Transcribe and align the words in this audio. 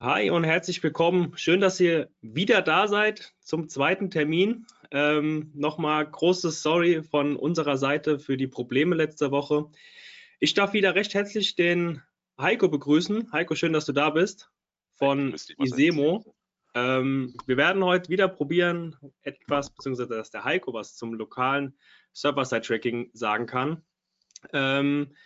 Hi 0.00 0.30
und 0.30 0.44
herzlich 0.44 0.80
willkommen. 0.84 1.36
Schön, 1.36 1.60
dass 1.60 1.80
ihr 1.80 2.08
wieder 2.20 2.62
da 2.62 2.86
seid 2.86 3.34
zum 3.40 3.68
zweiten 3.68 4.12
Termin. 4.12 4.64
Ähm, 4.92 5.50
Nochmal 5.56 6.08
großes 6.08 6.62
Sorry 6.62 7.02
von 7.02 7.34
unserer 7.34 7.76
Seite 7.76 8.20
für 8.20 8.36
die 8.36 8.46
Probleme 8.46 8.94
letzte 8.94 9.32
Woche. 9.32 9.68
Ich 10.38 10.54
darf 10.54 10.72
wieder 10.72 10.94
recht 10.94 11.14
herzlich 11.14 11.56
den 11.56 12.00
Heiko 12.40 12.68
begrüßen. 12.68 13.32
Heiko, 13.32 13.56
schön, 13.56 13.72
dass 13.72 13.86
du 13.86 13.92
da 13.92 14.10
bist 14.10 14.52
von 14.92 15.34
Isemo. 15.58 16.32
Ähm, 16.76 17.34
wir 17.46 17.56
werden 17.56 17.82
heute 17.82 18.08
wieder 18.08 18.28
probieren, 18.28 18.94
etwas, 19.22 19.68
beziehungsweise 19.68 20.14
dass 20.14 20.30
der 20.30 20.44
Heiko 20.44 20.72
was 20.74 20.94
zum 20.94 21.12
lokalen 21.14 21.76
Server-Side-Tracking 22.12 23.10
sagen 23.14 23.46
kann. 23.46 23.82
Ähm, 24.52 25.16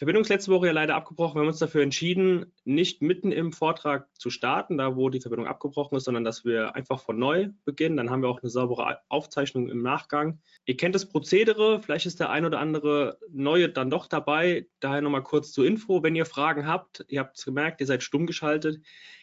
Verbindung 0.00 0.22
ist 0.22 0.30
letzte 0.30 0.50
Woche 0.50 0.68
ja 0.68 0.72
leider 0.72 0.94
abgebrochen. 0.94 1.34
Wir 1.34 1.40
haben 1.40 1.48
uns 1.48 1.58
dafür 1.58 1.82
entschieden, 1.82 2.54
nicht 2.64 3.02
mitten 3.02 3.32
im 3.32 3.52
Vortrag 3.52 4.08
zu 4.16 4.30
starten, 4.30 4.78
da 4.78 4.96
wo 4.96 5.10
die 5.10 5.20
Verbindung 5.20 5.46
abgebrochen 5.46 5.98
ist, 5.98 6.04
sondern 6.04 6.24
dass 6.24 6.42
wir 6.42 6.74
einfach 6.74 7.00
von 7.00 7.18
neu 7.18 7.50
beginnen. 7.66 7.98
Dann 7.98 8.08
haben 8.08 8.22
wir 8.22 8.30
auch 8.30 8.40
eine 8.40 8.48
saubere 8.48 9.00
Aufzeichnung 9.10 9.68
im 9.68 9.82
Nachgang. 9.82 10.40
Ihr 10.64 10.78
kennt 10.78 10.94
das 10.94 11.06
Prozedere, 11.06 11.82
vielleicht 11.82 12.06
ist 12.06 12.18
der 12.18 12.30
ein 12.30 12.46
oder 12.46 12.60
andere 12.60 13.18
neue 13.30 13.68
dann 13.68 13.90
doch 13.90 14.06
dabei. 14.06 14.68
Daher 14.80 15.02
nochmal 15.02 15.22
kurz 15.22 15.52
zur 15.52 15.66
Info. 15.66 16.02
Wenn 16.02 16.16
ihr 16.16 16.24
Fragen 16.24 16.66
habt, 16.66 17.04
ihr 17.08 17.20
habt 17.20 17.36
es 17.36 17.44
gemerkt, 17.44 17.82
ihr 17.82 17.86
seid 17.86 18.02
stumm 18.02 18.24
geschaltet. 18.24 18.80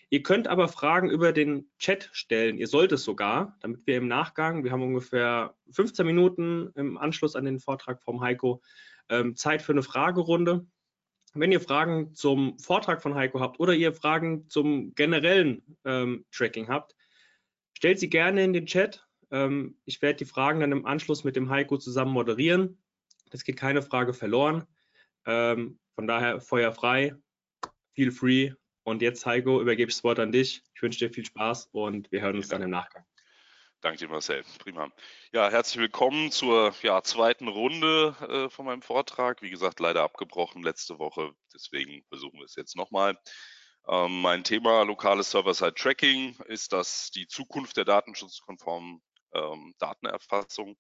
Ihr 0.09 0.23
könnt 0.23 0.47
aber 0.47 0.69
Fragen 0.69 1.09
über 1.09 1.33
den 1.33 1.69
Chat 1.79 2.09
stellen. 2.13 2.57
Ihr 2.57 2.67
sollt 2.67 2.93
es 2.93 3.03
sogar, 3.03 3.57
damit 3.59 3.85
wir 3.85 3.97
im 3.97 4.07
Nachgang, 4.07 4.63
wir 4.63 4.71
haben 4.71 4.81
ungefähr 4.81 5.55
15 5.71 6.05
Minuten 6.05 6.71
im 6.75 6.97
Anschluss 6.97 7.35
an 7.35 7.43
den 7.43 7.59
Vortrag 7.59 8.01
vom 8.01 8.21
Heiko, 8.21 8.61
ähm, 9.09 9.35
Zeit 9.35 9.61
für 9.61 9.73
eine 9.73 9.83
Fragerunde. 9.83 10.65
Wenn 11.33 11.51
ihr 11.51 11.59
Fragen 11.59 12.15
zum 12.15 12.57
Vortrag 12.57 13.01
von 13.01 13.15
Heiko 13.15 13.41
habt 13.41 13.59
oder 13.59 13.73
ihr 13.73 13.93
Fragen 13.93 14.49
zum 14.49 14.95
generellen 14.95 15.77
ähm, 15.83 16.25
Tracking 16.31 16.69
habt, 16.69 16.95
stellt 17.73 17.99
sie 17.99 18.09
gerne 18.09 18.43
in 18.43 18.53
den 18.53 18.65
Chat. 18.65 19.05
Ähm, 19.29 19.77
ich 19.83 20.01
werde 20.01 20.17
die 20.17 20.25
Fragen 20.25 20.61
dann 20.61 20.71
im 20.71 20.85
Anschluss 20.85 21.25
mit 21.25 21.35
dem 21.35 21.49
Heiko 21.49 21.77
zusammen 21.77 22.11
moderieren. 22.11 22.81
Es 23.31 23.43
geht 23.43 23.57
keine 23.57 23.81
Frage 23.81 24.13
verloren. 24.13 24.65
Ähm, 25.25 25.79
von 25.95 26.07
daher 26.07 26.39
Feuer 26.39 26.71
frei, 26.71 27.13
feel 27.93 28.11
free. 28.11 28.53
Und 28.87 29.01
jetzt, 29.01 29.25
Heiko, 29.25 29.59
übergebe 29.59 29.89
ich 29.89 29.97
das 29.97 30.05
Wort 30.05 30.17
an 30.17 30.31
dich. 30.31 30.63
Ich 30.73 30.81
wünsche 30.81 30.99
dir 30.99 31.13
viel 31.13 31.25
Spaß 31.25 31.67
und 31.73 32.09
wir 32.09 32.21
hören 32.21 32.37
uns 32.37 32.47
dann 32.47 32.61
im 32.61 32.69
Nachgang. 32.69 33.03
Danke 33.81 33.97
dir, 33.97 34.07
Marcel. 34.07 34.45
Prima. 34.59 34.89
Ja, 35.33 35.49
herzlich 35.49 35.81
willkommen 35.81 36.31
zur 36.31 36.73
ja, 36.83 37.03
zweiten 37.03 37.49
Runde 37.49 38.15
äh, 38.21 38.49
von 38.49 38.65
meinem 38.65 38.81
Vortrag. 38.81 39.41
Wie 39.41 39.49
gesagt, 39.49 39.81
leider 39.81 40.03
abgebrochen 40.03 40.63
letzte 40.63 40.99
Woche, 40.99 41.33
deswegen 41.53 42.05
versuchen 42.07 42.39
wir 42.39 42.45
es 42.45 42.55
jetzt 42.55 42.77
nochmal. 42.77 43.19
Ähm, 43.89 44.21
mein 44.21 44.45
Thema 44.45 44.83
lokales 44.83 45.31
Server-Side-Tracking 45.31 46.37
ist 46.45 46.71
das 46.71 47.11
die 47.11 47.27
Zukunft 47.27 47.75
der 47.75 47.83
datenschutzkonformen 47.83 49.01
ähm, 49.33 49.75
Datenerfassung. 49.79 50.77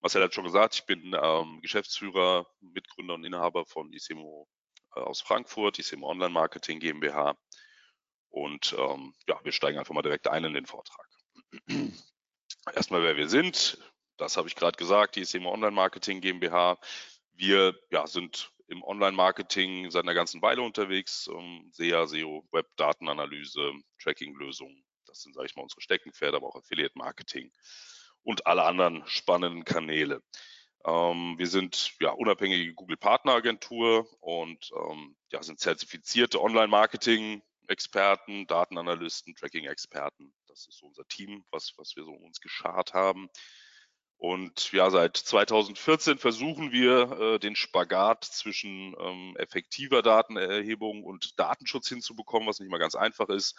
Marcel 0.00 0.24
hat 0.24 0.34
schon 0.34 0.42
gesagt, 0.42 0.74
ich 0.74 0.86
bin 0.86 1.14
ähm, 1.16 1.60
Geschäftsführer, 1.62 2.48
Mitgründer 2.58 3.14
und 3.14 3.22
Inhaber 3.22 3.64
von 3.64 3.92
äh, 3.92 3.98
aus 4.94 5.20
Frankfurt, 5.20 5.78
ISEMO 5.78 6.08
Online 6.08 6.30
Marketing 6.30 6.80
GmbH. 6.80 7.36
Und 8.30 8.74
ähm, 8.78 9.14
ja, 9.28 9.38
wir 9.44 9.52
steigen 9.52 9.78
einfach 9.78 9.94
mal 9.94 10.02
direkt 10.02 10.28
ein 10.28 10.44
in 10.44 10.54
den 10.54 10.66
Vortrag. 10.66 11.08
Erstmal, 12.74 13.02
wer 13.02 13.16
wir 13.16 13.28
sind. 13.28 13.78
Das 14.16 14.36
habe 14.36 14.48
ich 14.48 14.56
gerade 14.56 14.76
gesagt, 14.76 15.16
die 15.16 15.20
ISEMA 15.20 15.50
Online 15.50 15.72
Marketing 15.72 16.20
GmbH. 16.20 16.78
Wir 17.32 17.74
ja, 17.90 18.06
sind 18.06 18.52
im 18.68 18.82
Online-Marketing 18.82 19.90
seit 19.90 20.04
einer 20.04 20.14
ganzen 20.14 20.40
Weile 20.42 20.62
unterwegs. 20.62 21.28
Um, 21.28 21.68
SEA, 21.72 22.06
SEO, 22.06 22.46
Web-Datenanalyse, 22.52 23.72
Tracking-Lösungen. 24.02 24.84
Das 25.06 25.22
sind, 25.22 25.34
sage 25.34 25.46
ich 25.46 25.56
mal, 25.56 25.62
unsere 25.62 25.80
Steckenpferde, 25.80 26.36
aber 26.36 26.48
auch 26.48 26.56
Affiliate-Marketing 26.56 27.52
und 28.22 28.46
alle 28.46 28.64
anderen 28.64 29.06
spannenden 29.06 29.64
Kanäle. 29.64 30.22
Ähm, 30.86 31.34
wir 31.38 31.46
sind 31.46 31.94
ja 32.00 32.10
unabhängige 32.10 32.74
Google-Partneragentur 32.74 34.06
und 34.20 34.70
ähm, 34.76 35.16
ja, 35.32 35.42
sind 35.42 35.60
zertifizierte 35.60 36.40
Online-Marketing-Experten, 36.40 38.46
Datenanalysten, 38.46 39.34
Tracking-Experten 39.34 40.34
das 40.54 40.68
ist 40.68 40.78
so 40.78 40.86
unser 40.86 41.06
Team, 41.08 41.44
was, 41.50 41.74
was 41.76 41.96
wir 41.96 42.04
so 42.04 42.12
um 42.12 42.24
uns 42.24 42.40
geschart 42.40 42.94
haben. 42.94 43.28
Und 44.16 44.72
ja, 44.72 44.88
seit 44.90 45.16
2014 45.16 46.18
versuchen 46.18 46.70
wir 46.70 47.20
äh, 47.20 47.38
den 47.40 47.56
Spagat 47.56 48.24
zwischen 48.24 48.94
ähm, 48.98 49.36
effektiver 49.36 50.02
Datenerhebung 50.02 51.02
und 51.02 51.38
Datenschutz 51.38 51.88
hinzubekommen, 51.88 52.48
was 52.48 52.60
nicht 52.60 52.70
mal 52.70 52.78
ganz 52.78 52.94
einfach 52.94 53.28
ist. 53.28 53.58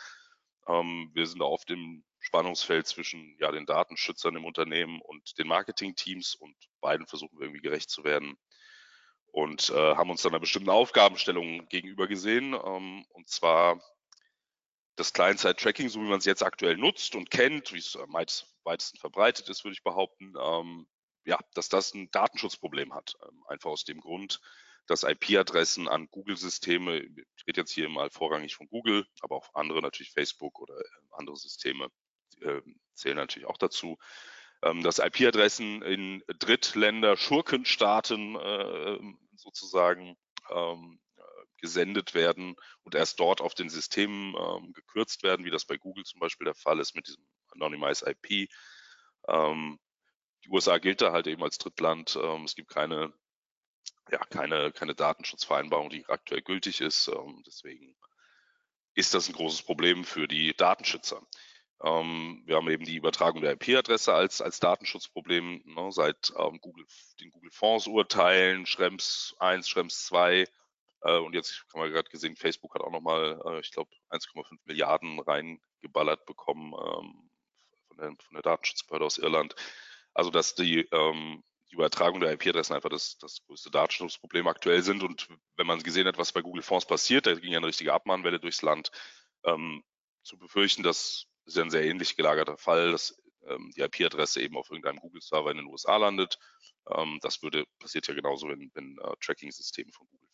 Ähm, 0.68 1.12
wir 1.14 1.28
sind 1.28 1.42
oft 1.42 1.70
im 1.70 2.06
Spannungsfeld 2.26 2.88
zwischen 2.88 3.38
ja, 3.40 3.52
den 3.52 3.66
Datenschützern 3.66 4.36
im 4.36 4.46
Unternehmen 4.46 5.00
und 5.02 5.38
den 5.38 5.48
Marketingteams 5.48 6.36
und 6.36 6.56
beiden 6.82 7.06
versuchen 7.06 7.38
wir 7.38 7.46
irgendwie 7.46 7.62
gerecht 7.62 7.90
zu 7.90 8.04
werden 8.04 8.36
und 9.32 9.70
äh, 9.70 9.96
haben 9.96 10.10
uns 10.10 10.24
dann 10.24 10.32
einer 10.32 10.40
bestimmten 10.40 10.70
Aufgabenstellung 10.70 11.68
gegenüber 11.68 12.08
gesehen. 12.08 12.54
Ähm, 12.54 13.06
und 13.10 13.30
zwar 13.30 13.80
das 14.96 15.14
Client-Side-Tracking, 15.14 15.90
so 15.90 16.00
wie 16.00 16.08
man 16.08 16.20
es 16.20 16.26
jetzt 16.26 16.42
aktuell 16.42 16.78
nutzt 16.78 17.16
und 17.16 17.30
kennt, 17.30 17.74
wie 17.74 17.80
es 17.80 17.96
am 17.96 18.14
weitesten 18.14 18.98
verbreitet 18.98 19.48
ist, 19.50 19.64
würde 19.64 19.74
ich 19.74 19.84
behaupten, 19.84 20.34
ähm, 20.42 20.88
ja, 21.26 21.38
dass 21.54 21.70
das 21.70 21.94
ein 21.94 22.10
Datenschutzproblem 22.12 22.94
hat. 22.94 23.16
Ähm, 23.24 23.44
einfach 23.48 23.70
aus 23.70 23.84
dem 23.84 24.00
Grund, 24.00 24.40
dass 24.88 25.04
IP-Adressen 25.04 25.88
an 25.88 26.08
Google-Systeme, 26.10 27.00
ich 27.02 27.48
rede 27.48 27.62
jetzt 27.62 27.72
hier 27.72 27.90
mal 27.90 28.10
vorrangig 28.10 28.56
von 28.56 28.68
Google, 28.68 29.06
aber 29.20 29.36
auch 29.36 29.54
andere, 29.54 29.82
natürlich 29.82 30.12
Facebook 30.12 30.60
oder 30.60 30.80
äh, 30.80 30.84
andere 31.12 31.36
Systeme 31.36 31.90
äh, 32.42 32.62
zählen 32.94 33.18
natürlich 33.18 33.48
auch 33.48 33.58
dazu, 33.58 33.98
ähm, 34.62 34.84
dass 34.84 35.00
IP-Adressen 35.00 35.82
in 35.82 36.24
Drittländer, 36.40 37.18
Schurkenstaaten 37.18 38.36
äh, 38.36 39.00
sozusagen 39.36 40.18
ähm, 40.50 41.00
gesendet 41.58 42.14
werden 42.14 42.56
und 42.84 42.96
erst 42.96 43.20
dort 43.20 43.42
auf 43.42 43.56
den 43.56 43.70
Systemen 43.70 44.36
ähm, 44.38 44.74
gekürzt 44.74 45.24
werden, 45.24 45.46
wie 45.46 45.52
das 45.52 45.66
bei 45.66 45.78
Google 45.78 46.04
zum 46.04 46.20
Beispiel 46.20 46.46
der 46.46 46.56
Fall 46.56 46.80
ist 46.80 46.96
mit 46.96 47.08
diesem 47.08 47.26
Anonymized 47.50 48.08
IP. 48.08 48.50
Ähm, 49.28 49.80
die 50.44 50.50
USA 50.50 50.78
gilt 50.78 51.02
da 51.02 51.12
halt 51.12 51.28
eben 51.28 51.44
als 51.44 51.58
Drittland. 51.58 52.18
Ähm, 52.22 52.44
es 52.44 52.56
gibt 52.56 52.70
keine, 52.70 53.14
ja, 54.12 54.20
keine, 54.26 54.72
keine 54.72 54.94
Datenschutzvereinbarung, 54.94 55.90
die 55.90 56.06
aktuell 56.08 56.42
gültig 56.42 56.82
ist. 56.82 57.08
Ähm, 57.08 57.42
deswegen 57.48 57.96
ist 58.94 59.14
das 59.14 59.28
ein 59.28 59.34
großes 59.34 59.64
Problem 59.64 60.04
für 60.04 60.28
die 60.28 60.56
Datenschützer. 60.56 61.26
Ähm, 61.84 62.44
wir 62.46 62.56
haben 62.56 62.70
eben 62.70 62.86
die 62.86 62.96
Übertragung 62.96 63.42
der 63.42 63.54
IP-Adresse 63.54 64.14
als, 64.14 64.42
als 64.42 64.60
Datenschutzproblem 64.60 65.62
ne, 65.66 65.92
seit 65.92 66.34
ähm, 66.38 66.60
Google, 66.62 66.86
den 67.20 67.32
Google-Fonds-Urteilen, 67.32 68.66
Schrems 68.66 69.36
1, 69.40 69.68
Schrems 69.68 70.06
2 70.06 70.46
äh, 71.06 71.18
und 71.20 71.34
jetzt 71.34 71.64
haben 71.74 71.82
wir 71.82 71.92
gerade 71.92 72.10
gesehen, 72.10 72.36
Facebook 72.36 72.74
hat 72.74 72.82
auch 72.82 72.92
nochmal, 72.92 73.40
äh, 73.46 73.60
ich 73.60 73.72
glaube, 73.72 73.92
1,5 74.10 74.58
Milliarden 74.66 75.20
reingeballert 75.20 76.26
bekommen 76.26 76.74
ähm, 76.74 77.30
von, 77.88 77.98
der, 77.98 78.08
von 78.08 78.34
der 78.34 78.42
Datenschutzbehörde 78.42 79.06
aus 79.06 79.18
Irland. 79.20 79.56
Also 80.14 80.32
dass 80.32 80.56
die, 80.56 80.80
ähm, 80.92 81.44
die 81.70 81.76
Übertragung 81.76 82.22
der 82.22 82.34
IP-Adressen 82.34 82.74
einfach 82.74 82.90
das, 82.90 83.18
das 83.20 83.44
größte 83.46 83.70
Datenschutzproblem 83.70 84.48
aktuell 84.48 84.82
sind. 84.82 85.04
Und 85.04 85.28
wenn 85.58 85.68
man 85.68 85.84
gesehen 85.84 86.08
hat, 86.08 86.18
was 86.18 86.32
bei 86.32 86.42
Google 86.42 86.64
Fonds 86.64 86.88
passiert, 86.88 87.28
da 87.28 87.36
ging 87.36 87.52
ja 87.52 87.60
eine 87.60 87.68
richtige 87.68 87.94
Abmahnwelle 87.94 88.40
durchs 88.40 88.64
Land, 88.64 88.92
ähm, 89.44 89.84
zu 90.24 90.40
befürchten, 90.40 90.82
das 90.82 91.28
ist 91.46 91.58
ja 91.58 91.64
ein 91.64 91.70
sehr 91.70 91.86
ähnlich 91.86 92.16
gelagerter 92.16 92.58
Fall, 92.58 92.92
dass 92.92 93.22
ähm, 93.48 93.72
die 93.76 93.82
IP-Adresse 93.82 94.42
eben 94.42 94.58
auf 94.58 94.70
irgendeinem 94.70 95.00
Google-Server 95.00 95.52
in 95.52 95.58
den 95.58 95.68
USA 95.68 95.98
landet. 95.98 96.40
Ähm, 96.90 97.20
das 97.22 97.42
würde 97.42 97.66
passiert 97.80 98.08
ja 98.08 98.14
genauso, 98.14 98.48
wenn, 98.48 98.72
wenn 98.74 98.98
äh, 98.98 99.14
Tracking-Systeme 99.22 99.92
von 99.92 100.08
Google 100.08 100.26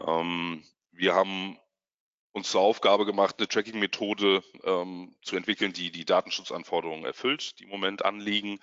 ähm, 0.00 0.64
wir 0.92 1.14
haben 1.14 1.58
uns 2.32 2.50
zur 2.50 2.60
Aufgabe 2.60 3.06
gemacht, 3.06 3.36
eine 3.38 3.48
Tracking-Methode 3.48 4.42
ähm, 4.64 5.16
zu 5.22 5.36
entwickeln, 5.36 5.72
die 5.72 5.90
die 5.90 6.04
Datenschutzanforderungen 6.04 7.04
erfüllt, 7.04 7.58
die 7.58 7.64
im 7.64 7.70
Moment 7.70 8.04
anliegen. 8.04 8.58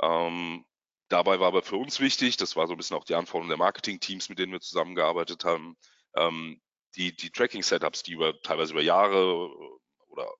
Ähm, 0.00 0.64
dabei 1.08 1.40
war 1.40 1.48
aber 1.48 1.62
für 1.62 1.76
uns 1.76 2.00
wichtig, 2.00 2.36
das 2.38 2.56
war 2.56 2.66
so 2.66 2.72
ein 2.72 2.78
bisschen 2.78 2.96
auch 2.96 3.04
die 3.04 3.14
Anforderung 3.14 3.48
der 3.48 3.58
Marketing-Teams, 3.58 4.28
mit 4.30 4.38
denen 4.38 4.52
wir 4.52 4.60
zusammengearbeitet 4.60 5.44
haben, 5.44 5.76
ähm, 6.16 6.60
die, 6.96 7.14
die 7.14 7.30
Tracking-Setups, 7.30 8.02
die 8.02 8.12
über 8.12 8.40
teilweise 8.40 8.72
über 8.72 8.82
Jahre 8.82 9.50
oder 10.08 10.32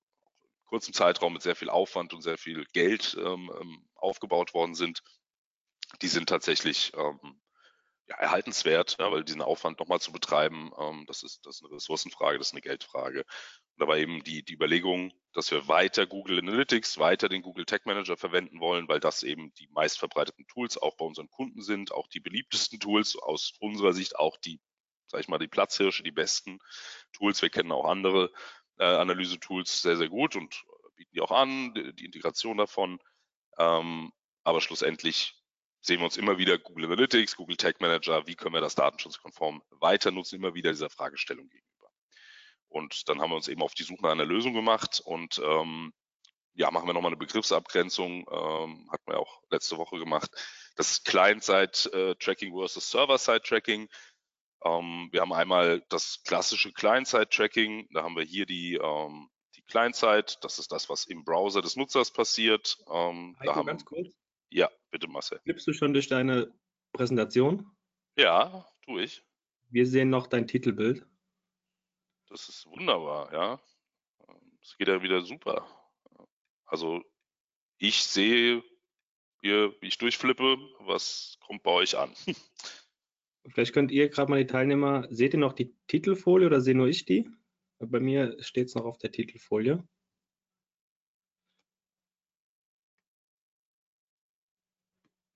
kurzen 0.67 0.93
Zeitraum 0.93 1.33
mit 1.33 1.43
sehr 1.43 1.57
viel 1.57 1.71
Aufwand 1.71 2.13
und 2.13 2.23
sehr 2.23 2.39
viel 2.39 2.65
Geld 2.73 3.17
ähm, 3.19 3.51
ähm, 3.61 3.89
aufgebaut 3.95 4.55
worden 4.55 4.75
sind, 4.75 5.03
die 6.03 6.09
sind 6.09 6.29
tatsächlich 6.29 6.93
ähm, 6.95 7.41
ja, 8.07 8.17
erhaltenswert, 8.17 8.97
ja, 8.99 9.11
weil 9.11 9.25
diesen 9.25 9.43
Aufwand 9.43 9.79
nochmal 9.81 10.01
zu 10.01 10.13
betreiben, 10.13 10.71
ähm, 10.79 11.05
das, 11.07 11.23
ist, 11.23 11.45
das 11.47 11.57
ist 11.57 11.65
eine 11.65 11.75
Ressourcenfrage, 11.75 12.39
das 12.39 12.49
ist 12.49 12.55
eine 12.55 12.61
Geldfrage. 12.61 13.21
Und 13.21 13.83
da 13.83 13.89
war 13.89 13.97
eben 13.97 14.23
die, 14.25 14.43
die 14.45 14.55
Überlegung, 14.55 15.13
dass 15.33 15.51
wir 15.51 15.69
weiter 15.69 16.07
Google 16.07 16.39
Analytics, 16.39 16.99
weiter 16.99 17.29
den 17.29 17.43
Google 17.43 17.65
Tech 17.65 17.83
Manager 17.85 18.17
verwenden 18.17 18.61
wollen, 18.61 18.89
weil 18.89 19.01
das 19.01 19.23
eben 19.23 19.53
die 19.55 19.69
meistverbreiteten 19.69 20.47
Tools 20.47 20.79
auch 20.79 20.97
bei 20.97 21.05
unseren 21.05 21.31
Kunden 21.31 21.63
sind, 21.63 21.93
auch 21.93 22.09
die 22.09 22.21
beliebtesten 22.21 22.81
Tools, 22.81 23.17
aus 23.17 23.53
unserer 23.61 23.93
Sicht 23.93 24.17
auch 24.17 24.37
die 24.39 24.61
sag 25.11 25.21
ich 25.21 25.29
mal, 25.29 25.39
die 25.39 25.49
Platzhirsche, 25.49 26.03
die 26.03 26.13
besten 26.13 26.59
Tools. 27.13 27.41
Wir 27.43 27.51
kennen 27.51 27.73
auch 27.73 27.87
andere 27.87 28.31
äh, 28.79 28.85
Analyse-Tools 28.85 29.83
sehr, 29.83 29.97
sehr 29.97 30.09
gut 30.09 30.37
und 30.37 30.65
bieten 30.97 31.11
die 31.15 31.21
auch 31.21 31.31
an, 31.31 31.75
die, 31.75 31.95
die 31.95 32.05
Integration 32.07 32.57
davon. 32.57 32.99
Ähm, 33.59 34.13
aber 34.45 34.61
schlussendlich 34.61 35.35
sehen 35.81 36.01
wir 36.01 36.05
uns 36.05 36.17
immer 36.17 36.39
wieder 36.39 36.59
Google 36.59 36.87
Analytics, 36.87 37.37
Google 37.37 37.57
Tag 37.57 37.81
Manager, 37.81 38.27
wie 38.27 38.35
können 38.35 38.55
wir 38.55 38.61
das 38.61 38.75
datenschutzkonform 38.75 39.63
weiter 39.71 40.11
nutzen, 40.11 40.37
immer 40.37 40.55
wieder 40.55 40.71
dieser 40.71 40.91
Fragestellung 40.91 41.49
gegenüber. 41.49 41.91
Und 42.69 43.09
dann 43.09 43.21
haben 43.21 43.31
wir 43.31 43.37
uns 43.37 43.49
eben 43.49 43.63
auf 43.63 43.75
die 43.75 43.85
Suche 43.85 44.03
nach 44.03 44.13
einer 44.13 44.27
Lösung 44.27 44.53
gemacht 44.53 45.01
und 45.05 45.41
ähm, 45.43 45.93
ja, 46.55 46.73
machen 46.73 46.89
wir 46.89 46.93
nochmal 46.93 47.11
eine 47.11 47.19
Begriffsabgrenzung, 47.19 48.27
ähm, 48.31 48.89
hatten 48.91 49.07
wir 49.07 49.21
auch 49.21 49.43
letzte 49.49 49.79
Woche 49.79 49.99
gemacht. 49.99 50.31
Das 50.75 51.05
Client-Side-Tracking 51.05 52.53
versus 52.53 52.91
Server-Side-Tracking. 52.91 53.89
Ähm, 54.65 55.09
wir 55.13 55.21
haben 55.21 55.33
einmal 55.33 55.85
das 55.89 56.23
klassische 56.25 56.73
Client-Side-Tracking, 56.73 57.89
da 57.93 58.03
haben 58.03 58.17
wir 58.17 58.25
hier 58.25 58.47
die, 58.47 58.75
ähm, 58.75 59.31
die 59.55 59.63
Client-Side, 59.63 60.39
das 60.43 60.59
ist 60.59 60.73
das, 60.73 60.89
was 60.89 61.07
im 61.07 61.25
Browser 61.25 61.63
des 61.63 61.77
Nutzers 61.77 62.13
passiert. 62.13 62.77
Ähm, 62.91 63.37
Heiko, 63.41 63.55
haben, 63.55 63.67
ganz 63.67 63.85
kurz. 63.85 64.09
Ja, 64.51 64.71
bitte 64.91 65.09
Marcel. 65.09 65.41
Flippst 65.41 65.67
du 65.67 65.73
schon 65.73 65.93
durch 65.93 66.09
deine 66.09 66.53
Präsentation? 66.93 67.71
Ja, 68.17 68.67
tue 68.83 69.03
ich. 69.03 69.23
Wir 69.71 69.87
sehen 69.87 70.11
noch 70.11 70.27
dein 70.27 70.47
Titelbild. 70.47 71.07
Das 72.29 72.49
ist 72.49 72.67
wunderbar, 72.67 73.33
ja. 73.33 73.61
Es 74.63 74.77
geht 74.77 74.89
ja 74.89 75.03
wieder 75.03 75.23
super. 75.23 75.67
Also 76.67 77.03
ich 77.79 78.03
sehe 78.03 78.63
hier, 79.41 79.75
wie 79.81 79.87
ich 79.87 79.99
durchflippe, 79.99 80.59
was 80.81 81.39
kommt 81.41 81.63
bei 81.63 81.71
euch 81.71 81.97
an? 81.97 82.13
Vielleicht 83.51 83.73
könnt 83.73 83.91
ihr 83.91 84.09
gerade 84.09 84.31
mal 84.31 84.39
die 84.39 84.47
Teilnehmer, 84.47 85.07
seht 85.11 85.35
ihr 85.35 85.41
noch 85.41 85.53
die 85.53 85.75
Titelfolie 85.87 86.47
oder 86.47 86.61
sehe 86.61 86.75
nur 86.75 86.89
ich 86.89 87.05
die? 87.05 87.29
Bei 87.79 88.01
mir 88.01 88.37
steht 88.43 88.69
es 88.69 88.75
noch 88.75 88.85
auf 88.85 88.99
der 88.99 89.13
Titelfolie. 89.13 89.83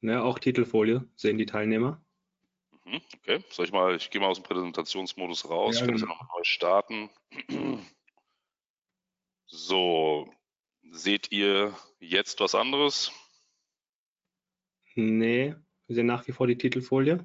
Ne, 0.00 0.20
auch 0.23 0.41
Titelfolie 0.41 1.09
sehen 1.14 1.38
die 1.38 1.47
Teilnehmer. 1.47 2.05
Mhm, 2.85 3.00
okay, 3.19 3.44
soll 3.50 3.67
ich 3.67 3.73
mal, 3.73 3.94
ich 3.94 4.11
gehe 4.11 4.20
mal 4.20 4.26
aus 4.26 4.38
dem 4.38 4.44
Präsentationsmodus 4.44 5.49
raus, 5.49 5.76
ja, 5.76 5.82
ich 5.82 5.87
kann 5.87 5.97
genau. 5.97 6.00
das 6.00 6.03
ja 6.03 6.08
nochmal 6.08 6.38
neu 6.38 6.44
starten. 6.44 7.11
So, 9.47 10.32
seht 10.91 11.31
ihr 11.31 11.76
jetzt 12.00 12.41
was 12.41 12.55
anderes? 12.55 13.12
Nee, 14.94 15.55
wir 15.87 15.94
sehen 15.94 16.06
nach 16.06 16.26
wie 16.26 16.32
vor 16.32 16.47
die 16.47 16.58
Titelfolie. 16.58 17.25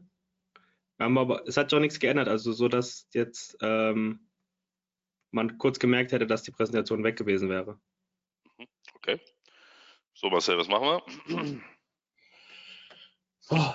Aber, 0.97 1.47
es 1.47 1.57
hat 1.57 1.71
schon 1.71 1.81
nichts 1.81 1.99
geändert, 1.99 2.27
also 2.27 2.51
so, 2.51 2.67
dass 2.67 3.07
jetzt 3.13 3.57
ähm, 3.61 4.27
man 5.31 5.57
kurz 5.57 5.79
gemerkt 5.79 6.11
hätte, 6.11 6.25
dass 6.25 6.43
die 6.43 6.51
Präsentation 6.51 7.03
weg 7.03 7.17
gewesen 7.17 7.49
wäre. 7.49 7.79
Mhm, 8.57 8.67
okay. 8.95 9.19
So, 10.13 10.29
Marcel, 10.29 10.57
was 10.57 10.67
machen 10.67 10.87
wir? 10.87 11.61
Oh. 13.49 13.73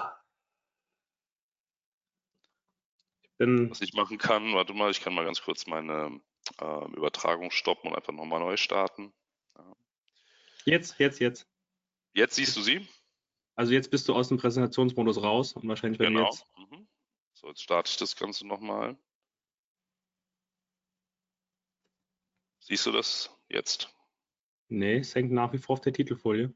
Ich 3.22 3.30
bin 3.38 3.70
Was 3.70 3.80
ich 3.80 3.94
machen 3.94 4.19
kann, 4.19 4.52
warte 4.54 4.74
mal, 4.74 4.90
ich 4.90 5.00
kann 5.00 5.14
mal 5.14 5.24
ganz 5.24 5.40
kurz 5.40 5.66
meine 5.66 6.20
äh, 6.60 6.84
Übertragung 6.96 7.50
stoppen 7.50 7.90
und 7.90 7.96
einfach 7.96 8.12
nochmal 8.12 8.40
neu 8.40 8.56
starten. 8.56 9.12
Ja. 9.56 9.76
Jetzt, 10.64 10.98
jetzt, 10.98 11.20
jetzt. 11.20 11.48
Jetzt 12.12 12.34
siehst 12.34 12.56
du 12.56 12.60
sie? 12.60 12.86
Also 13.54 13.72
jetzt 13.72 13.90
bist 13.90 14.08
du 14.08 14.14
aus 14.14 14.28
dem 14.28 14.38
Präsentationsmodus 14.38 15.22
raus 15.22 15.52
und 15.54 15.69
wahrscheinlich 15.69 15.98
wenn 16.00 16.14
genau. 16.14 16.26
jetzt. 16.26 16.46
Mhm. 16.56 16.86
So, 17.43 17.49
jetzt 17.49 17.62
starte 17.62 17.91
ich 17.91 17.99
das 17.99 18.17
Ganze 18.17 18.47
nochmal. 18.47 18.97
Siehst 22.61 22.87
du 22.87 22.93
das 22.93 23.31
jetzt? 23.49 23.94
Nee, 24.69 24.99
es 24.99 25.15
hängt 25.15 25.33
nach 25.33 25.53
wie 25.53 25.59
vor 25.59 25.75
auf 25.75 25.81
der 25.81 25.93
Titelfolie. 25.93 26.55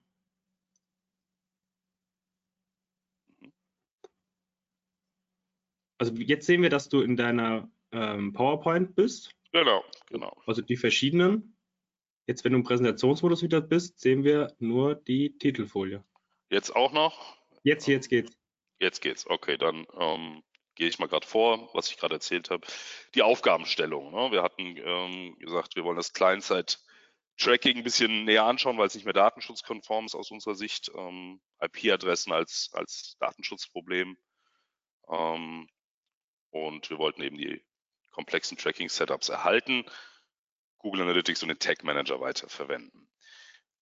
also 5.98 6.12
jetzt 6.14 6.46
sehen 6.46 6.62
wir, 6.62 6.70
dass 6.70 6.88
du 6.88 7.00
in 7.00 7.16
deiner 7.16 7.70
ähm, 7.92 8.32
PowerPoint 8.32 8.94
bist. 8.94 9.34
Genau, 9.52 9.84
genau. 10.08 10.36
Also 10.46 10.62
die 10.62 10.76
verschiedenen. 10.76 11.56
Jetzt, 12.26 12.44
wenn 12.44 12.52
du 12.52 12.58
im 12.58 12.64
Präsentationsmodus 12.64 13.42
wieder 13.42 13.60
bist, 13.60 14.00
sehen 14.00 14.24
wir 14.24 14.54
nur 14.58 14.96
die 14.96 15.38
Titelfolie. 15.38 16.04
Jetzt 16.50 16.74
auch 16.74 16.92
noch? 16.92 17.36
Jetzt, 17.62 17.86
jetzt 17.86 18.08
geht's. 18.08 18.36
Jetzt 18.80 19.00
geht's. 19.00 19.26
Okay, 19.28 19.56
dann 19.56 19.86
ähm, 19.98 20.42
gehe 20.76 20.88
ich 20.88 20.98
mal 20.98 21.08
gerade 21.08 21.26
vor, 21.26 21.70
was 21.74 21.90
ich 21.90 21.96
gerade 21.96 22.14
erzählt 22.14 22.50
habe. 22.50 22.66
Die 23.14 23.22
Aufgabenstellung. 23.22 24.12
Ne? 24.12 24.30
Wir 24.30 24.42
hatten 24.42 24.76
ähm, 24.76 25.36
gesagt, 25.38 25.74
wir 25.74 25.84
wollen 25.84 25.96
das 25.96 26.12
Client-Side-Tracking 26.12 27.78
ein 27.78 27.84
bisschen 27.84 28.24
näher 28.24 28.44
anschauen, 28.44 28.78
weil 28.78 28.86
es 28.86 28.94
nicht 28.94 29.04
mehr 29.04 29.14
datenschutzkonform 29.14 30.06
ist 30.06 30.14
aus 30.14 30.30
unserer 30.30 30.54
Sicht. 30.54 30.90
Ähm, 30.94 31.40
IP-Adressen 31.60 32.32
als, 32.32 32.70
als 32.72 33.16
Datenschutzproblem. 33.18 34.16
Ähm, 35.10 35.68
und 36.50 36.90
wir 36.90 36.98
wollten 36.98 37.22
eben 37.22 37.38
die 37.38 37.64
komplexen 38.12 38.56
Tracking-Setups 38.56 39.28
erhalten, 39.28 39.84
Google 40.78 41.02
Analytics 41.02 41.42
und 41.42 41.48
den 41.48 41.58
Tag 41.58 41.84
Manager 41.84 42.20
weiter 42.20 42.48
verwenden. 42.48 43.08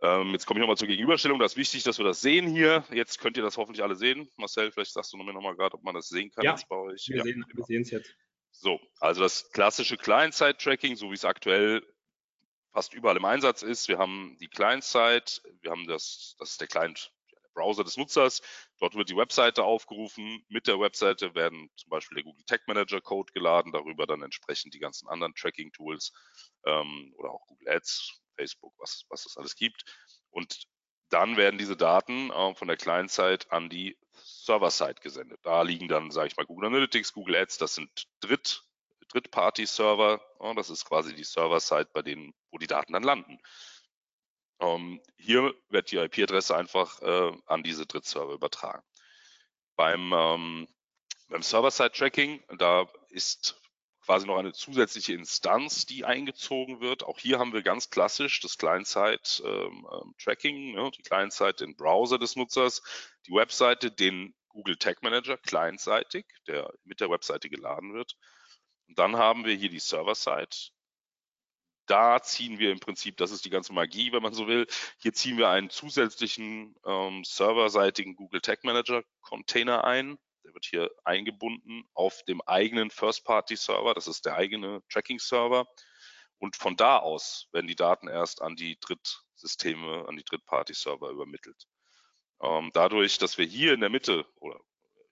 Ähm, 0.05 0.33
jetzt 0.33 0.45
komme 0.45 0.59
ich 0.59 0.61
nochmal 0.61 0.77
zur 0.77 0.89
Gegenüberstellung. 0.89 1.39
Das 1.39 1.53
ist 1.53 1.56
wichtig, 1.56 1.83
dass 1.83 1.97
wir 1.97 2.05
das 2.05 2.21
sehen 2.21 2.47
hier. 2.47 2.85
Jetzt 2.93 3.21
könnt 3.21 3.39
ihr 3.39 3.43
das 3.43 3.56
hoffentlich 3.56 3.83
alle 3.83 3.97
sehen. 3.97 4.29
Marcel, 4.37 4.71
vielleicht 4.71 4.93
sagst 4.93 5.15
du 5.15 5.17
mir 5.17 5.33
nochmal 5.33 5.56
gerade, 5.56 5.75
ob 5.75 5.83
man 5.83 5.95
das 5.95 6.09
sehen 6.09 6.31
kann 6.31 6.45
ja, 6.45 6.51
jetzt 6.51 6.69
bei 6.69 6.77
euch. 6.77 7.09
Wir 7.09 7.17
ja, 7.17 7.23
sehen 7.23 7.43
genau. 7.49 7.67
es 7.81 7.91
jetzt. 7.91 8.15
So, 8.51 8.79
also 9.01 9.23
das 9.23 9.51
klassische 9.51 9.97
Client-Side-Tracking, 9.97 10.97
so 10.97 11.11
wie 11.11 11.15
es 11.15 11.25
aktuell 11.25 11.83
fast 12.73 12.93
überall 12.93 13.17
im 13.17 13.25
Einsatz 13.25 13.62
ist. 13.62 13.89
Wir 13.89 13.97
haben 13.97 14.37
die 14.41 14.49
Client-Side, 14.49 15.25
wir 15.62 15.71
haben 15.71 15.87
das, 15.87 16.37
das 16.39 16.51
ist 16.51 16.61
der 16.61 16.69
Client 16.69 17.11
Browser 17.55 17.83
des 17.83 17.97
Nutzers. 17.97 18.43
Dort 18.81 18.97
wird 18.97 19.09
die 19.09 19.17
Webseite 19.17 19.65
aufgerufen. 19.65 20.45
Mit 20.49 20.67
der 20.67 20.79
Webseite 20.79 21.35
werden 21.35 21.71
zum 21.77 21.89
Beispiel 21.89 22.17
der 22.17 22.25
Google 22.25 22.45
Tag 22.45 22.69
Manager 22.69 23.01
Code 23.01 23.33
geladen, 23.33 23.73
darüber 23.73 24.06
dann 24.06 24.23
entsprechend 24.23 24.75
die 24.75 24.81
ganzen 24.81 25.09
anderen 25.09 25.35
Tracking 25.35 25.73
Tools 25.73 26.12
ähm, 26.67 27.15
oder 27.17 27.31
auch 27.31 27.47
Google 27.47 27.69
Ads, 27.71 28.21
Facebook, 28.34 28.75
was, 28.78 29.04
was 29.08 29.26
es 29.26 29.36
alles 29.36 29.56
gibt. 29.56 29.84
Und 30.31 30.66
dann 31.10 31.36
werden 31.36 31.58
diese 31.58 31.76
Daten 31.76 32.31
äh, 32.31 32.54
von 32.54 32.69
der 32.69 32.76
Client-Side 32.76 33.46
an 33.50 33.69
die 33.69 33.96
Server-Side 34.12 34.96
gesendet. 35.00 35.41
Da 35.43 35.62
liegen 35.62 35.88
dann, 35.88 36.10
sage 36.10 36.29
ich 36.29 36.36
mal, 36.36 36.46
Google 36.46 36.69
Analytics, 36.69 37.12
Google 37.12 37.36
Ads, 37.36 37.58
das 37.58 37.74
sind 37.74 38.06
Dritt, 38.20 38.62
Drittparty-Server. 39.08 40.20
Ja, 40.41 40.55
das 40.55 40.70
ist 40.70 40.84
quasi 40.84 41.14
die 41.14 41.24
Server-Side, 41.24 41.91
bei 41.93 42.03
denen, 42.03 42.34
wo 42.50 42.58
die 42.58 42.67
Daten 42.67 42.93
dann 42.93 43.03
landen. 43.03 43.38
Ähm, 44.60 45.00
hier 45.17 45.55
wird 45.69 45.91
die 45.91 45.96
IP-Adresse 45.96 46.56
einfach 46.56 47.00
äh, 47.03 47.32
an 47.46 47.62
diese 47.62 47.86
Drittserver 47.86 48.32
übertragen. 48.32 48.82
Beim, 49.76 50.12
ähm, 50.12 50.69
beim 51.29 51.43
Server-Side-Tracking, 51.43 52.44
da 52.58 52.88
ist 53.08 53.60
quasi 54.05 54.27
noch 54.27 54.37
eine 54.37 54.53
zusätzliche 54.53 55.15
Instanz, 55.15 55.87
die 55.87 56.05
eingezogen 56.05 56.81
wird. 56.81 57.05
Auch 57.05 57.19
hier 57.19 57.39
haben 57.39 57.53
wir 57.53 57.63
ganz 57.63 57.91
klassisch 57.91 58.41
das 58.41 58.58
Client-Side-Tracking, 58.58 60.56
ähm, 60.56 60.77
ähm 60.77 60.84
ne? 60.84 60.91
die 60.91 61.03
Client-Side, 61.03 61.55
den 61.55 61.77
Browser 61.77 62.19
des 62.19 62.37
Nutzers, 62.37 62.82
die 63.27 63.32
Webseite, 63.32 63.91
den 63.91 64.34
Google 64.49 64.77
Tag 64.77 65.03
Manager 65.03 65.37
clientseitig, 65.37 66.27
der 66.46 66.73
mit 66.84 67.01
der 67.01 67.11
Webseite 67.11 67.49
geladen 67.49 67.94
wird. 67.94 68.17
Und 68.89 68.99
dann 68.99 69.17
haben 69.17 69.44
wir 69.44 69.55
hier 69.55 69.70
die 69.70 69.81
Server-Side, 69.81 70.70
da 71.87 72.23
ziehen 72.23 72.58
wir 72.58 72.73
im 72.73 72.81
Prinzip, 72.81 73.17
das 73.17 73.31
ist 73.31 73.44
die 73.44 73.51
ganze 73.51 73.73
Magie, 73.73 74.13
wenn 74.13 74.23
man 74.23 74.32
so 74.32 74.46
will, 74.46 74.67
hier 74.99 75.13
ziehen 75.13 75.37
wir 75.37 75.49
einen 75.51 75.70
zusätzlichen 75.70 76.75
ähm, 76.87 77.25
serverseitigen 77.25 78.17
Google 78.17 78.41
Tag 78.41 78.65
Manager 78.65 79.03
Container 79.20 79.84
ein. 79.84 80.19
Der 80.44 80.55
wird 80.55 80.67
hier 80.67 80.91
eingebunden 81.05 81.89
auf 81.94 82.22
dem 82.24 82.41
eigenen 82.43 82.91
First-Party-Server. 82.91 83.94
Das 83.94 84.06
ist 84.06 84.27
der 84.27 84.34
eigene 84.34 84.82
Tracking-Server. 84.91 85.67
Und 86.39 86.56
von 86.56 86.77
da 86.77 86.98
aus 86.98 87.48
werden 87.53 87.67
die 87.67 87.77
Daten 87.77 88.08
erst 88.08 88.43
an 88.43 88.56
die 88.56 88.79
Drittsysteme, 88.81 90.06
an 90.06 90.17
die 90.17 90.24
Drittparty-Server 90.24 91.10
übermittelt. 91.10 91.67
Ähm, 92.43 92.70
dadurch, 92.74 93.19
dass 93.19 93.39
wir 93.39 93.46
hier 93.46 93.72
in 93.72 93.81
der 93.81 93.91
Mitte 93.91 94.27
oder 94.36 94.60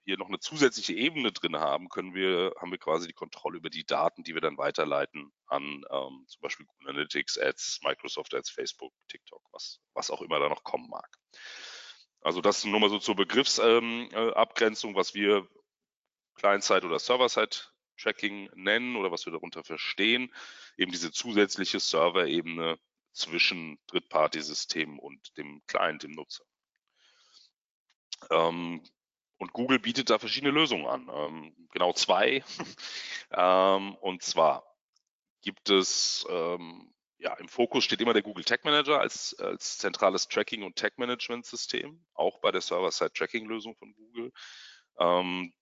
hier 0.05 0.17
noch 0.17 0.27
eine 0.27 0.39
zusätzliche 0.39 0.93
Ebene 0.93 1.31
drin 1.31 1.55
haben, 1.55 1.89
können 1.89 2.13
wir, 2.13 2.53
haben 2.59 2.71
wir 2.71 2.77
quasi 2.77 3.07
die 3.07 3.13
Kontrolle 3.13 3.57
über 3.57 3.69
die 3.69 3.85
Daten, 3.85 4.23
die 4.23 4.33
wir 4.33 4.41
dann 4.41 4.57
weiterleiten 4.57 5.31
an 5.47 5.63
ähm, 5.63 6.25
zum 6.27 6.41
Beispiel 6.41 6.65
Google 6.65 6.89
Analytics, 6.89 7.37
Ads, 7.37 7.79
Microsoft 7.83 8.33
Ads, 8.33 8.49
Facebook, 8.49 8.93
TikTok, 9.07 9.41
was, 9.51 9.79
was 9.93 10.11
auch 10.11 10.21
immer 10.21 10.39
da 10.39 10.49
noch 10.49 10.63
kommen 10.63 10.89
mag. 10.89 11.09
Also 12.23 12.41
das 12.41 12.63
nur 12.63 12.79
mal 12.79 12.89
so 12.89 12.99
zur 12.99 13.15
Begriffsabgrenzung, 13.15 14.91
ähm, 14.91 14.95
äh, 14.95 14.99
was 14.99 15.13
wir 15.13 15.47
Client-Side 16.35 16.85
oder 16.85 16.99
Server-Side-Tracking 16.99 18.49
nennen 18.55 18.95
oder 18.95 19.11
was 19.11 19.25
wir 19.25 19.33
darunter 19.33 19.63
verstehen. 19.63 20.33
Eben 20.77 20.91
diese 20.91 21.11
zusätzliche 21.11 21.79
Server-Ebene 21.79 22.79
zwischen 23.11 23.77
Drittparty-Systemen 23.87 24.99
und 24.99 25.37
dem 25.37 25.61
Client, 25.67 26.03
dem 26.03 26.11
Nutzer. 26.11 26.45
Ähm, 28.31 28.81
Und 29.37 29.51
Google 29.51 29.79
bietet 29.79 30.09
da 30.09 30.19
verschiedene 30.19 30.51
Lösungen 30.51 30.87
an. 30.87 31.09
Ähm, 31.11 31.67
genau 31.71 31.91
zwei. 31.93 32.43
und 34.01 34.23
zwar 34.23 34.65
gibt 35.41 35.69
es, 35.69 36.25
ähm, 36.29 36.92
ja, 37.23 37.33
im 37.35 37.47
Fokus 37.47 37.85
steht 37.85 38.01
immer 38.01 38.13
der 38.13 38.21
Google 38.21 38.43
Tag 38.43 38.65
Manager 38.65 38.99
als, 38.99 39.33
als 39.39 39.77
zentrales 39.77 40.27
Tracking- 40.27 40.63
und 40.63 40.75
Tag-Management-System, 40.75 42.05
auch 42.13 42.39
bei 42.39 42.51
der 42.51 42.59
Server-Side-Tracking-Lösung 42.59 43.75
von 43.77 43.93
Google. 43.93 44.33
Ähm, 44.99 45.53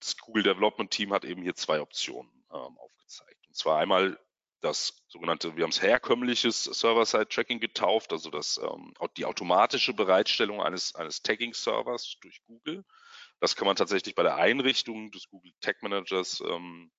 das 0.00 0.16
Google 0.16 0.42
Development 0.42 0.90
Team 0.90 1.12
hat 1.12 1.24
eben 1.24 1.42
hier 1.42 1.54
zwei 1.54 1.80
Optionen 1.80 2.32
ähm, 2.52 2.76
aufgezeigt. 2.78 3.46
Und 3.46 3.56
zwar 3.56 3.78
einmal 3.78 4.18
das 4.60 5.04
sogenannte, 5.06 5.56
wir 5.56 5.62
haben 5.62 5.70
es 5.70 5.82
herkömmliches 5.82 6.64
Server-Side-Tracking 6.64 7.60
getauft, 7.60 8.12
also 8.12 8.30
das, 8.30 8.58
ähm, 8.58 8.92
die 9.16 9.24
automatische 9.24 9.94
Bereitstellung 9.94 10.60
eines, 10.60 10.96
eines 10.96 11.22
Tagging-Servers 11.22 12.16
durch 12.22 12.42
Google. 12.46 12.84
Das 13.38 13.54
kann 13.54 13.66
man 13.66 13.76
tatsächlich 13.76 14.16
bei 14.16 14.24
der 14.24 14.34
Einrichtung 14.34 15.12
des 15.12 15.28
Google 15.28 15.52
Tag 15.60 15.80
Managers 15.80 16.42
ähm, 16.44 16.90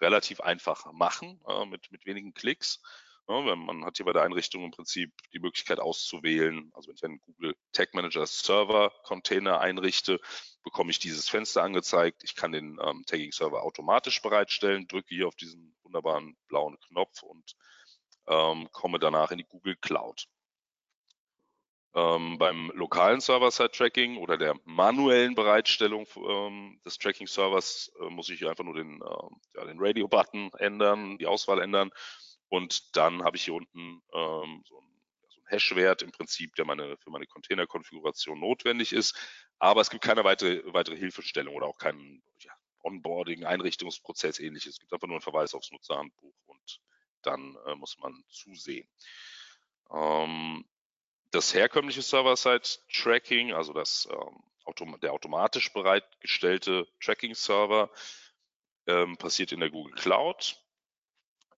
relativ 0.00 0.40
einfach 0.40 0.90
machen, 0.92 1.38
äh, 1.46 1.66
mit, 1.66 1.90
mit 1.92 2.06
wenigen 2.06 2.32
Klicks. 2.32 2.80
Ja, 3.30 3.56
man 3.56 3.84
hat 3.84 3.98
hier 3.98 4.06
bei 4.06 4.14
der 4.14 4.22
Einrichtung 4.22 4.64
im 4.64 4.70
Prinzip 4.70 5.12
die 5.34 5.38
Möglichkeit 5.38 5.80
auszuwählen. 5.80 6.70
Also 6.72 6.88
wenn 6.88 6.96
ich 6.96 7.04
einen 7.04 7.20
Google 7.20 7.54
Tag 7.72 7.92
Manager 7.92 8.26
Server 8.26 8.90
Container 9.02 9.60
einrichte, 9.60 10.18
bekomme 10.64 10.90
ich 10.90 10.98
dieses 10.98 11.28
Fenster 11.28 11.62
angezeigt. 11.62 12.24
Ich 12.24 12.34
kann 12.34 12.52
den 12.52 12.78
ähm, 12.82 13.04
Tagging 13.06 13.32
Server 13.32 13.62
automatisch 13.62 14.22
bereitstellen, 14.22 14.88
drücke 14.88 15.14
hier 15.14 15.28
auf 15.28 15.36
diesen 15.36 15.76
wunderbaren 15.82 16.38
blauen 16.48 16.78
Knopf 16.88 17.22
und 17.22 17.54
ähm, 18.28 18.68
komme 18.72 18.98
danach 18.98 19.30
in 19.30 19.38
die 19.38 19.46
Google 19.46 19.76
Cloud. 19.76 20.26
Ähm, 21.94 22.38
beim 22.38 22.70
lokalen 22.74 23.20
Server-Side-Tracking 23.20 24.16
oder 24.16 24.38
der 24.38 24.54
manuellen 24.64 25.34
Bereitstellung 25.34 26.06
ähm, 26.16 26.80
des 26.86 26.96
Tracking-Servers 26.96 27.92
äh, 28.00 28.08
muss 28.08 28.30
ich 28.30 28.38
hier 28.38 28.48
einfach 28.48 28.64
nur 28.64 28.74
den, 28.74 29.02
äh, 29.02 29.58
ja, 29.58 29.66
den 29.66 29.78
Radio-Button 29.78 30.50
ändern, 30.58 31.18
die 31.18 31.26
Auswahl 31.26 31.60
ändern 31.60 31.90
und 32.48 32.96
dann 32.96 33.24
habe 33.24 33.36
ich 33.36 33.44
hier 33.44 33.54
unten 33.54 34.02
ähm, 34.12 34.62
so 34.66 34.78
ein 34.78 35.02
so 35.28 35.40
Hash-Wert 35.46 36.02
im 36.02 36.12
Prinzip, 36.12 36.54
der 36.54 36.64
meine, 36.64 36.96
für 36.98 37.10
meine 37.10 37.26
Container-Konfiguration 37.26 38.40
notwendig 38.40 38.92
ist. 38.92 39.16
Aber 39.58 39.80
es 39.80 39.90
gibt 39.90 40.04
keine 40.04 40.24
weitere, 40.24 40.62
weitere 40.72 40.96
Hilfestellung 40.96 41.54
oder 41.54 41.66
auch 41.66 41.78
keinen 41.78 42.22
ja, 42.40 42.52
Onboarding, 42.82 43.44
Einrichtungsprozess, 43.44 44.38
ähnliches. 44.38 44.74
Es 44.74 44.78
gibt 44.78 44.92
einfach 44.92 45.08
nur 45.08 45.16
einen 45.16 45.22
Verweis 45.22 45.54
aufs 45.54 45.70
Nutzerhandbuch 45.72 46.34
und 46.46 46.80
dann 47.22 47.56
äh, 47.66 47.74
muss 47.74 47.98
man 47.98 48.24
zusehen. 48.28 48.88
Ähm, 49.90 50.64
das 51.30 51.52
herkömmliche 51.52 52.02
Server-Side-Tracking, 52.02 53.52
also 53.52 53.72
das, 53.72 54.08
ähm, 54.10 54.98
der 55.02 55.12
automatisch 55.12 55.72
bereitgestellte 55.72 56.86
Tracking-Server, 57.00 57.90
ähm, 58.86 59.16
passiert 59.16 59.52
in 59.52 59.60
der 59.60 59.70
Google 59.70 59.94
Cloud. 59.94 60.56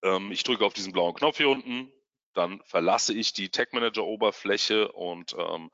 Ähm, 0.03 0.33
ich 0.33 0.43
drücke 0.43 0.65
auf 0.65 0.73
diesen 0.73 0.93
blauen 0.93 1.15
Knopf 1.15 1.37
hier 1.37 1.49
unten, 1.49 1.93
dann 2.35 2.63
verlasse 2.65 3.13
ich 3.13 3.33
die 3.33 3.51
Tag 3.51 3.73
Manager 3.73 4.05
Oberfläche 4.05 4.93
und 4.93 5.35
ähm, 5.39 5.71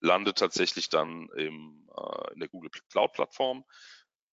lande 0.00 0.34
tatsächlich 0.34 0.88
dann 0.88 1.28
im, 1.36 1.88
äh, 1.96 2.32
in 2.32 2.40
der 2.40 2.48
Google 2.48 2.70
Cloud 2.90 3.12
Plattform. 3.12 3.64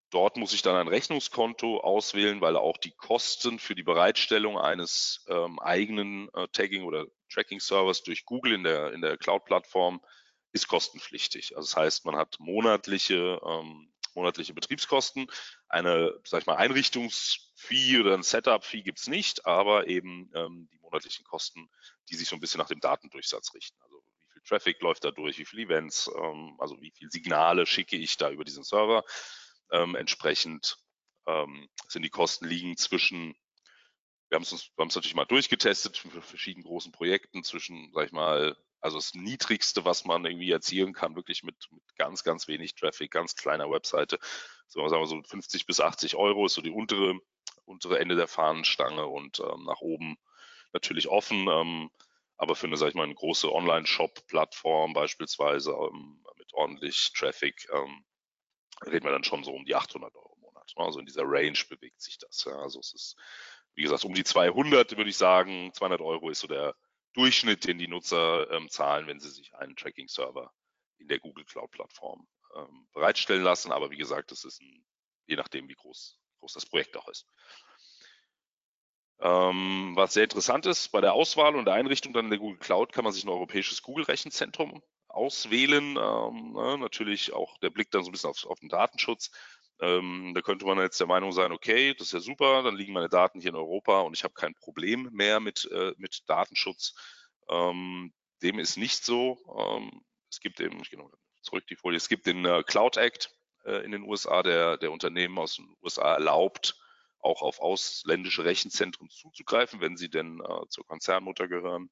Dort 0.10 0.38
muss 0.38 0.54
ich 0.54 0.62
dann 0.62 0.78
ein 0.78 0.88
Rechnungskonto 0.88 1.82
auswählen, 1.82 2.40
weil 2.40 2.56
auch 2.56 2.78
die 2.78 2.96
Kosten 2.96 3.60
für 3.60 3.76
die 3.76 3.84
Bereitstellung 3.84 4.58
eines 4.58 5.26
ähm, 5.28 5.60
eigenen 5.60 6.30
äh, 6.34 6.48
Tagging- 6.54 6.86
oder 6.86 7.06
Tracking-Servers 7.30 8.04
durch 8.04 8.24
Google 8.24 8.54
in 8.54 8.64
der, 8.64 8.94
in 8.94 9.02
der 9.02 9.18
Cloud-Plattform 9.18 10.02
ist 10.54 10.70
kostenpflichtig. 10.70 11.58
Also 11.58 11.68
das 11.68 11.76
heißt, 11.76 12.06
man 12.06 12.16
hat 12.16 12.38
monatliche, 12.40 13.42
ähm, 13.46 13.92
monatliche 14.16 14.54
Betriebskosten. 14.54 15.28
Eine, 15.70 16.18
sag 16.24 16.42
ich 16.42 16.48
mal, 16.48 16.56
Einrichtungsfee 16.56 18.00
oder 18.00 18.14
ein 18.14 18.24
Setup-Fee 18.24 18.84
gibt's 18.84 19.08
nicht, 19.08 19.46
aber 19.46 19.88
eben 19.88 20.32
ähm, 20.34 20.70
die 20.72 20.80
monatlichen 20.80 21.26
Kosten, 21.26 21.70
die 22.10 22.16
sich 22.16 22.30
so 22.30 22.36
ein 22.36 22.40
bisschen 22.40 22.60
nach 22.60 22.70
dem 22.70 22.80
Datendurchsatz 22.80 23.54
richten. 23.54 23.82
Also 23.82 24.02
wie 24.06 24.32
viel 24.34 24.42
Traffic 24.44 24.82
läuft 24.82 25.04
da 25.04 25.12
durch, 25.12 25.38
wie 25.40 25.46
viele 25.46 25.64
Events, 25.64 26.10
ähm, 26.16 26.56
also 26.60 26.80
wie 26.82 26.92
viele 26.92 27.10
Signale 27.10 27.66
schicke 27.66 27.98
ich 27.98 28.18
da 28.18 28.32
über 28.32 28.46
diesen 28.46 28.64
Server. 28.64 29.04
Ähm, 29.72 29.96
entsprechend 29.96 30.78
ähm, 31.28 31.68
sind 31.90 32.04
die 32.04 32.10
Kosten 32.10 32.46
liegen 32.46 32.78
zwischen, 32.78 33.36
wir 34.30 34.36
haben 34.36 34.44
es 34.44 34.54
es 34.54 34.72
natürlich 34.78 35.16
mal 35.16 35.26
durchgetestet 35.26 35.98
für 35.98 36.22
verschiedene 36.22 36.66
großen 36.66 36.92
Projekten 36.92 37.44
zwischen, 37.44 37.92
sag 37.94 38.06
ich 38.06 38.12
mal, 38.14 38.56
also 38.82 38.98
das 38.98 39.14
Niedrigste, 39.14 39.86
was 39.86 40.06
man 40.06 40.26
irgendwie 40.26 40.52
erzielen 40.52 40.94
kann, 40.94 41.16
wirklich 41.16 41.44
mit, 41.44 41.56
mit 41.72 41.84
ganz, 41.98 42.24
ganz 42.24 42.48
wenig 42.48 42.76
Traffic, 42.76 43.12
ganz 43.12 43.36
kleiner 43.36 43.70
Webseite, 43.70 44.20
so 44.68 44.88
sagen 44.88 45.02
wir 45.02 45.08
so 45.08 45.22
50 45.22 45.66
bis 45.66 45.82
80 45.82 46.16
Euro 46.16 46.46
ist 46.46 46.54
so 46.54 46.62
die 46.62 46.72
untere, 46.72 47.20
untere 47.66 48.00
Ende 48.00 48.16
der 48.16 48.28
Fahnenstange 48.28 49.06
und 49.08 49.40
ähm, 49.40 49.64
nach 49.64 49.82
oben 49.82 50.18
natürlich 50.74 51.08
offen. 51.08 51.48
Ähm, 51.48 51.90
aber 52.38 52.56
für 52.56 52.68
eine, 52.68 52.78
sag 52.78 52.90
ich 52.90 52.96
mal, 52.96 53.04
eine 53.04 53.16
große 53.16 53.52
Online-Shop-Plattform 53.52 54.94
beispielsweise 54.94 55.72
ähm, 55.72 56.24
mit 56.38 56.54
ordentlich 56.54 57.12
Traffic 57.16 57.68
ähm, 57.74 58.06
reden 58.86 59.06
wir 59.06 59.12
dann 59.12 59.24
schon 59.24 59.44
so 59.44 59.52
um 59.52 59.66
die 59.66 59.74
800 59.74 60.14
Euro 60.14 60.34
im 60.36 60.42
Monat. 60.42 60.72
Ne? 60.78 60.86
Also 60.86 61.00
in 61.00 61.06
dieser 61.06 61.24
Range 61.24 61.58
bewegt 61.70 62.02
sich 62.02 62.20
das. 62.20 62.46
Ja. 62.46 62.58
Also 62.60 62.80
es 62.80 62.94
ist, 62.94 63.16
wie 63.74 63.82
gesagt, 63.82 64.06
um 64.06 64.14
die 64.14 64.24
200 64.24 64.96
würde 64.98 65.10
ich 65.10 65.18
sagen. 65.18 65.72
200 65.74 66.02
Euro 66.02 66.30
ist 66.30 66.42
so 66.42 66.48
der 66.48 66.76
Durchschnitt, 67.18 67.66
den 67.66 67.80
die 67.80 67.88
Nutzer 67.88 68.50
ähm, 68.52 68.70
zahlen, 68.70 69.08
wenn 69.08 69.20
sie 69.20 69.32
sich 69.32 69.54
einen 69.56 69.76
Tracking-Server 69.76 70.54
in 71.00 71.08
der 71.08 71.20
Google 71.20 71.46
Cloud-Plattform 71.46 72.28
ähm, 72.56 72.88
bereitstellen 72.94 73.44
lassen. 73.44 73.72
Aber 73.72 73.90
wie 73.90 73.98
gesagt, 73.98 74.32
das 74.32 74.44
ist 74.44 74.62
ein, 74.62 74.86
je 75.26 75.36
nachdem, 75.36 75.68
wie 75.68 75.74
groß, 75.74 76.20
groß 76.40 76.54
das 76.54 76.68
Projekt 76.68 76.96
auch 76.96 77.08
ist. 77.08 77.26
Ähm, 79.20 79.94
was 79.96 80.14
sehr 80.14 80.26
interessant 80.26 80.68
ist, 80.68 80.90
bei 80.90 81.02
der 81.02 81.14
Auswahl 81.14 81.56
und 81.56 81.66
der 81.66 81.74
Einrichtung 81.74 82.14
dann 82.14 82.26
in 82.26 82.32
der 82.32 82.40
Google 82.40 82.60
Cloud 82.60 82.94
kann 82.94 83.04
man 83.04 83.14
sich 83.14 83.24
ein 83.24 83.30
europäisches 83.30 83.82
Google-Rechenzentrum 83.82 84.84
auswählen. 85.08 85.98
Ähm, 85.98 86.54
ne, 86.54 86.78
natürlich 86.78 87.34
auch 87.34 87.58
der 87.58 87.72
Blick 87.72 87.90
dann 87.90 88.04
so 88.04 88.10
ein 88.10 88.12
bisschen 88.12 88.30
auf, 88.30 88.46
auf 88.46 88.60
den 88.60 88.70
Datenschutz. 88.70 89.32
Ähm, 89.80 90.32
da 90.34 90.42
könnte 90.42 90.66
man 90.66 90.80
jetzt 90.80 91.00
der 91.00 91.08
Meinung 91.08 91.32
sein, 91.32 91.52
okay, 91.52 91.94
das 91.94 92.08
ist 92.08 92.14
ja 92.14 92.20
super, 92.20 92.64
dann 92.64 92.76
liegen 92.76 92.94
meine 92.94 93.10
Daten 93.10 93.40
hier 93.40 93.52
in 93.52 93.56
Europa 93.56 94.02
und 94.02 94.16
ich 94.16 94.24
habe 94.24 94.34
kein 94.34 94.56
Problem 94.56 95.10
mehr 95.12 95.40
mit, 95.40 95.70
äh, 95.72 95.94
mit 95.98 96.24
Datenschutz. 96.28 96.96
Ähm, 97.50 98.14
dem 98.42 98.60
ist 98.60 98.78
nicht 98.78 99.06
so. 99.06 99.38
Ähm, 99.58 100.02
es 100.30 100.40
gibt 100.40 100.60
eben, 100.60 100.80
ich 100.82 100.90
gehe 100.90 101.00
noch 101.00 101.12
zurück 101.42 101.66
die 101.68 101.76
Folie, 101.76 101.98
es 101.98 102.10
gibt 102.10 102.26
den 102.26 102.46
äh, 102.46 102.64
Cloud 102.66 102.98
Act 102.98 103.32
äh, 103.66 103.84
in 103.84 103.92
den 103.92 104.04
USA, 104.04 104.44
der, 104.44 104.78
der 104.78 104.92
Unternehmen 104.92 105.38
aus 105.38 105.56
den 105.56 105.76
USA 105.82 106.14
erlaubt, 106.14 106.76
auch 107.20 107.42
auf 107.42 107.60
ausländische 107.60 108.46
Rechenzentren 108.46 109.10
zuzugreifen, 109.10 109.80
wenn 109.80 109.98
sie 109.98 110.10
denn 110.10 110.42
äh, 110.42 110.68
zur 110.70 110.86
Konzernmutter 110.86 111.48
gehören. 111.48 111.90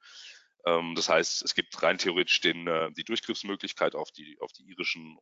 Ähm, 0.66 0.96
das 0.96 1.10
heißt, 1.10 1.44
es 1.44 1.54
gibt 1.54 1.82
rein 1.84 1.98
theoretisch 1.98 2.42
den, 2.42 2.68
äh, 2.68 2.92
die 2.94 3.04
Durchgriffsmöglichkeit 3.04 3.96
auf 3.96 4.12
die, 4.12 4.38
auf 4.42 4.52
die 4.54 4.64
irischen 4.64 5.18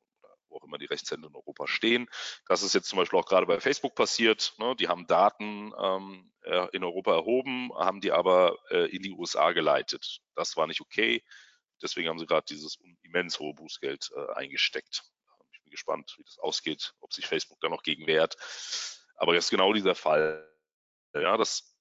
auch 0.53 0.63
immer 0.63 0.77
die 0.77 0.85
Rechtshänder 0.85 1.27
in 1.27 1.35
Europa 1.35 1.67
stehen. 1.67 2.07
Das 2.47 2.63
ist 2.63 2.73
jetzt 2.73 2.87
zum 2.89 2.97
Beispiel 2.97 3.19
auch 3.19 3.25
gerade 3.25 3.45
bei 3.45 3.59
Facebook 3.59 3.95
passiert. 3.95 4.53
Ne? 4.57 4.75
Die 4.75 4.87
haben 4.87 5.07
Daten 5.07 5.73
ähm, 5.79 6.31
äh, 6.43 6.67
in 6.73 6.83
Europa 6.83 7.13
erhoben, 7.13 7.71
haben 7.75 8.01
die 8.01 8.11
aber 8.11 8.57
äh, 8.69 8.93
in 8.95 9.01
die 9.01 9.11
USA 9.11 9.51
geleitet. 9.51 10.21
Das 10.35 10.55
war 10.57 10.67
nicht 10.67 10.81
okay. 10.81 11.23
Deswegen 11.81 12.09
haben 12.09 12.19
sie 12.19 12.27
gerade 12.27 12.45
dieses 12.47 12.79
immens 13.01 13.39
hohe 13.39 13.53
Bußgeld 13.53 14.11
äh, 14.15 14.33
eingesteckt. 14.33 15.03
Ich 15.51 15.61
bin 15.61 15.71
gespannt, 15.71 16.13
wie 16.17 16.23
das 16.23 16.39
ausgeht, 16.39 16.93
ob 17.01 17.13
sich 17.13 17.27
Facebook 17.27 17.59
da 17.61 17.69
noch 17.69 17.83
gegen 17.83 18.07
wehrt. 18.07 18.35
Aber 19.15 19.33
jetzt 19.33 19.49
genau 19.49 19.73
dieser 19.73 19.95
Fall. 19.95 20.49
Ja, 21.13 21.37
das 21.37 21.73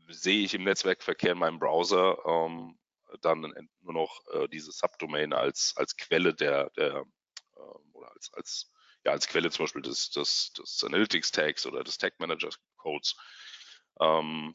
sehe 0.09 0.45
ich 0.45 0.55
im 0.55 0.65
Netzwerkverkehr 0.65 1.33
in 1.33 1.39
meinem 1.39 1.59
Browser 1.59 2.19
ähm, 2.27 2.79
dann 3.21 3.53
nur 3.81 3.93
noch 3.93 4.21
äh, 4.33 4.49
diese 4.49 4.73
Subdomain 4.73 5.33
als, 5.33 5.75
als 5.77 5.97
Quelle 5.97 6.35
der, 6.35 6.71
der 6.71 7.05
äh, 7.57 7.61
oder 7.93 8.11
als, 8.13 8.33
als, 8.35 8.73
ja, 9.05 9.13
als 9.13 9.29
Quelle 9.29 9.51
zum 9.51 9.65
Beispiel 9.65 9.83
des, 9.83 10.11
des, 10.11 10.53
des 10.55 10.83
Analytics 10.85 11.33
Tags 11.33 11.67
oder 11.67 11.85
des 11.85 11.99
Tag 11.99 12.19
Managers 12.19 12.59
Codes. 12.77 13.17
Ähm, 14.01 14.55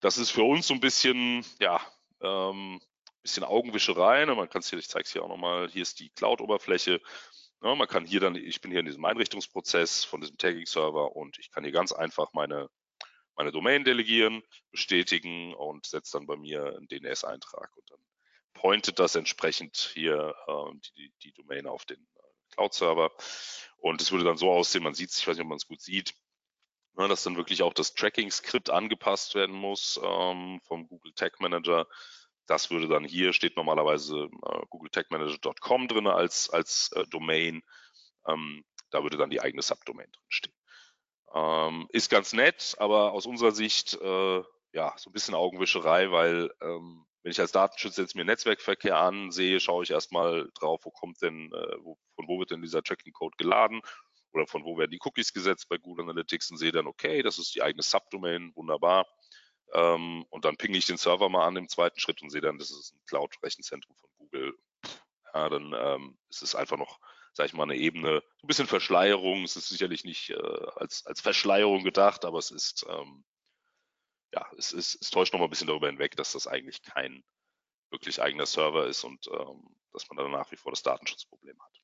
das 0.00 0.16
ist 0.16 0.30
für 0.30 0.44
uns 0.44 0.68
so 0.68 0.74
ein 0.74 0.80
bisschen, 0.80 1.44
ja, 1.60 1.80
ähm, 2.20 2.80
bisschen 3.22 3.44
Augenwischerei. 3.44 4.24
Ne? 4.24 4.34
Man 4.34 4.48
kann 4.48 4.60
es 4.60 4.70
hier, 4.70 4.78
ich 4.78 4.88
zeige 4.88 5.04
es 5.04 5.12
hier 5.12 5.22
auch 5.22 5.28
nochmal, 5.28 5.68
hier 5.68 5.82
ist 5.82 6.00
die 6.00 6.10
Cloud-Oberfläche. 6.10 7.00
Ja, 7.62 7.74
man 7.74 7.88
kann 7.88 8.06
hier 8.06 8.20
dann, 8.20 8.36
ich 8.36 8.60
bin 8.60 8.70
hier 8.70 8.80
in 8.80 8.86
diesem 8.86 9.04
Einrichtungsprozess 9.04 10.04
von 10.04 10.20
diesem 10.20 10.38
Tagging-Server 10.38 11.16
und 11.16 11.38
ich 11.38 11.50
kann 11.50 11.64
hier 11.64 11.72
ganz 11.72 11.92
einfach 11.92 12.32
meine, 12.32 12.70
meine 13.36 13.50
Domain 13.50 13.84
delegieren, 13.84 14.42
bestätigen 14.70 15.54
und 15.54 15.86
setze 15.86 16.18
dann 16.18 16.26
bei 16.26 16.36
mir 16.36 16.76
einen 16.76 16.86
DNS-Eintrag 16.88 17.76
und 17.76 17.90
dann 17.90 17.98
pointet 18.54 18.98
das 18.98 19.14
entsprechend 19.14 19.76
hier 19.94 20.34
äh, 20.46 20.78
die, 20.96 21.12
die 21.22 21.32
Domain 21.32 21.66
auf 21.66 21.84
den 21.84 22.00
äh, 22.00 22.54
Cloud-Server. 22.54 23.10
Und 23.76 24.00
es 24.00 24.12
würde 24.12 24.24
dann 24.24 24.36
so 24.36 24.50
aussehen, 24.50 24.82
man 24.82 24.94
sieht 24.94 25.10
es, 25.10 25.18
ich 25.18 25.26
weiß 25.26 25.36
nicht, 25.36 25.44
ob 25.44 25.48
man 25.48 25.58
es 25.58 25.66
gut 25.66 25.80
sieht, 25.80 26.14
ne, 26.98 27.08
dass 27.08 27.22
dann 27.22 27.36
wirklich 27.36 27.62
auch 27.62 27.72
das 27.72 27.94
Tracking-Skript 27.94 28.70
angepasst 28.70 29.34
werden 29.34 29.54
muss 29.54 29.98
ähm, 30.02 30.60
vom 30.64 30.86
Google 30.88 31.12
Tag 31.14 31.40
Manager 31.40 31.86
das 32.48 32.70
würde 32.70 32.88
dann 32.88 33.04
hier 33.04 33.32
steht 33.32 33.56
normalerweise 33.56 34.24
äh, 34.24 34.66
googletechmanager.com 34.70 35.86
drin 35.86 36.06
als, 36.06 36.50
als 36.50 36.90
äh, 36.94 37.04
Domain. 37.08 37.62
Ähm, 38.26 38.64
da 38.90 39.02
würde 39.02 39.18
dann 39.18 39.30
die 39.30 39.40
eigene 39.40 39.62
Subdomain 39.62 40.10
drin 40.10 40.24
stehen. 40.28 40.54
Ähm, 41.34 41.86
ist 41.90 42.10
ganz 42.10 42.32
nett, 42.32 42.74
aber 42.78 43.12
aus 43.12 43.26
unserer 43.26 43.52
Sicht 43.52 43.94
äh, 44.00 44.42
ja 44.72 44.94
so 44.96 45.10
ein 45.10 45.12
bisschen 45.12 45.34
Augenwischerei, 45.34 46.10
weil 46.10 46.50
ähm, 46.62 47.06
wenn 47.22 47.32
ich 47.32 47.40
als 47.40 47.52
Datenschützer 47.52 48.00
jetzt 48.00 48.16
mir 48.16 48.24
Netzwerkverkehr 48.24 48.96
ansehe, 48.98 49.60
schaue 49.60 49.84
ich 49.84 49.90
erstmal 49.90 50.48
drauf, 50.54 50.80
wo 50.84 50.90
kommt 50.90 51.20
denn, 51.20 51.52
äh, 51.52 51.76
wo, 51.82 51.98
von 52.14 52.28
wo 52.28 52.38
wird 52.38 52.50
denn 52.50 52.62
dieser 52.62 52.82
Tracking-Code 52.82 53.36
geladen 53.36 53.82
oder 54.38 54.46
von 54.46 54.64
wo 54.64 54.78
werden 54.78 54.90
die 54.90 55.00
Cookies 55.04 55.32
gesetzt 55.32 55.68
bei 55.68 55.76
Google 55.76 56.04
Analytics 56.04 56.50
und 56.50 56.58
sehe 56.58 56.72
dann, 56.72 56.86
okay, 56.86 57.22
das 57.22 57.38
ist 57.38 57.54
die 57.54 57.62
eigene 57.62 57.82
Subdomain, 57.82 58.52
wunderbar. 58.54 59.06
Ähm, 59.74 60.24
und 60.30 60.44
dann 60.44 60.56
pinge 60.56 60.78
ich 60.78 60.86
den 60.86 60.96
Server 60.96 61.28
mal 61.28 61.46
an 61.46 61.56
im 61.56 61.68
zweiten 61.68 62.00
Schritt 62.00 62.22
und 62.22 62.30
sehe 62.30 62.40
dann, 62.40 62.58
das 62.58 62.70
ist 62.70 62.94
ein 62.94 63.00
Cloud-Rechenzentrum 63.06 63.96
von 63.96 64.10
Google. 64.16 64.58
Ja, 65.34 65.48
dann 65.48 65.74
ähm, 65.76 66.18
ist 66.30 66.42
es 66.42 66.54
einfach 66.54 66.78
noch, 66.78 66.98
sage 67.34 67.48
ich 67.48 67.52
mal, 67.52 67.64
eine 67.64 67.76
Ebene, 67.76 68.22
ein 68.42 68.46
bisschen 68.46 68.66
Verschleierung. 68.66 69.44
Es 69.44 69.56
ist 69.56 69.68
sicherlich 69.68 70.04
nicht 70.04 70.30
äh, 70.30 70.66
als, 70.76 71.04
als 71.06 71.20
Verschleierung 71.20 71.84
gedacht, 71.84 72.24
aber 72.24 72.38
es 72.38 72.50
ist, 72.50 72.86
ähm, 72.88 73.24
ja, 74.32 74.46
es, 74.56 74.72
ist, 74.72 75.00
es 75.02 75.10
täuscht 75.10 75.32
noch 75.32 75.40
mal 75.40 75.46
ein 75.46 75.50
bisschen 75.50 75.66
darüber 75.66 75.88
hinweg, 75.88 76.16
dass 76.16 76.32
das 76.32 76.46
eigentlich 76.46 76.82
kein 76.82 77.22
wirklich 77.90 78.22
eigener 78.22 78.46
Server 78.46 78.86
ist 78.86 79.04
und 79.04 79.26
ähm, 79.28 79.76
dass 79.92 80.08
man 80.08 80.16
dann 80.16 80.30
nach 80.30 80.50
wie 80.52 80.56
vor 80.56 80.72
das 80.72 80.82
Datenschutzproblem 80.82 81.58
hat. 81.62 81.77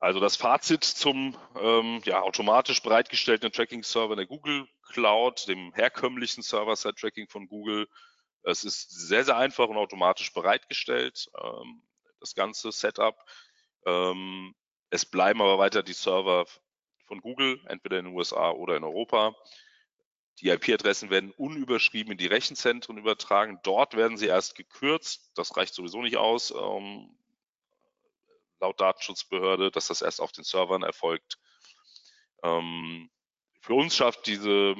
Also 0.00 0.20
das 0.20 0.36
Fazit 0.36 0.84
zum 0.84 1.36
ähm, 1.58 2.00
ja, 2.04 2.20
automatisch 2.20 2.82
bereitgestellten 2.82 3.50
Tracking-Server 3.52 4.12
in 4.12 4.18
der 4.18 4.26
Google 4.26 4.68
Cloud, 4.92 5.48
dem 5.48 5.72
herkömmlichen 5.72 6.42
Server-Side-Tracking 6.42 7.28
von 7.28 7.46
Google. 7.46 7.88
Es 8.42 8.64
ist 8.64 8.90
sehr, 8.90 9.24
sehr 9.24 9.36
einfach 9.36 9.68
und 9.68 9.76
automatisch 9.76 10.32
bereitgestellt, 10.32 11.30
ähm, 11.42 11.82
das 12.20 12.34
ganze 12.34 12.70
Setup. 12.70 13.16
Ähm, 13.86 14.54
es 14.90 15.06
bleiben 15.06 15.40
aber 15.40 15.58
weiter 15.58 15.82
die 15.82 15.94
Server 15.94 16.46
von 17.06 17.20
Google, 17.20 17.60
entweder 17.66 17.98
in 17.98 18.06
den 18.06 18.14
USA 18.14 18.50
oder 18.50 18.76
in 18.76 18.84
Europa. 18.84 19.34
Die 20.40 20.48
IP-Adressen 20.48 21.10
werden 21.10 21.32
unüberschrieben 21.32 22.12
in 22.12 22.18
die 22.18 22.26
Rechenzentren 22.26 22.98
übertragen. 22.98 23.60
Dort 23.62 23.96
werden 23.96 24.16
sie 24.16 24.26
erst 24.26 24.56
gekürzt. 24.56 25.30
Das 25.34 25.56
reicht 25.56 25.74
sowieso 25.74 26.02
nicht 26.02 26.16
aus. 26.16 26.50
Ähm, 26.50 27.16
laut 28.64 28.80
Datenschutzbehörde, 28.80 29.70
dass 29.70 29.88
das 29.88 30.02
erst 30.02 30.20
auf 30.20 30.32
den 30.32 30.44
Servern 30.44 30.82
erfolgt. 30.82 31.38
Ähm, 32.42 33.10
für 33.60 33.74
uns 33.74 33.96
schafft 33.96 34.26
diese 34.26 34.74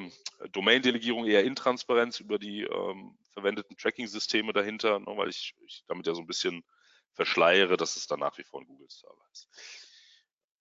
Domain-Delegierung 0.53 1.27
eher 1.27 1.45
Intransparenz 1.45 2.21
über 2.21 2.39
die 2.39 2.63
ähm, 2.63 3.17
verwendeten 3.33 3.77
Tracking-Systeme 3.77 4.53
dahinter, 4.53 4.99
ne, 4.99 5.07
weil 5.07 5.29
ich, 5.29 5.55
ich 5.67 5.85
damit 5.87 6.07
ja 6.07 6.15
so 6.15 6.21
ein 6.21 6.27
bisschen 6.27 6.65
verschleiere, 7.13 7.77
dass 7.77 7.97
es 7.97 8.07
dann 8.07 8.21
nach 8.21 8.37
wie 8.39 8.45
vor 8.45 8.61
ein 8.61 8.67
Google-Server 8.67 9.27
ist. 9.33 9.49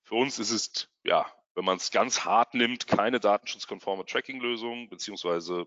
Für 0.03 0.15
uns 0.15 0.39
ist 0.39 0.51
es, 0.51 0.89
ja, 1.03 1.31
wenn 1.55 1.65
man 1.65 1.77
es 1.77 1.91
ganz 1.91 2.25
hart 2.25 2.53
nimmt, 2.53 2.87
keine 2.87 3.19
datenschutzkonforme 3.19 4.05
Tracking-Lösung, 4.05 4.89
beziehungsweise 4.89 5.65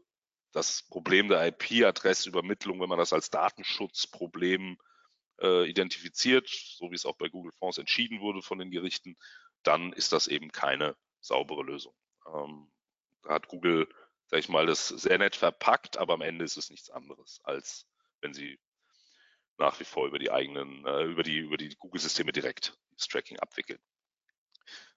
das 0.53 0.83
Problem 0.89 1.29
der 1.29 1.47
IP-Adressübermittlung, 1.47 2.81
wenn 2.81 2.89
man 2.89 2.99
das 2.99 3.13
als 3.13 3.31
Datenschutzproblem 3.31 4.79
äh, 5.41 5.69
identifiziert, 5.69 6.49
so 6.49 6.91
wie 6.91 6.95
es 6.95 7.07
auch 7.07 7.17
bei 7.17 7.29
Google 7.29 7.53
Fonds 7.53 7.79
entschieden 7.79 8.21
wurde 8.21 8.43
von 8.43 8.59
den 8.59 8.71
Gerichten, 8.71 9.17
dann 9.63 9.93
ist 9.93 10.13
das 10.13 10.29
eben 10.29 10.53
keine 10.53 10.97
saubere 11.21 11.63
Lösung. 11.63 11.95
Ähm, 12.27 12.71
da 13.23 13.35
hat 13.35 13.49
Google, 13.49 13.89
sag 14.27 14.41
ich 14.41 14.49
mal, 14.49 14.67
das 14.67 14.89
sehr 14.89 15.19
nett 15.19 15.37
verpackt, 15.37 15.97
aber 15.97 16.15
am 16.15 16.23
Ende 16.23 16.45
ist 16.45 16.57
es 16.57 16.71
nichts 16.71 16.91
anderes, 16.91 17.41
als 17.45 17.87
wenn 18.21 18.33
sie 18.33 18.59
nach 19.59 19.79
wie 19.81 19.85
vor 19.85 20.07
über 20.07 20.19
die 20.19 20.31
eigenen, 20.31 20.87
äh, 20.87 21.05
über 21.05 21.23
die, 21.23 21.39
über 21.39 21.57
die 21.57 21.75
Google-Systeme 21.77 22.33
direkt 22.33 22.79
das 22.97 23.09
Tracking 23.09 23.39
abwickeln. 23.39 23.81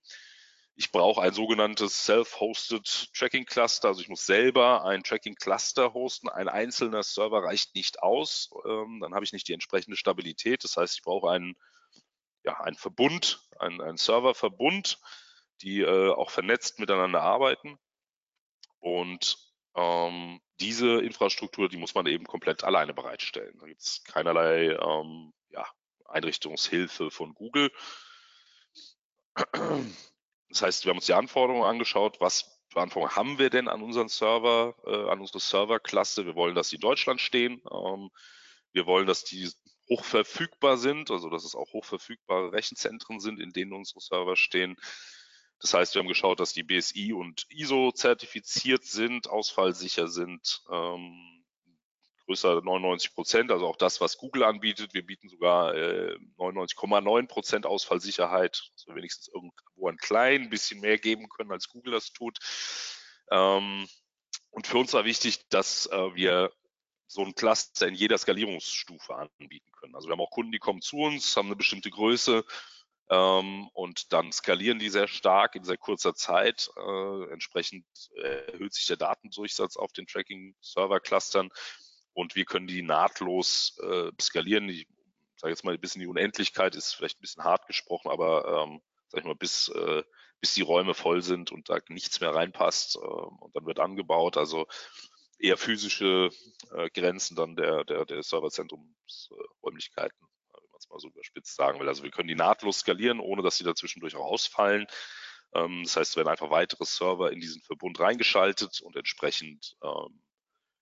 Ich 0.79 0.93
brauche 0.93 1.21
ein 1.21 1.33
sogenanntes 1.33 2.05
Self-Hosted 2.05 3.13
Tracking 3.13 3.47
Cluster. 3.47 3.89
Also 3.89 4.01
ich 4.01 4.09
muss 4.09 4.25
selber 4.25 4.85
ein 4.85 5.03
Tracking 5.03 5.35
Cluster 5.35 5.93
hosten. 5.93 6.29
Ein 6.29 6.49
einzelner 6.49 7.03
Server 7.03 7.43
reicht 7.43 7.75
nicht 7.75 8.01
aus. 8.01 8.51
Ähm, 8.65 9.01
dann 9.01 9.13
habe 9.13 9.25
ich 9.25 9.33
nicht 9.33 9.49
die 9.49 9.55
entsprechende 9.55 9.97
Stabilität. 9.97 10.63
Das 10.63 10.77
heißt, 10.77 10.95
ich 10.95 11.03
brauche 11.03 11.33
einen, 11.33 11.57
ja, 12.45 12.61
einen 12.61 12.77
Verbund, 12.77 13.41
einen, 13.59 13.81
einen 13.81 13.97
Serververbund, 13.97 15.01
die 15.63 15.81
äh, 15.81 16.13
auch 16.13 16.31
vernetzt 16.31 16.79
miteinander 16.79 17.23
arbeiten. 17.23 17.77
Und 18.79 19.37
ähm, 19.75 20.41
diese 20.61 21.01
Infrastruktur, 21.01 21.69
die 21.69 21.77
muss 21.77 21.97
man 21.97 22.07
eben 22.07 22.25
komplett 22.25 22.63
alleine 22.63 22.95
bereitstellen. 22.95 23.59
Da 23.59 23.67
gibt 23.67 23.81
es 23.81 24.05
keinerlei 24.05 24.77
ähm, 24.81 25.33
ja, 25.49 25.67
Einrichtungshilfe 26.05 27.11
von 27.11 27.35
Google. 27.35 27.73
Das 30.49 30.63
heißt, 30.63 30.85
wir 30.85 30.91
haben 30.91 30.99
uns 30.99 31.07
die 31.07 31.15
Anforderungen 31.15 31.65
angeschaut, 31.65 32.21
was 32.21 32.59
für 32.71 32.81
Anforderungen 32.81 33.17
haben 33.17 33.39
wir 33.39 33.51
denn 33.51 33.69
an 33.69 33.83
unseren 33.83 34.09
Server, 34.09 34.75
äh, 34.87 35.11
an 35.11 35.21
unsere 35.21 35.41
Serverklasse. 35.41 36.27
Wir 36.27 36.35
wollen, 36.35 36.55
dass 36.55 36.69
die 36.69 36.77
in 36.77 36.81
Deutschland 36.81 37.21
stehen. 37.21 37.63
Ähm, 37.71 38.11
wir 38.73 38.87
wollen, 38.87 39.07
dass 39.07 39.25
die 39.25 39.51
hochverfügbar 39.89 40.77
sind, 40.77 41.11
also 41.11 41.31
dass 41.31 41.45
es 41.45 41.55
auch 41.55 41.73
hochverfügbare 41.73 42.53
Rechenzentren 42.53 43.21
sind, 43.21 43.41
in 43.41 43.53
denen 43.53 43.73
unsere 43.73 44.01
Server 44.01 44.37
stehen. 44.37 44.77
Das 45.61 45.75
heißt, 45.75 45.95
wir 45.95 46.01
haben 46.01 46.09
geschaut, 46.09 46.41
dass 46.41 46.53
die 46.53 46.63
BSI 46.63 47.13
und 47.13 47.47
ISO 47.49 47.91
zertifiziert 47.93 48.85
sind, 48.85 49.29
ausfallsicher 49.29 50.09
sind, 50.09 50.63
ähm, 50.71 51.38
größer 52.29 52.61
99 52.61 53.15
Prozent, 53.15 53.51
also 53.51 53.67
auch 53.67 53.77
das, 53.77 54.03
was 54.03 54.19
Google 54.19 54.45
anbietet. 54.45 54.93
Wir 54.93 55.05
bieten 55.05 55.31
sogar 55.31 55.75
äh, 55.75 56.15
99,9 56.37 57.27
Prozent 57.27 57.65
Ausfallsicherheit, 57.67 58.71
dass 58.75 58.87
wir 58.87 58.95
wenigstens 58.95 59.29
irgendwo 59.29 59.89
ein 59.89 59.97
klein 59.97 60.51
bisschen 60.51 60.81
mehr 60.81 60.99
geben 60.99 61.31
können, 61.31 61.51
als 61.51 61.69
Google 61.69 61.93
das 61.93 62.13
tut. 62.13 62.39
Ähm, 63.31 63.89
und 64.51 64.67
für 64.67 64.77
uns 64.77 64.93
war 64.93 65.07
wichtig, 65.07 65.49
dass 65.49 65.87
äh, 65.87 66.15
wir 66.15 66.53
so 67.07 67.23
ein 67.25 67.35
Cluster 67.35 67.89
in 67.89 67.95
jeder 67.95 68.19
Skalierungsstufe 68.19 69.15
anbieten 69.15 69.73
können. 69.73 69.95
Also 69.95 70.09
wir 70.09 70.13
haben 70.13 70.21
auch 70.21 70.31
Kunden, 70.31 70.53
die 70.53 70.59
kommen 70.59 70.83
zu 70.83 70.99
uns, 70.99 71.35
haben 71.35 71.47
eine 71.47 71.57
bestimmte 71.57 71.89
Größe 71.89 72.45
ähm, 73.09 73.69
und 73.73 74.13
dann 74.13 74.33
skalieren 74.33 74.79
die 74.79 74.91
sehr 74.91 75.09
stark 75.09 75.55
in 75.55 75.65
sehr 75.65 75.79
kurzer 75.79 76.15
Zeit. 76.15 76.71
Äh, 76.77 77.33
entsprechend 77.33 77.87
erhöht 78.17 78.75
sich 78.75 78.87
der 78.87 78.99
Datendurchsatz 78.99 79.79
auf 79.79 79.93
den 79.93 80.07
Tracking-Server-Clustern 80.07 81.49
und 82.13 82.35
wir 82.35 82.45
können 82.45 82.67
die 82.67 82.83
nahtlos 82.83 83.79
äh, 83.83 84.11
skalieren. 84.21 84.69
Ich 84.69 84.87
sage 85.37 85.53
jetzt 85.53 85.65
mal 85.65 85.79
bis 85.79 85.95
in 85.95 86.01
die 86.01 86.07
Unendlichkeit, 86.07 86.75
ist 86.75 86.95
vielleicht 86.95 87.19
ein 87.19 87.23
bisschen 87.23 87.45
hart 87.45 87.67
gesprochen, 87.67 88.11
aber 88.11 88.65
ähm, 88.65 88.81
sag 89.09 89.21
ich 89.21 89.27
mal, 89.27 89.35
bis, 89.35 89.69
äh, 89.69 90.03
bis 90.41 90.55
die 90.55 90.63
Räume 90.63 90.95
voll 90.95 91.23
sind 91.23 91.53
und 91.53 91.69
da 91.69 91.79
nichts 91.89 92.21
mehr 92.21 92.35
reinpasst 92.35 92.97
äh, 92.97 92.99
und 92.99 93.55
dann 93.55 93.67
wird 93.67 93.79
angebaut. 93.79 94.37
Also 94.37 94.67
eher 95.39 95.57
physische 95.57 96.31
äh, 96.73 96.91
Grenzen 96.91 97.37
dann 97.37 97.57
der, 97.57 97.85
der, 97.85 98.05
der 98.05 98.23
Serverzentrumsräumlichkeiten, 98.23 100.19
äh, 100.19 100.57
wenn 100.61 100.71
man 100.71 100.79
es 100.79 100.89
mal 100.89 100.99
so 100.99 101.09
überspitzt 101.09 101.55
sagen 101.55 101.81
will. 101.81 101.89
Also 101.89 102.03
wir 102.03 102.11
können 102.11 102.29
die 102.29 102.35
nahtlos 102.35 102.81
skalieren, 102.81 103.21
ohne 103.21 103.43
dass 103.43 103.57
sie 103.57 103.65
dazwischendurch 103.65 104.17
auch 104.17 104.27
ausfallen. 104.27 104.87
Ähm, 105.55 105.83
das 105.85 105.97
heißt, 105.97 106.11
es 106.13 106.17
werden 106.17 106.29
einfach 106.29 106.51
weitere 106.51 106.85
Server 106.85 107.33
in 107.33 107.41
diesen 107.41 107.63
Verbund 107.63 108.01
reingeschaltet 108.01 108.81
und 108.83 108.97
entsprechend 108.97 109.77
ähm, 109.83 110.21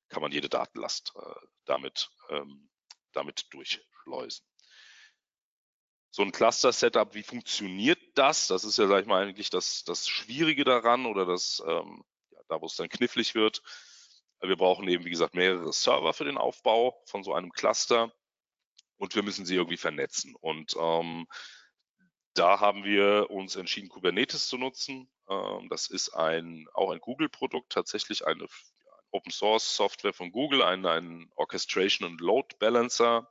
kann 0.08 0.22
man 0.22 0.32
jede 0.32 0.48
Datenlast 0.48 1.12
äh, 1.16 1.46
damit, 1.64 2.10
ähm, 2.30 2.68
damit 3.12 3.46
durchschleusen. 3.50 4.44
So 6.10 6.22
ein 6.22 6.32
Cluster-Setup, 6.32 7.14
wie 7.14 7.22
funktioniert 7.22 7.98
das? 8.14 8.46
Das 8.46 8.64
ist 8.64 8.78
ja, 8.78 8.86
sag 8.86 9.02
ich 9.02 9.06
mal, 9.06 9.22
eigentlich 9.22 9.50
das, 9.50 9.84
das 9.84 10.08
Schwierige 10.08 10.64
daran 10.64 11.04
oder 11.06 11.26
das, 11.26 11.62
ähm, 11.66 12.04
ja, 12.30 12.38
da 12.48 12.60
wo 12.60 12.66
es 12.66 12.76
dann 12.76 12.88
knifflig 12.88 13.34
wird. 13.34 13.62
Wir 14.40 14.56
brauchen 14.56 14.88
eben, 14.88 15.04
wie 15.04 15.10
gesagt, 15.10 15.34
mehrere 15.34 15.72
Server 15.72 16.12
für 16.12 16.24
den 16.24 16.38
Aufbau 16.38 17.02
von 17.06 17.22
so 17.22 17.34
einem 17.34 17.52
Cluster 17.52 18.12
und 18.96 19.14
wir 19.14 19.22
müssen 19.22 19.46
sie 19.46 19.56
irgendwie 19.56 19.76
vernetzen. 19.76 20.34
Und 20.36 20.74
ähm, 20.78 21.26
da 22.34 22.60
haben 22.60 22.84
wir 22.84 23.30
uns 23.30 23.56
entschieden, 23.56 23.88
Kubernetes 23.88 24.48
zu 24.48 24.58
nutzen. 24.58 25.10
Ähm, 25.28 25.68
das 25.68 25.88
ist 25.88 26.10
ein, 26.10 26.66
auch 26.74 26.90
ein 26.90 27.00
Google-Produkt, 27.00 27.72
tatsächlich 27.72 28.26
eine 28.26 28.46
Open 29.16 29.32
Source 29.32 29.76
Software 29.76 30.12
von 30.12 30.30
Google, 30.30 30.62
ein, 30.62 30.84
ein 30.84 31.30
Orchestration 31.36 32.06
und 32.06 32.20
Load 32.20 32.56
Balancer. 32.58 33.30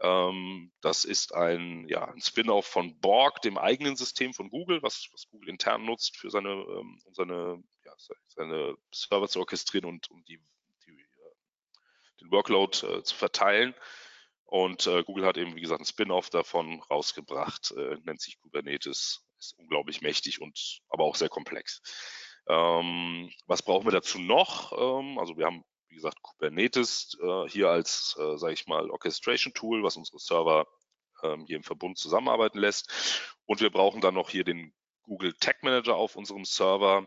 Ähm, 0.00 0.70
das 0.80 1.04
ist 1.04 1.34
ein, 1.34 1.88
ja, 1.88 2.04
ein 2.04 2.20
Spin-off 2.20 2.66
von 2.66 3.00
Borg, 3.00 3.42
dem 3.42 3.58
eigenen 3.58 3.96
System 3.96 4.32
von 4.32 4.48
Google, 4.48 4.80
was, 4.82 5.08
was 5.12 5.28
Google 5.28 5.48
intern 5.48 5.84
nutzt 5.84 6.16
für 6.16 6.30
seine, 6.30 6.50
ähm, 6.50 7.00
um 7.04 7.14
seine, 7.14 7.62
ja, 7.84 7.92
seine 8.28 8.76
Server 8.92 9.28
zu 9.28 9.40
orchestrieren 9.40 9.86
und 9.86 10.08
um 10.10 10.24
die, 10.24 10.38
die 10.86 11.00
äh, 11.00 12.20
den 12.20 12.30
Workload 12.30 12.86
äh, 12.86 13.02
zu 13.02 13.16
verteilen. 13.16 13.74
Und 14.44 14.86
äh, 14.86 15.02
Google 15.02 15.26
hat 15.26 15.36
eben, 15.36 15.56
wie 15.56 15.60
gesagt, 15.60 15.80
ein 15.80 15.84
Spin-off 15.84 16.30
davon 16.30 16.80
rausgebracht, 16.82 17.72
äh, 17.72 17.96
nennt 18.04 18.20
sich 18.20 18.38
Kubernetes, 18.38 19.26
ist 19.38 19.58
unglaublich 19.58 20.00
mächtig 20.00 20.40
und 20.40 20.80
aber 20.88 21.04
auch 21.04 21.16
sehr 21.16 21.28
komplex. 21.28 21.82
Ähm, 22.48 23.30
was 23.46 23.62
brauchen 23.62 23.86
wir 23.86 23.92
dazu 23.92 24.18
noch? 24.18 24.72
Ähm, 24.72 25.18
also 25.18 25.36
wir 25.36 25.46
haben, 25.46 25.64
wie 25.88 25.96
gesagt, 25.96 26.22
Kubernetes 26.22 27.16
äh, 27.20 27.48
hier 27.48 27.70
als, 27.70 28.16
äh, 28.18 28.36
sage 28.38 28.54
ich 28.54 28.66
mal, 28.66 28.90
Orchestration-Tool, 28.90 29.82
was 29.82 29.96
unsere 29.96 30.18
Server 30.18 30.66
ähm, 31.22 31.44
hier 31.46 31.56
im 31.56 31.64
Verbund 31.64 31.98
zusammenarbeiten 31.98 32.58
lässt. 32.58 33.36
Und 33.46 33.60
wir 33.60 33.70
brauchen 33.70 34.00
dann 34.00 34.14
noch 34.14 34.30
hier 34.30 34.44
den 34.44 34.74
Google 35.02 35.34
Tag 35.34 35.62
Manager 35.62 35.96
auf 35.96 36.16
unserem 36.16 36.44
Server, 36.44 37.06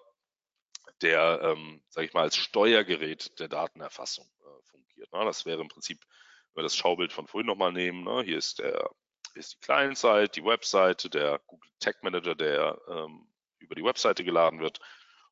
der, 1.02 1.42
ähm, 1.44 1.84
sage 1.90 2.08
ich 2.08 2.14
mal, 2.14 2.24
als 2.24 2.38
Steuergerät 2.38 3.40
der 3.40 3.48
Datenerfassung 3.48 4.30
äh, 4.40 4.72
fungiert. 4.72 5.12
Ne? 5.12 5.26
Das 5.26 5.46
wäre 5.46 5.62
im 5.62 5.70
Prinzip 5.70 6.06
wenn 6.54 6.62
wir 6.62 6.64
das 6.64 6.76
Schaubild 6.76 7.14
von 7.14 7.28
vorhin 7.28 7.48
nochmal 7.48 7.72
nehmen, 7.72 8.04
ne, 8.04 8.24
hier 8.24 8.38
ist 8.38 8.60
der 8.60 8.90
ist 9.34 9.54
die 9.54 9.60
Client-Seite, 9.60 10.42
die 10.42 10.46
Webseite, 10.46 11.10
der 11.10 11.40
Google 11.48 11.70
Tag 11.80 12.04
Manager, 12.04 12.36
der 12.36 12.78
ähm, 12.90 13.30
über 13.60 13.76
die 13.76 13.84
Webseite 13.84 14.26
geladen 14.26 14.60
wird. 14.60 14.82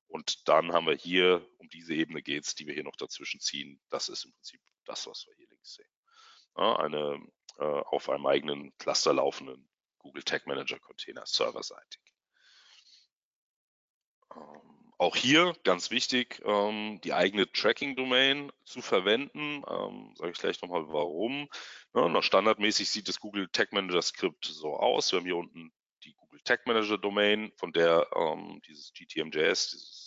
Und 0.09 0.47
dann 0.47 0.73
haben 0.73 0.87
wir 0.87 0.95
hier, 0.95 1.47
um 1.57 1.69
diese 1.69 1.93
Ebene 1.93 2.21
geht 2.21 2.45
es, 2.45 2.55
die 2.55 2.67
wir 2.67 2.73
hier 2.73 2.83
noch 2.83 2.95
dazwischen 2.95 3.39
ziehen. 3.39 3.79
Das 3.89 4.09
ist 4.09 4.25
im 4.25 4.33
Prinzip 4.33 4.61
das, 4.85 5.07
was 5.07 5.25
wir 5.27 5.35
hier 5.35 5.47
links 5.47 5.75
sehen. 5.75 5.89
Ja, 6.57 6.77
eine 6.77 7.25
äh, 7.59 7.63
auf 7.63 8.09
einem 8.09 8.25
eigenen 8.25 8.75
Cluster 8.77 9.13
laufenden 9.13 9.69
Google 9.99 10.23
Tag 10.23 10.47
Manager 10.47 10.79
Container 10.79 11.25
serverseitig. 11.25 12.01
Ähm, 14.35 14.93
auch 14.97 15.15
hier 15.15 15.55
ganz 15.63 15.91
wichtig, 15.91 16.41
ähm, 16.43 16.99
die 17.03 17.13
eigene 17.13 17.49
Tracking-Domain 17.51 18.51
zu 18.65 18.81
verwenden. 18.81 19.63
Ähm, 19.65 20.13
Sage 20.15 20.31
ich 20.31 20.39
gleich 20.39 20.61
nochmal 20.61 20.87
warum. 20.89 21.47
Ja, 21.93 22.09
noch 22.09 22.23
standardmäßig 22.23 22.89
sieht 22.89 23.07
das 23.07 23.19
Google 23.19 23.47
Tag 23.49 23.71
Manager 23.71 24.01
Skript 24.01 24.45
so 24.45 24.75
aus. 24.75 25.11
Wir 25.11 25.19
haben 25.19 25.25
hier 25.25 25.37
unten 25.37 25.71
die 26.03 26.13
Google 26.15 26.41
Tag 26.41 26.67
Manager 26.67 26.97
Domain, 26.97 27.51
von 27.55 27.71
der 27.71 28.07
ähm, 28.15 28.61
dieses 28.67 28.91
GTMJS, 28.93 29.71
dieses 29.71 29.98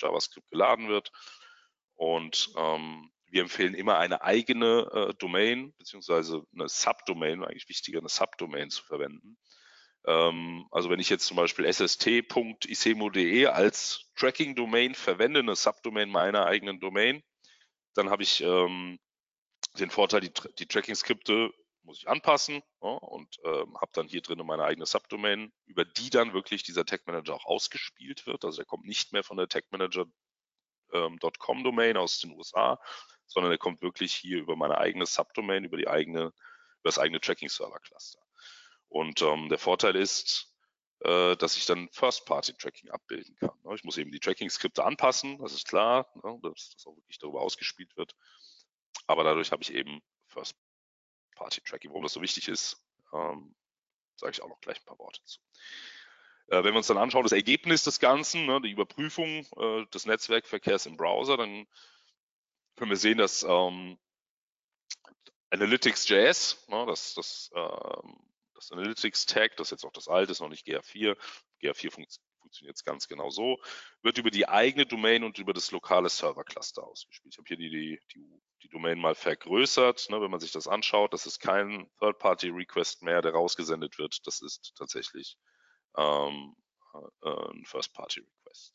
JavaScript 0.00 0.50
geladen 0.50 0.88
wird. 0.88 1.10
Und 1.94 2.50
ähm, 2.56 3.10
wir 3.26 3.42
empfehlen 3.42 3.74
immer 3.74 3.98
eine 3.98 4.22
eigene 4.22 4.88
äh, 4.92 5.14
Domain, 5.14 5.74
beziehungsweise 5.78 6.42
eine 6.54 6.68
Subdomain, 6.68 7.44
eigentlich 7.44 7.68
wichtiger, 7.68 7.98
eine 7.98 8.08
Subdomain 8.08 8.70
zu 8.70 8.84
verwenden. 8.84 9.36
Ähm, 10.06 10.66
also 10.70 10.90
wenn 10.90 11.00
ich 11.00 11.10
jetzt 11.10 11.26
zum 11.26 11.36
Beispiel 11.36 11.70
sst.isemo.de 11.70 13.46
als 13.46 14.10
Tracking-Domain 14.16 14.94
verwende, 14.94 15.40
eine 15.40 15.56
Subdomain 15.56 16.08
meiner 16.08 16.46
eigenen 16.46 16.80
Domain, 16.80 17.22
dann 17.94 18.10
habe 18.10 18.22
ich 18.22 18.40
ähm, 18.42 18.98
den 19.78 19.90
Vorteil, 19.90 20.20
die, 20.20 20.32
die 20.58 20.66
Tracking-Skripte 20.66 21.50
muss 21.88 21.98
ich 21.98 22.08
anpassen 22.08 22.62
ja, 22.82 22.88
und 22.88 23.38
ähm, 23.44 23.76
habe 23.80 23.90
dann 23.94 24.06
hier 24.06 24.20
drin 24.20 24.38
meine 24.46 24.64
eigene 24.64 24.86
Subdomain, 24.86 25.52
über 25.64 25.84
die 25.84 26.10
dann 26.10 26.34
wirklich 26.34 26.62
dieser 26.62 26.84
Tag 26.84 27.06
Manager 27.06 27.34
auch 27.34 27.46
ausgespielt 27.46 28.26
wird. 28.26 28.44
Also 28.44 28.58
der 28.58 28.66
kommt 28.66 28.84
nicht 28.84 29.12
mehr 29.12 29.24
von 29.24 29.38
der 29.38 29.48
tagmanager.com 29.48 30.12
ähm, 30.92 31.64
Domain 31.64 31.96
aus 31.96 32.20
den 32.20 32.32
USA, 32.32 32.78
sondern 33.26 33.50
der 33.50 33.58
kommt 33.58 33.82
wirklich 33.82 34.14
hier 34.14 34.38
über 34.38 34.54
meine 34.54 34.78
eigene 34.78 35.06
Subdomain, 35.06 35.64
über 35.64 35.78
die 35.78 35.88
eigene, 35.88 36.20
über 36.26 36.34
das 36.84 36.98
eigene 36.98 37.20
Tracking 37.20 37.48
Server 37.48 37.80
Cluster. 37.80 38.20
Und 38.88 39.22
ähm, 39.22 39.48
der 39.48 39.58
Vorteil 39.58 39.96
ist, 39.96 40.54
äh, 41.00 41.36
dass 41.36 41.56
ich 41.56 41.64
dann 41.64 41.88
First-Party-Tracking 41.92 42.90
abbilden 42.90 43.34
kann. 43.36 43.58
Ne? 43.64 43.74
Ich 43.74 43.84
muss 43.84 43.96
eben 43.96 44.12
die 44.12 44.20
Tracking-Skripte 44.20 44.84
anpassen, 44.84 45.38
das 45.38 45.52
ist 45.52 45.66
klar, 45.66 46.06
ne? 46.22 46.38
dass 46.42 46.70
das 46.70 46.86
auch 46.86 46.96
wirklich 46.96 47.18
darüber 47.18 47.40
ausgespielt 47.40 47.96
wird. 47.96 48.14
Aber 49.06 49.24
dadurch 49.24 49.52
habe 49.52 49.62
ich 49.62 49.72
eben 49.72 50.02
First-Party-Tracking. 51.38 51.90
Warum 51.90 52.02
das 52.02 52.12
so 52.12 52.22
wichtig 52.22 52.48
ist, 52.48 52.82
ähm, 53.12 53.54
sage 54.16 54.32
ich 54.32 54.42
auch 54.42 54.48
noch 54.48 54.60
gleich 54.60 54.80
ein 54.80 54.84
paar 54.84 54.98
Worte 54.98 55.20
zu. 55.24 55.40
Äh, 56.48 56.64
wenn 56.64 56.72
wir 56.72 56.78
uns 56.78 56.86
dann 56.88 56.98
anschauen, 56.98 57.22
das 57.22 57.32
Ergebnis 57.32 57.84
des 57.84 58.00
Ganzen, 58.00 58.46
ne, 58.46 58.60
die 58.60 58.70
Überprüfung 58.70 59.46
äh, 59.56 59.86
des 59.86 60.06
Netzwerkverkehrs 60.06 60.86
im 60.86 60.96
Browser, 60.96 61.36
dann 61.36 61.66
können 62.76 62.90
wir 62.90 62.96
sehen, 62.96 63.18
dass 63.18 63.42
ähm, 63.42 63.98
Analytics.js, 65.50 66.68
ne, 66.68 66.84
das, 66.86 67.14
das 67.14 67.50
ähm, 67.54 68.18
das 68.54 68.72
Analytics 68.72 69.26
Tag, 69.26 69.56
das 69.56 69.70
jetzt 69.70 69.84
auch 69.84 69.92
das 69.92 70.08
alte, 70.08 70.32
ist 70.32 70.40
noch 70.40 70.48
nicht 70.48 70.66
GA4. 70.66 71.16
GA4 71.62 71.90
fun 71.92 72.06
funktioniert 72.48 72.76
jetzt 72.76 72.84
ganz 72.84 73.08
genau 73.08 73.30
so, 73.30 73.58
wird 74.02 74.18
über 74.18 74.30
die 74.30 74.48
eigene 74.48 74.86
Domain 74.86 75.22
und 75.22 75.38
über 75.38 75.52
das 75.52 75.70
lokale 75.70 76.08
Server-Cluster 76.08 76.82
ausgespielt. 76.82 77.34
Ich 77.34 77.38
habe 77.38 77.46
hier 77.46 77.56
die, 77.56 77.70
die, 77.70 78.00
die, 78.14 78.42
die, 78.62 78.68
Domain 78.68 78.98
mal 78.98 79.14
vergrößert. 79.14 80.08
Ne, 80.10 80.20
wenn 80.20 80.30
man 80.30 80.40
sich 80.40 80.52
das 80.52 80.66
anschaut, 80.66 81.12
das 81.12 81.26
ist 81.26 81.40
kein 81.40 81.90
Third-Party-Request 81.98 83.02
mehr, 83.02 83.20
der 83.20 83.32
rausgesendet 83.32 83.98
wird. 83.98 84.26
Das 84.26 84.40
ist 84.40 84.72
tatsächlich 84.76 85.36
ähm, 85.96 86.56
äh, 87.22 87.28
ein 87.28 87.64
First-Party-Request. 87.66 88.74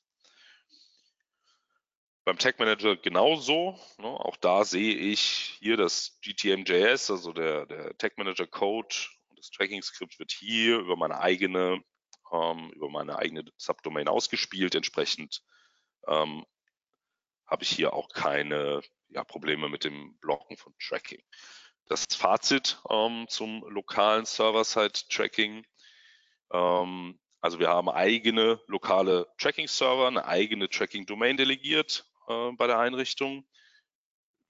Beim 2.25 2.38
Tag 2.38 2.59
Manager 2.59 2.95
genauso. 2.95 3.77
Ne? 3.97 4.07
Auch 4.07 4.38
da 4.38 4.63
sehe 4.63 4.95
ich 4.95 5.57
hier 5.59 5.77
das 5.77 6.19
GTM.js, 6.21 7.12
also 7.12 7.33
der, 7.33 7.65
der 7.65 7.97
Tag 7.97 8.17
Manager 8.17 8.47
Code 8.47 8.95
das 9.43 9.49
Tracking-Skript 9.49 10.19
wird 10.19 10.31
hier 10.31 10.79
über 10.79 10.95
meine 10.95 11.19
eigene, 11.19 11.83
ähm, 12.34 12.72
über 12.72 12.89
meine 12.89 13.17
eigene 13.17 13.46
Subdomain 13.58 14.08
ausgespielt. 14.08 14.76
Entsprechend 14.76 15.43
ähm, 16.08 16.46
habe 17.46 17.63
ich 17.63 17.69
hier 17.69 17.93
auch 17.93 18.10
keine 18.10 18.82
ja, 19.10 19.24
Probleme 19.24 19.69
mit 19.69 19.84
dem 19.84 20.17
Blocken 20.19 20.58
von 20.58 20.74
Tracking. 20.80 21.22
Das 21.86 22.06
Fazit 22.12 22.82
ähm, 22.89 23.26
zum 23.30 23.63
lokalen 23.69 24.26
Server-Side-Tracking. 24.26 25.65
Ähm, 26.52 27.19
also 27.41 27.60
wir 27.60 27.69
haben 27.69 27.89
eigene 27.89 28.62
lokale 28.67 29.28
Tracking-Server, 29.38 30.08
eine 30.08 30.26
eigene 30.26 30.69
Tracking-Domain 30.69 31.38
delegiert 31.38 32.06
äh, 32.28 32.52
bei 32.54 32.67
der 32.67 32.80
Einrichtung. 32.80 33.46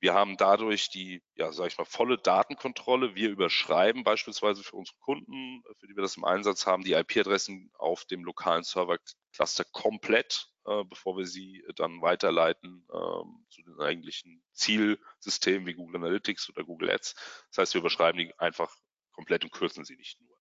Wir 0.03 0.13
haben 0.13 0.35
dadurch 0.35 0.89
die, 0.89 1.23
ja, 1.35 1.53
sage 1.53 1.69
ich 1.69 1.77
mal, 1.77 1.85
volle 1.85 2.17
Datenkontrolle. 2.17 3.15
Wir 3.15 3.29
überschreiben 3.29 4.03
beispielsweise 4.03 4.61
für 4.61 4.75
unsere 4.75 4.97
Kunden, 4.97 5.63
für 5.79 5.87
die 5.87 5.95
wir 5.95 6.01
das 6.01 6.17
im 6.17 6.25
Einsatz 6.25 6.67
haben, 6.67 6.83
die 6.83 6.91
IP-Adressen 6.91 7.71
auf 7.75 8.03
dem 8.03 8.25
lokalen 8.25 8.63
Server-Cluster 8.63 9.63
komplett, 9.71 10.49
äh, 10.65 10.83
bevor 10.83 11.15
wir 11.15 11.25
sie 11.25 11.63
dann 11.77 12.01
weiterleiten 12.01 12.85
ähm, 12.93 13.45
zu 13.49 13.61
den 13.61 13.79
eigentlichen 13.79 14.43
Zielsystemen 14.51 15.65
wie 15.67 15.73
Google 15.73 15.95
Analytics 15.95 16.49
oder 16.49 16.65
Google 16.65 16.91
Ads. 16.91 17.13
Das 17.51 17.59
heißt, 17.59 17.73
wir 17.73 17.79
überschreiben 17.79 18.19
die 18.19 18.37
einfach 18.37 18.75
komplett 19.13 19.45
und 19.45 19.53
kürzen 19.53 19.85
sie 19.85 19.95
nicht 19.95 20.19
nur. 20.19 20.37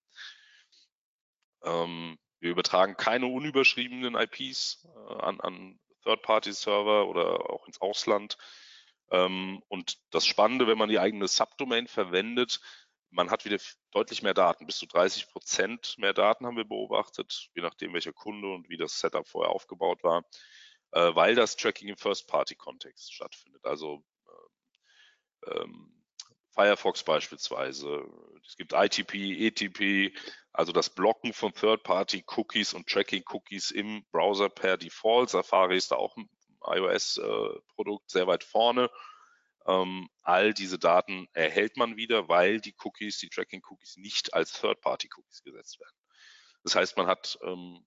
Ähm, 1.63 2.17
wir 2.41 2.51
übertragen 2.51 2.97
keine 2.97 3.27
unüberschriebenen 3.27 4.15
IPs 4.15 4.85
äh, 4.93 5.13
an, 5.21 5.39
an 5.39 5.79
Third-Party-Server 6.03 7.07
oder 7.07 7.49
auch 7.49 7.65
ins 7.65 7.79
Ausland. 7.79 8.37
Ähm, 9.13 9.63
und 9.69 9.97
das 10.11 10.25
Spannende, 10.25 10.67
wenn 10.67 10.77
man 10.77 10.89
die 10.89 10.99
eigene 10.99 11.27
Subdomain 11.29 11.87
verwendet, 11.87 12.59
man 13.11 13.31
hat 13.31 13.45
wieder 13.45 13.59
deutlich 13.91 14.23
mehr 14.23 14.33
Daten. 14.33 14.65
Bis 14.65 14.77
zu 14.77 14.87
30 14.87 15.29
Prozent 15.29 15.95
mehr 15.99 16.13
Daten 16.13 16.45
haben 16.47 16.57
wir 16.57 16.65
beobachtet, 16.65 17.49
je 17.55 17.61
nachdem 17.61 17.93
welcher 17.93 18.13
Kunde 18.13 18.49
und 18.53 18.69
wie 18.69 18.77
das 18.77 18.99
Setup 18.99 19.27
vorher 19.27 19.51
aufgebaut 19.53 20.03
war. 20.03 20.23
äh, 20.93 21.15
weil 21.15 21.35
das 21.35 21.55
Tracking 21.57 21.89
im 21.89 21.97
First-Party-Kontext 21.97 23.13
stattfindet. 23.13 23.65
Also 23.65 24.03
ähm, 25.47 25.93
Firefox 26.51 27.03
beispielsweise. 27.03 28.05
Es 28.47 28.55
gibt 28.55 28.73
ITP, 28.73 29.47
ETP, 29.47 30.15
also 30.51 30.71
das 30.71 30.89
Blocken 30.91 31.33
von 31.33 31.53
Third-Party-Cookies 31.53 32.73
und 32.73 32.87
Tracking-Cookies 32.87 33.71
im 33.71 34.05
Browser 34.11 34.49
per 34.49 34.77
Default. 34.77 35.31
Safari 35.31 35.77
ist 35.77 35.91
da 35.91 35.95
auch 35.95 36.15
iOS-Produkt 36.65 38.09
sehr 38.09 38.27
weit 38.27 38.43
vorne. 38.43 38.89
Ähm, 39.65 40.09
all 40.23 40.53
diese 40.53 40.77
Daten 40.77 41.27
erhält 41.33 41.77
man 41.77 41.95
wieder, 41.95 42.27
weil 42.27 42.59
die 42.59 42.75
Cookies, 42.83 43.19
die 43.19 43.29
Tracking-Cookies 43.29 43.97
nicht 43.97 44.33
als 44.33 44.53
Third-Party-Cookies 44.59 45.43
gesetzt 45.43 45.79
werden. 45.79 45.95
Das 46.63 46.75
heißt, 46.75 46.97
man 46.97 47.07
hat 47.07 47.37
ähm, 47.43 47.85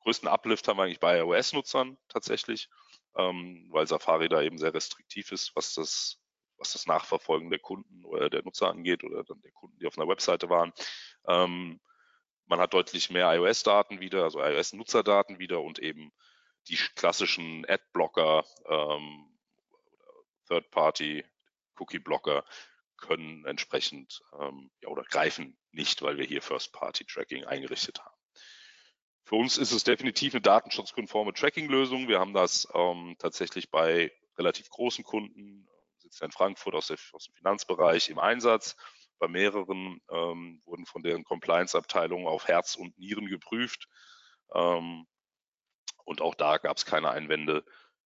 größten 0.00 0.28
Uplift 0.28 0.66
haben 0.68 0.76
wir 0.76 0.84
eigentlich 0.84 1.00
bei 1.00 1.18
iOS-Nutzern 1.18 1.96
tatsächlich, 2.08 2.68
ähm, 3.16 3.68
weil 3.70 3.86
Safari 3.86 4.28
da 4.28 4.42
eben 4.42 4.58
sehr 4.58 4.74
restriktiv 4.74 5.32
ist, 5.32 5.54
was 5.54 5.74
das 5.74 6.20
was 6.56 6.72
das 6.72 6.86
Nachverfolgen 6.86 7.50
der 7.50 7.58
Kunden 7.58 8.04
oder 8.04 8.30
der 8.30 8.42
Nutzer 8.42 8.70
angeht 8.70 9.04
oder 9.04 9.24
dann 9.24 9.40
der 9.42 9.52
Kunden, 9.52 9.78
die 9.78 9.86
auf 9.86 9.98
einer 9.98 10.08
Webseite 10.08 10.48
waren. 10.48 10.72
Ähm, 11.26 11.80
man 12.46 12.60
hat 12.60 12.74
deutlich 12.74 13.10
mehr 13.10 13.32
iOS-Daten 13.34 14.00
wieder, 14.00 14.24
also 14.24 14.40
iOS-Nutzerdaten 14.40 15.38
wieder 15.38 15.60
und 15.62 15.78
eben 15.78 16.12
die 16.68 16.76
klassischen 16.94 17.64
Ad-Blocker, 17.68 18.44
ähm, 18.68 19.38
Third-Party, 20.48 21.24
Cookie-Blocker 21.76 22.44
können 22.96 23.44
entsprechend 23.44 24.22
ähm, 24.40 24.70
ja, 24.80 24.88
oder 24.88 25.02
greifen 25.02 25.58
nicht, 25.72 26.02
weil 26.02 26.16
wir 26.16 26.24
hier 26.24 26.42
First-Party-Tracking 26.42 27.44
eingerichtet 27.44 28.00
haben. 28.04 28.14
Für 29.24 29.36
uns 29.36 29.56
ist 29.56 29.72
es 29.72 29.84
definitiv 29.84 30.34
eine 30.34 30.42
datenschutzkonforme 30.42 31.32
Tracking-Lösung. 31.32 32.08
Wir 32.08 32.20
haben 32.20 32.34
das 32.34 32.68
ähm, 32.74 33.16
tatsächlich 33.18 33.70
bei 33.70 34.12
relativ 34.36 34.68
großen 34.68 35.02
Kunden, 35.02 35.66
sitzt 35.98 36.22
in 36.22 36.30
Frankfurt 36.30 36.74
aus, 36.74 36.88
der, 36.88 36.98
aus, 37.12 37.24
dem 37.24 37.34
Finanzbereich 37.34 38.10
im 38.10 38.18
Einsatz. 38.18 38.76
Bei 39.18 39.28
mehreren 39.28 40.00
ähm, 40.10 40.60
wurden 40.66 40.84
von 40.84 41.02
deren 41.02 41.24
Compliance-Abteilungen 41.24 42.26
auf 42.26 42.48
Herz 42.48 42.76
und 42.76 42.98
Nieren 42.98 43.26
geprüft. 43.26 43.88
Ähm, 44.54 45.06
und 46.04 46.20
auch 46.20 46.34
da 46.34 46.58
gab 46.58 46.76
es 46.76 46.86
keine 46.86 47.10
Einwände. 47.10 47.64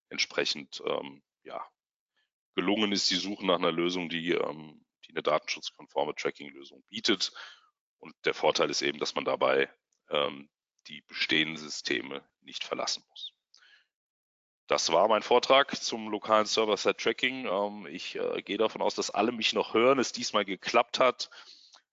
Entsprechend, 0.09 0.83
ähm, 0.87 1.23
ja, 1.43 1.65
gelungen 2.55 2.93
ist 2.93 3.11
die 3.11 3.17
Suche 3.17 3.47
nach 3.47 3.59
einer 3.59 3.73
Lösung, 3.73 4.09
die, 4.09 4.33
ähm, 4.33 4.85
die 5.07 5.11
eine 5.11 5.23
datenschutzkonforme 5.23 6.15
Tracking-Lösung 6.15 6.83
bietet. 6.89 7.33
Und 7.99 8.15
der 8.25 8.35
Vorteil 8.35 8.71
ist 8.71 8.83
eben, 8.83 8.99
dass 8.99 9.15
man 9.15 9.25
dabei 9.25 9.71
ähm, 10.11 10.49
die 10.87 11.03
bestehenden 11.03 11.57
Systeme 11.57 12.27
nicht 12.41 12.65
verlassen 12.65 13.05
muss. 13.09 13.33
Das 14.69 14.93
war 14.93 15.09
mein 15.09 15.23
Vortrag 15.23 15.75
zum 15.77 16.11
lokalen 16.11 16.47
Server-Side-Tracking. 16.47 17.47
Ähm, 17.47 17.87
ich 17.87 18.17
äh, 18.17 18.43
gehe 18.43 18.59
davon 18.59 18.83
aus, 18.83 18.95
dass 18.95 19.11
alle 19.11 19.33
mich 19.33 19.55
noch 19.55 19.75
hören, 19.75 19.99
es 19.99 20.13
diesmal 20.13 20.45
geklappt 20.45 20.99
hat. 20.99 21.31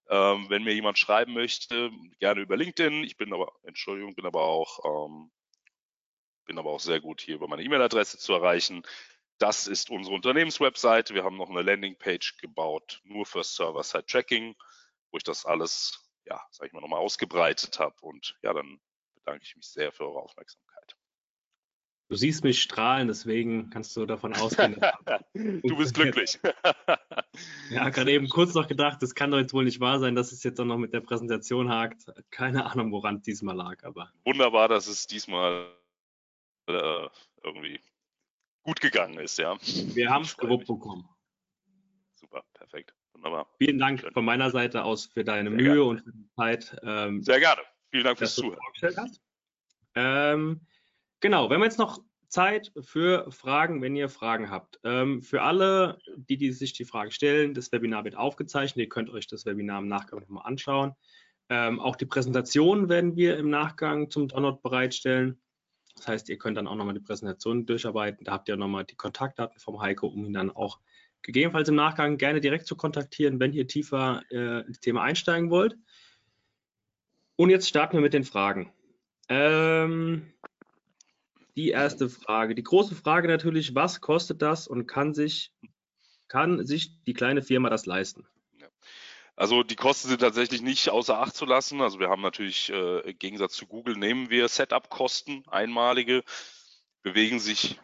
Ähm, 0.09 0.47
wenn 0.49 0.63
mir 0.63 0.73
jemand 0.73 0.99
schreiben 0.99 1.33
möchte, 1.33 1.89
gerne 2.19 2.41
über 2.41 2.57
LinkedIn. 2.57 3.03
Ich 3.03 3.17
bin 3.17 3.33
aber, 3.33 3.53
Entschuldigung, 3.63 4.13
bin 4.13 4.25
aber 4.25 4.43
auch, 4.43 5.07
ähm, 5.07 5.31
bin 6.45 6.57
aber 6.57 6.69
auch 6.69 6.79
sehr 6.79 7.01
gut 7.01 7.21
hier 7.21 7.35
über 7.35 7.47
meine 7.47 7.63
E-Mail-Adresse 7.63 8.17
zu 8.17 8.33
erreichen. 8.33 8.83
Das 9.37 9.67
ist 9.67 9.89
unsere 9.89 10.15
Unternehmenswebseite. 10.15 11.13
Wir 11.13 11.23
haben 11.23 11.37
noch 11.37 11.49
eine 11.49 11.61
Landingpage 11.61 12.37
gebaut, 12.37 13.01
nur 13.03 13.25
für 13.25 13.43
Server-Side-Tracking, 13.43 14.55
wo 15.11 15.17
ich 15.17 15.23
das 15.23 15.45
alles, 15.45 16.09
ja, 16.25 16.41
sag 16.51 16.67
ich 16.67 16.73
mal, 16.73 16.81
nochmal 16.81 17.01
ausgebreitet 17.01 17.79
habe. 17.79 17.95
Und 18.01 18.37
ja, 18.43 18.53
dann 18.53 18.79
bedanke 19.15 19.43
ich 19.43 19.55
mich 19.55 19.67
sehr 19.67 19.91
für 19.91 20.05
eure 20.05 20.21
Aufmerksamkeit. 20.21 20.95
Du 22.07 22.15
siehst 22.15 22.43
mich 22.43 22.61
strahlen, 22.61 23.07
deswegen 23.07 23.71
kannst 23.71 23.97
du 23.97 24.05
davon 24.05 24.35
ausgehen. 24.35 24.79
du 25.33 25.75
bist 25.75 25.95
glücklich. 25.95 26.39
ja, 27.71 27.89
gerade 27.89 28.11
eben 28.11 28.29
kurz 28.29 28.53
noch 28.53 28.67
gedacht, 28.67 29.01
das 29.01 29.15
kann 29.15 29.31
doch 29.31 29.39
jetzt 29.39 29.53
wohl 29.53 29.63
nicht 29.63 29.79
wahr 29.79 29.99
sein, 29.99 30.13
dass 30.13 30.31
es 30.31 30.43
jetzt 30.43 30.59
auch 30.59 30.65
noch 30.65 30.77
mit 30.77 30.93
der 30.93 31.01
Präsentation 31.01 31.69
hakt. 31.69 32.05
Keine 32.29 32.71
Ahnung, 32.71 32.91
woran 32.91 33.23
diesmal 33.23 33.55
lag, 33.55 33.83
aber. 33.83 34.11
Wunderbar, 34.23 34.67
dass 34.67 34.85
es 34.85 35.07
diesmal 35.07 35.67
äh, 36.67 37.07
irgendwie 37.43 37.79
gut 38.63 38.81
gegangen 38.81 39.19
ist, 39.19 39.37
ja. 39.37 39.57
Wir 39.61 40.09
haben 40.09 40.23
es 40.23 40.37
gewuppt 40.37 40.67
bekommen. 40.67 41.07
Super, 42.15 42.43
perfekt. 42.53 42.93
Wunderbar. 43.13 43.47
Vielen 43.57 43.77
Dank 43.77 44.01
Schön. 44.01 44.11
von 44.13 44.25
meiner 44.25 44.49
Seite 44.49 44.83
aus 44.83 45.05
für 45.05 45.23
deine 45.23 45.49
Sehr 45.49 45.57
Mühe 45.57 45.75
gerne. 45.75 45.83
und 45.83 45.99
für 46.01 46.11
die 46.11 46.29
Zeit. 46.35 46.77
Ähm, 46.83 47.21
Sehr 47.21 47.39
gerne. 47.39 47.61
Vielen 47.91 48.03
Dank 48.03 48.17
fürs 48.17 48.35
Zuhören. 48.35 48.59
Ähm, 49.95 50.61
Genau, 51.21 51.49
wir 51.49 51.55
haben 51.55 51.63
jetzt 51.63 51.79
noch 51.79 52.03
Zeit 52.27 52.71
für 52.81 53.31
Fragen, 53.31 53.81
wenn 53.81 53.95
ihr 53.95 54.09
Fragen 54.09 54.51
habt. 54.51 54.79
Ähm, 54.83 55.23
für 55.23 55.41
alle, 55.41 55.97
die, 56.15 56.37
die 56.37 56.51
sich 56.51 56.73
die 56.73 56.85
Frage 56.85 57.11
stellen, 57.11 57.53
das 57.55 57.71
Webinar 57.71 58.03
wird 58.03 58.15
aufgezeichnet. 58.15 58.83
Ihr 58.83 58.89
könnt 58.89 59.09
euch 59.09 59.25
das 59.25 59.45
Webinar 59.45 59.79
im 59.79 59.87
Nachgang 59.87 60.19
nochmal 60.19 60.45
anschauen. 60.45 60.93
Ähm, 61.49 61.79
auch 61.79 61.95
die 61.95 62.05
Präsentation 62.05 62.89
werden 62.89 63.15
wir 63.15 63.37
im 63.37 63.49
Nachgang 63.49 64.11
zum 64.11 64.27
Download 64.27 64.59
bereitstellen. 64.61 65.41
Das 65.95 66.07
heißt, 66.07 66.29
ihr 66.29 66.37
könnt 66.37 66.57
dann 66.57 66.67
auch 66.67 66.75
nochmal 66.75 66.93
die 66.93 66.99
Präsentation 66.99 67.65
durcharbeiten. 67.65 68.25
Da 68.25 68.33
habt 68.33 68.49
ihr 68.49 68.57
nochmal 68.57 68.85
die 68.85 68.95
Kontaktdaten 68.95 69.59
vom 69.59 69.81
Heiko, 69.81 70.07
um 70.07 70.25
ihn 70.25 70.33
dann 70.33 70.51
auch 70.51 70.79
gegebenenfalls 71.21 71.69
im 71.69 71.75
Nachgang 71.75 72.17
gerne 72.17 72.41
direkt 72.41 72.67
zu 72.67 72.75
kontaktieren, 72.75 73.39
wenn 73.39 73.53
ihr 73.53 73.67
tiefer 73.67 74.21
äh, 74.29 74.65
ins 74.65 74.79
Thema 74.79 75.03
einsteigen 75.03 75.49
wollt. 75.49 75.77
Und 77.37 77.49
jetzt 77.49 77.67
starten 77.67 77.97
wir 77.97 78.01
mit 78.01 78.13
den 78.13 78.23
Fragen. 78.23 78.71
Ähm, 79.27 80.31
die 81.55 81.69
erste 81.69 82.09
Frage. 82.09 82.53
Die 82.53 82.63
große 82.63 82.95
Frage 82.95 83.27
natürlich, 83.27 83.73
was 83.75 84.01
kostet 84.01 84.41
das 84.41 84.67
und 84.67 84.87
kann 84.87 85.13
sich, 85.13 85.53
kann 86.27 86.65
sich 86.65 87.03
die 87.03 87.13
kleine 87.13 87.41
Firma 87.41 87.69
das 87.69 87.85
leisten? 87.85 88.27
Also 89.35 89.63
die 89.63 89.75
Kosten 89.75 90.07
sind 90.07 90.21
tatsächlich 90.21 90.61
nicht 90.61 90.89
außer 90.89 91.19
Acht 91.19 91.35
zu 91.35 91.45
lassen. 91.45 91.81
Also 91.81 91.99
wir 91.99 92.09
haben 92.09 92.21
natürlich 92.21 92.69
äh, 92.69 92.99
im 93.09 93.19
Gegensatz 93.19 93.53
zu 93.53 93.67
Google 93.67 93.97
nehmen 93.97 94.29
wir 94.29 94.47
Setup-Kosten, 94.47 95.43
einmalige, 95.47 96.23
bewegen 97.03 97.39
sich, 97.39 97.79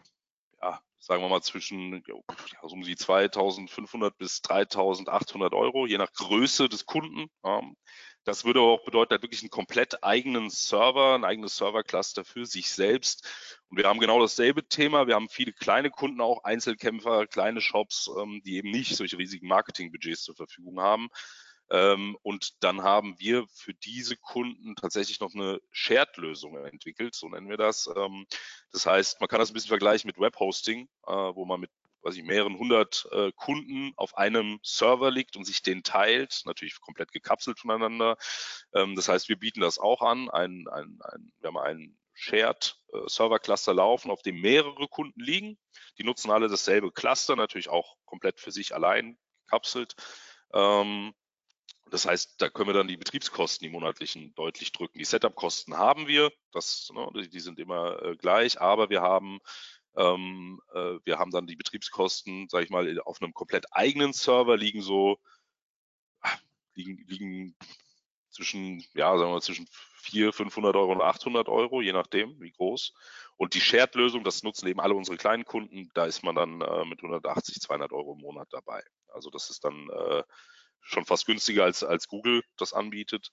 ja, 0.62 0.80
sagen 0.98 1.22
wir 1.22 1.28
mal 1.28 1.42
zwischen 1.42 2.02
ja, 2.06 2.14
um 2.62 2.82
die 2.82 2.96
2.500 2.96 4.10
bis 4.16 4.40
3.800 4.40 5.52
Euro, 5.54 5.86
je 5.86 5.98
nach 5.98 6.12
Größe 6.12 6.68
des 6.70 6.86
Kunden. 6.86 7.28
Ähm, 7.44 7.76
das 8.24 8.44
würde 8.44 8.60
auch 8.60 8.84
bedeuten, 8.84 9.10
halt 9.10 9.22
wirklich 9.22 9.42
einen 9.42 9.50
komplett 9.50 10.04
eigenen 10.04 10.48
Server, 10.48 11.16
ein 11.16 11.24
eigenes 11.24 11.56
Servercluster 11.56 12.24
für 12.24 12.46
sich 12.46 12.70
selbst. 12.70 13.28
Und 13.72 13.78
wir 13.78 13.88
haben 13.88 14.00
genau 14.00 14.20
dasselbe 14.20 14.68
Thema. 14.68 15.06
Wir 15.06 15.14
haben 15.14 15.30
viele 15.30 15.54
kleine 15.54 15.88
Kunden 15.88 16.20
auch, 16.20 16.44
Einzelkämpfer, 16.44 17.26
kleine 17.26 17.62
Shops, 17.62 18.10
ähm, 18.20 18.42
die 18.44 18.56
eben 18.56 18.70
nicht 18.70 18.94
solche 18.94 19.16
riesigen 19.16 19.48
Marketingbudgets 19.48 20.24
zur 20.24 20.36
Verfügung 20.36 20.78
haben. 20.78 21.08
Ähm, 21.70 22.18
und 22.20 22.62
dann 22.62 22.82
haben 22.82 23.18
wir 23.18 23.46
für 23.48 23.72
diese 23.72 24.18
Kunden 24.18 24.76
tatsächlich 24.76 25.20
noch 25.20 25.34
eine 25.34 25.58
Shared-Lösung 25.70 26.54
entwickelt, 26.66 27.14
so 27.14 27.30
nennen 27.30 27.48
wir 27.48 27.56
das. 27.56 27.88
Ähm, 27.96 28.26
das 28.72 28.84
heißt, 28.84 29.22
man 29.22 29.28
kann 29.30 29.40
das 29.40 29.50
ein 29.50 29.54
bisschen 29.54 29.68
vergleichen 29.68 30.06
mit 30.06 30.20
Webhosting, 30.20 30.86
äh, 31.06 31.10
wo 31.10 31.46
man 31.46 31.60
mit 31.60 31.70
weiß 32.02 32.16
ich, 32.16 32.24
mehreren 32.24 32.58
hundert 32.58 33.08
äh, 33.12 33.32
Kunden 33.36 33.92
auf 33.96 34.18
einem 34.18 34.58
Server 34.62 35.10
liegt 35.10 35.36
und 35.36 35.44
sich 35.44 35.62
den 35.62 35.82
teilt, 35.82 36.42
natürlich 36.44 36.78
komplett 36.80 37.12
gekapselt 37.12 37.58
voneinander. 37.58 38.18
Ähm, 38.74 38.96
das 38.96 39.08
heißt, 39.08 39.30
wir 39.30 39.38
bieten 39.38 39.60
das 39.60 39.78
auch 39.78 40.02
an. 40.02 40.28
Ein, 40.28 40.66
ein, 40.68 40.98
ein, 41.00 41.32
wir 41.40 41.48
haben 41.48 41.56
einen 41.56 41.96
Shared 42.14 42.76
äh, 42.92 42.98
Server 43.06 43.38
Cluster 43.38 43.74
laufen, 43.74 44.10
auf 44.10 44.22
dem 44.22 44.40
mehrere 44.40 44.88
Kunden 44.88 45.20
liegen. 45.20 45.58
Die 45.98 46.04
nutzen 46.04 46.30
alle 46.30 46.48
dasselbe 46.48 46.92
Cluster, 46.92 47.36
natürlich 47.36 47.68
auch 47.68 47.96
komplett 48.04 48.40
für 48.40 48.52
sich 48.52 48.74
allein 48.74 49.18
gekapselt. 49.44 49.94
Ähm, 50.52 51.14
das 51.90 52.06
heißt, 52.06 52.40
da 52.40 52.48
können 52.48 52.68
wir 52.68 52.74
dann 52.74 52.88
die 52.88 52.96
Betriebskosten, 52.96 53.66
die 53.66 53.72
monatlichen, 53.72 54.34
deutlich 54.34 54.72
drücken. 54.72 54.98
Die 54.98 55.04
Setup-Kosten 55.04 55.76
haben 55.76 56.06
wir, 56.06 56.32
das, 56.52 56.90
ne, 56.94 57.28
die 57.28 57.40
sind 57.40 57.58
immer 57.58 58.02
äh, 58.02 58.16
gleich, 58.16 58.60
aber 58.60 58.88
wir 58.88 59.02
haben 59.02 59.40
ähm, 59.96 60.60
äh, 60.72 60.98
wir 61.04 61.18
haben 61.18 61.30
dann 61.30 61.46
die 61.46 61.56
Betriebskosten, 61.56 62.48
sage 62.48 62.64
ich 62.64 62.70
mal, 62.70 62.98
auf 63.00 63.20
einem 63.20 63.34
komplett 63.34 63.66
eigenen 63.72 64.12
Server 64.12 64.56
liegen 64.56 64.80
so 64.80 65.18
ah, 66.22 66.38
liegen, 66.74 67.04
liegen 67.06 67.56
zwischen 68.32 68.84
ja 68.94 69.16
sagen 69.16 69.30
wir 69.30 69.34
mal 69.34 69.42
zwischen 69.42 69.68
400, 70.02 70.34
500 70.34 70.76
Euro 70.76 70.92
und 70.92 71.00
800 71.00 71.48
Euro, 71.48 71.80
je 71.80 71.92
nachdem 71.92 72.40
wie 72.40 72.50
groß. 72.50 72.92
Und 73.36 73.54
die 73.54 73.60
Shared-Lösung, 73.60 74.24
das 74.24 74.42
nutzen 74.42 74.66
eben 74.66 74.80
alle 74.80 74.94
unsere 74.94 75.16
kleinen 75.16 75.44
Kunden, 75.44 75.90
da 75.94 76.06
ist 76.06 76.22
man 76.24 76.34
dann 76.34 76.60
äh, 76.60 76.84
mit 76.84 76.98
180, 77.00 77.60
200 77.60 77.92
Euro 77.92 78.14
im 78.14 78.20
Monat 78.20 78.48
dabei. 78.50 78.82
Also 79.08 79.30
das 79.30 79.50
ist 79.50 79.64
dann 79.64 79.88
äh, 79.90 80.22
schon 80.80 81.04
fast 81.04 81.26
günstiger 81.26 81.64
als 81.64 81.84
als 81.84 82.08
Google 82.08 82.42
das 82.56 82.72
anbietet. 82.72 83.30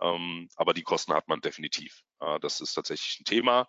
Ähm, 0.00 0.48
aber 0.56 0.74
die 0.74 0.82
Kosten 0.82 1.14
hat 1.14 1.28
man 1.28 1.40
definitiv. 1.40 2.02
Äh, 2.20 2.40
das 2.40 2.60
ist 2.60 2.74
tatsächlich 2.74 3.20
ein 3.20 3.24
Thema. 3.24 3.66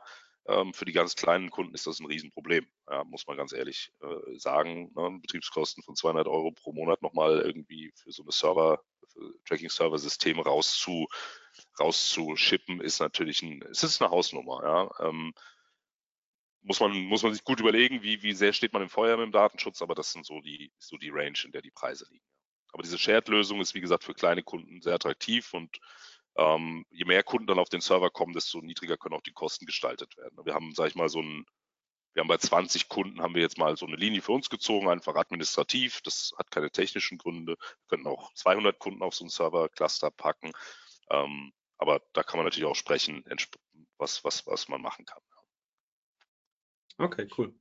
Ähm, 0.48 0.74
für 0.74 0.86
die 0.86 0.94
ganz 0.94 1.16
kleinen 1.16 1.50
Kunden 1.50 1.76
ist 1.76 1.86
das 1.86 2.00
ein 2.00 2.08
Riesenproblem, 2.08 2.66
ja, 2.90 3.04
muss 3.04 3.28
man 3.28 3.38
ganz 3.38 3.54
ehrlich 3.54 3.92
äh, 4.02 4.38
sagen. 4.38 4.92
Ne? 4.96 5.20
Betriebskosten 5.22 5.84
von 5.84 5.96
200 5.96 6.28
Euro 6.28 6.52
pro 6.52 6.74
Monat 6.74 7.02
nochmal 7.02 7.42
irgendwie 7.42 7.92
für 7.96 8.12
so 8.12 8.24
eine 8.24 8.32
Server, 8.32 8.82
Tracking-Server-System 9.46 10.40
rauszu, 10.40 11.08
rauszuschippen, 11.80 12.82
ist 12.82 13.00
natürlich 13.00 13.42
ein, 13.42 13.62
es 13.70 13.84
ist 13.84 14.02
eine 14.02 14.12
Hausnummer. 14.12 14.62
Ja. 14.64 15.08
Ähm, 15.08 15.34
muss 16.62 16.80
man, 16.80 16.92
muss 17.06 17.24
man 17.24 17.34
sich 17.34 17.44
gut 17.44 17.60
überlegen, 17.60 18.04
wie, 18.04 18.22
wie 18.22 18.34
sehr 18.34 18.54
steht 18.54 18.74
man 18.74 18.82
im 18.82 18.90
Feuer 18.90 19.18
mit 19.18 19.26
dem 19.26 19.32
Datenschutz, 19.32 19.82
aber 19.82 19.96
das 19.96 20.12
sind 20.12 20.26
so 20.26 20.42
die, 20.42 20.72
so 20.78 20.98
die 20.98 21.10
Range, 21.10 21.38
in 21.46 21.52
der 21.52 21.62
die 21.62 21.72
Preise 21.72 22.06
liegen. 22.10 22.26
Aber 22.72 22.84
diese 22.84 22.98
Shared-Lösung 22.98 23.62
ist, 23.62 23.74
wie 23.74 23.82
gesagt, 23.82 24.04
für 24.04 24.14
kleine 24.14 24.44
Kunden 24.44 24.82
sehr 24.82 24.94
attraktiv 24.94 25.54
und 25.54 25.80
ähm, 26.36 26.86
je 26.90 27.06
mehr 27.06 27.24
Kunden 27.24 27.48
dann 27.48 27.60
auf 27.60 27.70
den 27.70 27.82
Server 27.82 28.10
kommen, 28.10 28.34
desto 28.34 28.62
niedriger 28.62 28.98
können 28.98 29.16
auch 29.16 29.24
die 29.24 29.34
Kosten 29.34 29.66
gestaltet 29.66 30.16
werden. 30.18 30.38
Wir 30.46 30.54
haben, 30.54 30.74
sage 30.74 30.90
ich 30.90 30.96
mal, 30.96 31.10
so 31.10 31.22
ein, 31.22 31.46
wir 32.14 32.22
haben 32.22 32.28
bei 32.28 32.38
20 32.38 32.90
Kunden 32.90 33.22
haben 33.22 33.36
wir 33.36 33.42
jetzt 33.42 33.58
mal 33.58 33.78
so 33.78 33.86
eine 33.86 33.96
Linie 33.96 34.22
für 34.22 34.32
uns 34.32 34.50
gezogen, 34.50 34.90
einfach 34.90 35.16
administrativ. 35.16 36.02
Das 36.02 36.34
hat 36.38 36.52
keine 36.52 36.72
technischen 36.72 37.18
Gründe. 37.18 37.54
Wir 37.54 37.88
könnten 37.88 38.08
auch 38.08 38.34
200 38.34 38.78
Kunden 38.80 39.04
auf 39.04 39.16
so 39.16 39.24
einen 39.24 39.30
Server-Cluster 39.30 40.12
packen. 40.12 40.52
Ähm, 41.12 41.54
aber 41.78 42.02
da 42.14 42.24
kann 42.24 42.38
man 42.38 42.46
natürlich 42.46 42.68
auch 42.68 42.76
sprechen, 42.76 43.24
was, 43.98 44.24
was, 44.24 44.46
was 44.48 44.68
man 44.68 44.82
machen 44.82 45.06
kann. 45.06 45.22
Okay, 46.98 47.28
cool. 47.38 47.54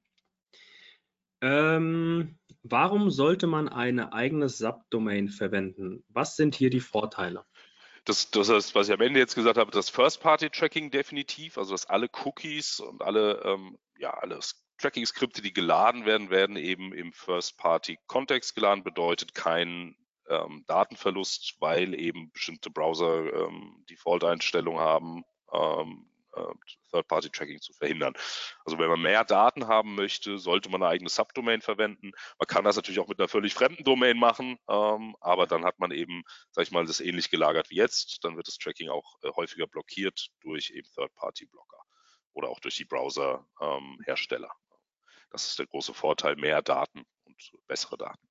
Ähm, 1.40 2.38
warum 2.62 3.10
sollte 3.10 3.46
man 3.46 3.68
eine 3.68 4.12
eigene 4.12 4.48
Subdomain 4.48 5.28
verwenden? 5.28 6.04
Was 6.08 6.34
sind 6.34 6.56
hier 6.56 6.70
die 6.70 6.80
Vorteile? 6.80 7.44
Das, 8.04 8.30
das 8.30 8.48
ist, 8.48 8.74
was 8.74 8.88
ich 8.88 8.94
am 8.94 9.00
Ende 9.00 9.20
jetzt 9.20 9.34
gesagt 9.34 9.58
habe, 9.58 9.70
das 9.70 9.90
First-Party-Tracking 9.90 10.90
definitiv, 10.90 11.58
also 11.58 11.72
dass 11.72 11.86
alle 11.86 12.08
Cookies 12.24 12.80
und 12.80 13.02
alle, 13.02 13.42
ähm, 13.44 13.78
ja, 13.98 14.10
alle 14.10 14.40
Tracking-Skripte, 14.78 15.42
die 15.42 15.52
geladen 15.52 16.06
werden, 16.06 16.30
werden 16.30 16.56
eben 16.56 16.92
im 16.92 17.12
First-Party-Kontext 17.12 18.54
geladen, 18.54 18.84
bedeutet 18.84 19.34
kein 19.34 19.96
ähm, 20.28 20.64
Datenverlust, 20.66 21.56
weil 21.58 21.94
eben 21.94 22.30
bestimmte 22.32 22.70
Browser 22.70 23.32
ähm, 23.32 23.84
Default-Einstellungen 23.90 24.80
haben, 24.80 25.24
ähm, 25.52 26.08
äh, 26.36 26.42
Third-Party-Tracking 26.92 27.60
zu 27.60 27.72
verhindern. 27.72 28.14
Also 28.64 28.78
wenn 28.78 28.88
man 28.88 29.02
mehr 29.02 29.24
Daten 29.24 29.66
haben 29.66 29.96
möchte, 29.96 30.38
sollte 30.38 30.70
man 30.70 30.82
eine 30.82 30.92
eigene 30.92 31.10
Subdomain 31.10 31.60
verwenden. 31.60 32.12
Man 32.38 32.46
kann 32.46 32.64
das 32.64 32.76
natürlich 32.76 33.00
auch 33.00 33.08
mit 33.08 33.18
einer 33.18 33.28
völlig 33.28 33.54
fremden 33.54 33.82
Domain 33.82 34.16
machen, 34.16 34.58
ähm, 34.68 35.16
aber 35.20 35.48
dann 35.48 35.64
hat 35.64 35.80
man 35.80 35.90
eben, 35.90 36.22
sag 36.52 36.62
ich 36.62 36.70
mal, 36.70 36.86
das 36.86 37.00
ähnlich 37.00 37.30
gelagert 37.30 37.70
wie 37.70 37.76
jetzt. 37.76 38.22
Dann 38.22 38.36
wird 38.36 38.46
das 38.46 38.58
Tracking 38.58 38.90
auch 38.90 39.16
äh, 39.22 39.30
häufiger 39.34 39.66
blockiert 39.66 40.28
durch 40.40 40.70
eben 40.70 40.88
Third-Party-Blocker 40.94 41.78
oder 42.38 42.48
auch 42.48 42.60
durch 42.60 42.76
die 42.76 42.84
Browser-Hersteller. 42.84 44.50
Das 45.30 45.46
ist 45.46 45.58
der 45.58 45.66
große 45.66 45.92
Vorteil, 45.92 46.36
mehr 46.36 46.62
Daten 46.62 47.04
und 47.24 47.52
bessere 47.66 47.98
Daten. 47.98 48.28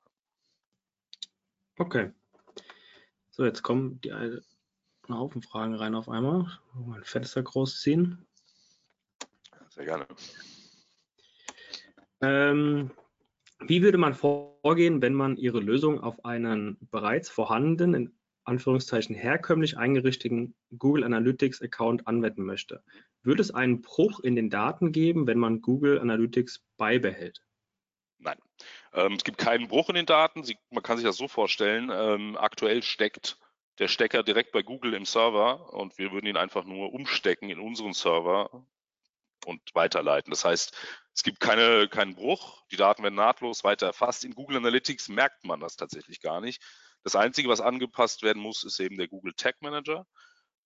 Okay. 1.78 2.12
So, 3.32 3.46
jetzt 3.46 3.62
kommen 3.62 4.00
die 4.02 4.14
einen 4.14 4.42
Haufen 5.10 5.42
Fragen 5.42 5.76
rein 5.76 5.94
auf 5.94 6.08
einmal. 6.10 6.60
Mein 6.74 7.04
Fenster 7.04 7.44
groß 7.44 7.82
ziehen. 7.82 8.26
Sehr 9.70 9.86
gerne. 9.86 10.08
Ähm, 12.22 12.92
wie 13.60 13.82
würde 13.82 13.98
man 13.98 14.16
vorgehen, 14.16 15.02
wenn 15.02 15.14
man 15.14 15.36
Ihre 15.36 15.60
Lösung 15.60 16.00
auf 16.00 16.24
einen 16.26 16.78
bereits 16.90 17.30
vorhandenen, 17.30 17.94
in 17.94 18.17
Anführungszeichen 18.48 19.16
herkömmlich 19.16 19.78
eingerichteten 19.78 20.56
Google 20.78 21.04
Analytics 21.04 21.62
Account 21.62 22.08
anwenden 22.08 22.44
möchte? 22.44 22.84
Würde 23.24 23.42
es 23.42 23.52
einen 23.52 23.82
Bruch 23.82 24.20
in 24.22 24.36
den 24.36 24.50
Daten 24.50 24.92
geben, 24.92 25.28
wenn 25.28 25.38
man 25.38 25.62
Google 25.62 26.00
Analytics 26.00 26.64
beibehält? 26.78 27.44
Nein. 28.20 28.38
Ähm, 28.94 29.14
es 29.14 29.24
gibt 29.24 29.38
keinen 29.38 29.68
Bruch 29.68 29.90
in 29.90 29.96
den 29.96 30.06
Daten. 30.06 30.44
Sie, 30.44 30.58
man 30.72 30.84
kann 30.84 30.98
sich 30.98 31.06
das 31.06 31.18
so 31.18 31.28
vorstellen. 31.28 31.92
Ähm, 31.94 32.38
aktuell 32.38 32.82
steckt 32.84 33.38
der 33.80 33.88
Stecker 33.88 34.24
direkt 34.24 34.52
bei 34.52 34.64
Google 34.64 34.94
im 34.94 35.06
Server 35.06 35.74
und 35.74 35.98
wir 35.98 36.12
würden 36.12 36.26
ihn 36.26 36.38
einfach 36.38 36.66
nur 36.66 36.94
umstecken 36.94 37.50
in 37.50 37.60
unseren 37.60 37.94
Server 37.94 38.66
und 39.46 39.62
weiterleiten. 39.76 40.32
Das 40.32 40.46
heißt, 40.46 40.76
es 41.14 41.24
gibt 41.24 41.40
keine, 41.40 41.88
keinen 41.88 42.16
Bruch. 42.16 42.64
Die 42.72 42.76
Daten 42.76 43.04
werden 43.04 43.16
nahtlos 43.16 43.64
weiter 43.64 43.88
erfasst. 43.88 44.26
In 44.26 44.34
Google 44.34 44.58
Analytics 44.58 45.10
merkt 45.10 45.46
man 45.46 45.60
das 45.60 45.76
tatsächlich 45.76 46.22
gar 46.22 46.42
nicht. 46.42 46.62
Das 47.04 47.16
Einzige, 47.16 47.50
was 47.50 47.62
angepasst 47.62 48.24
werden 48.24 48.42
muss, 48.42 48.64
ist 48.64 48.80
eben 48.80 48.98
der 48.98 49.08
Google 49.08 49.34
Tag 49.34 49.62
Manager. 49.62 50.06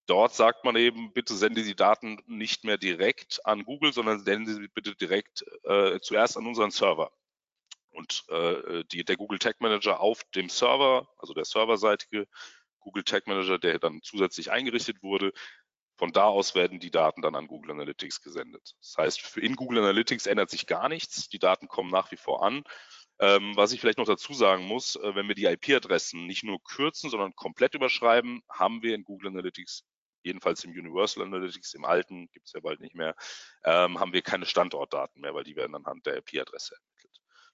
Dort 0.07 0.33
sagt 0.33 0.65
man 0.65 0.75
eben, 0.75 1.13
bitte 1.13 1.35
sende 1.35 1.63
die 1.63 1.75
Daten 1.75 2.19
nicht 2.25 2.63
mehr 2.63 2.77
direkt 2.77 3.45
an 3.45 3.63
Google, 3.63 3.93
sondern 3.93 4.23
sende 4.23 4.53
sie 4.53 4.67
bitte 4.67 4.95
direkt 4.95 5.45
äh, 5.63 5.99
zuerst 6.01 6.37
an 6.37 6.47
unseren 6.47 6.71
Server. 6.71 7.11
Und 7.91 8.23
äh, 8.29 8.83
die, 8.91 9.03
der 9.03 9.17
Google 9.17 9.39
Tag 9.39 9.61
Manager 9.61 9.99
auf 9.99 10.23
dem 10.35 10.49
Server, 10.49 11.07
also 11.17 11.33
der 11.33 11.45
serverseitige 11.45 12.27
Google 12.79 13.03
Tag 13.03 13.27
Manager, 13.27 13.59
der 13.59 13.79
dann 13.79 14.01
zusätzlich 14.01 14.51
eingerichtet 14.51 15.03
wurde, 15.03 15.33
von 15.97 16.11
da 16.11 16.25
aus 16.25 16.55
werden 16.55 16.79
die 16.79 16.89
Daten 16.89 17.21
dann 17.21 17.35
an 17.35 17.47
Google 17.47 17.71
Analytics 17.71 18.21
gesendet. 18.21 18.73
Das 18.79 18.95
heißt, 18.97 19.37
in 19.37 19.55
Google 19.55 19.79
Analytics 19.79 20.25
ändert 20.25 20.49
sich 20.49 20.65
gar 20.65 20.89
nichts. 20.89 21.29
Die 21.29 21.37
Daten 21.37 21.67
kommen 21.67 21.91
nach 21.91 22.11
wie 22.11 22.17
vor 22.17 22.43
an. 22.43 22.63
Ähm, 23.21 23.55
was 23.55 23.71
ich 23.71 23.79
vielleicht 23.79 23.99
noch 23.99 24.07
dazu 24.07 24.33
sagen 24.33 24.65
muss, 24.65 24.95
äh, 24.97 25.15
wenn 25.15 25.27
wir 25.27 25.35
die 25.35 25.45
IP-Adressen 25.45 26.25
nicht 26.25 26.43
nur 26.43 26.61
kürzen, 26.63 27.09
sondern 27.09 27.35
komplett 27.35 27.75
überschreiben, 27.75 28.41
haben 28.49 28.81
wir 28.81 28.95
in 28.95 29.03
Google 29.03 29.29
Analytics, 29.29 29.83
jedenfalls 30.23 30.63
im 30.63 30.71
Universal 30.71 31.23
Analytics, 31.23 31.73
im 31.75 31.85
alten, 31.85 32.29
gibt 32.31 32.47
es 32.47 32.53
ja 32.53 32.59
bald 32.59 32.81
nicht 32.81 32.95
mehr, 32.95 33.15
ähm, 33.63 33.99
haben 33.99 34.13
wir 34.13 34.21
keine 34.21 34.45
Standortdaten 34.45 35.21
mehr, 35.21 35.33
weil 35.33 35.43
die 35.43 35.55
werden 35.55 35.75
anhand 35.75 36.05
der 36.05 36.17
IP-Adresse 36.17 36.75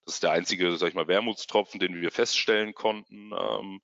das 0.07 0.15
ist 0.15 0.23
der 0.23 0.31
einzige, 0.31 0.75
sag 0.77 0.87
ich 0.87 0.95
mal, 0.95 1.09
Wermutstropfen, 1.09 1.81
den 1.81 2.01
wir 2.01 2.11
feststellen 2.11 2.73
konnten. 2.73 3.31
Ähm, 3.37 3.81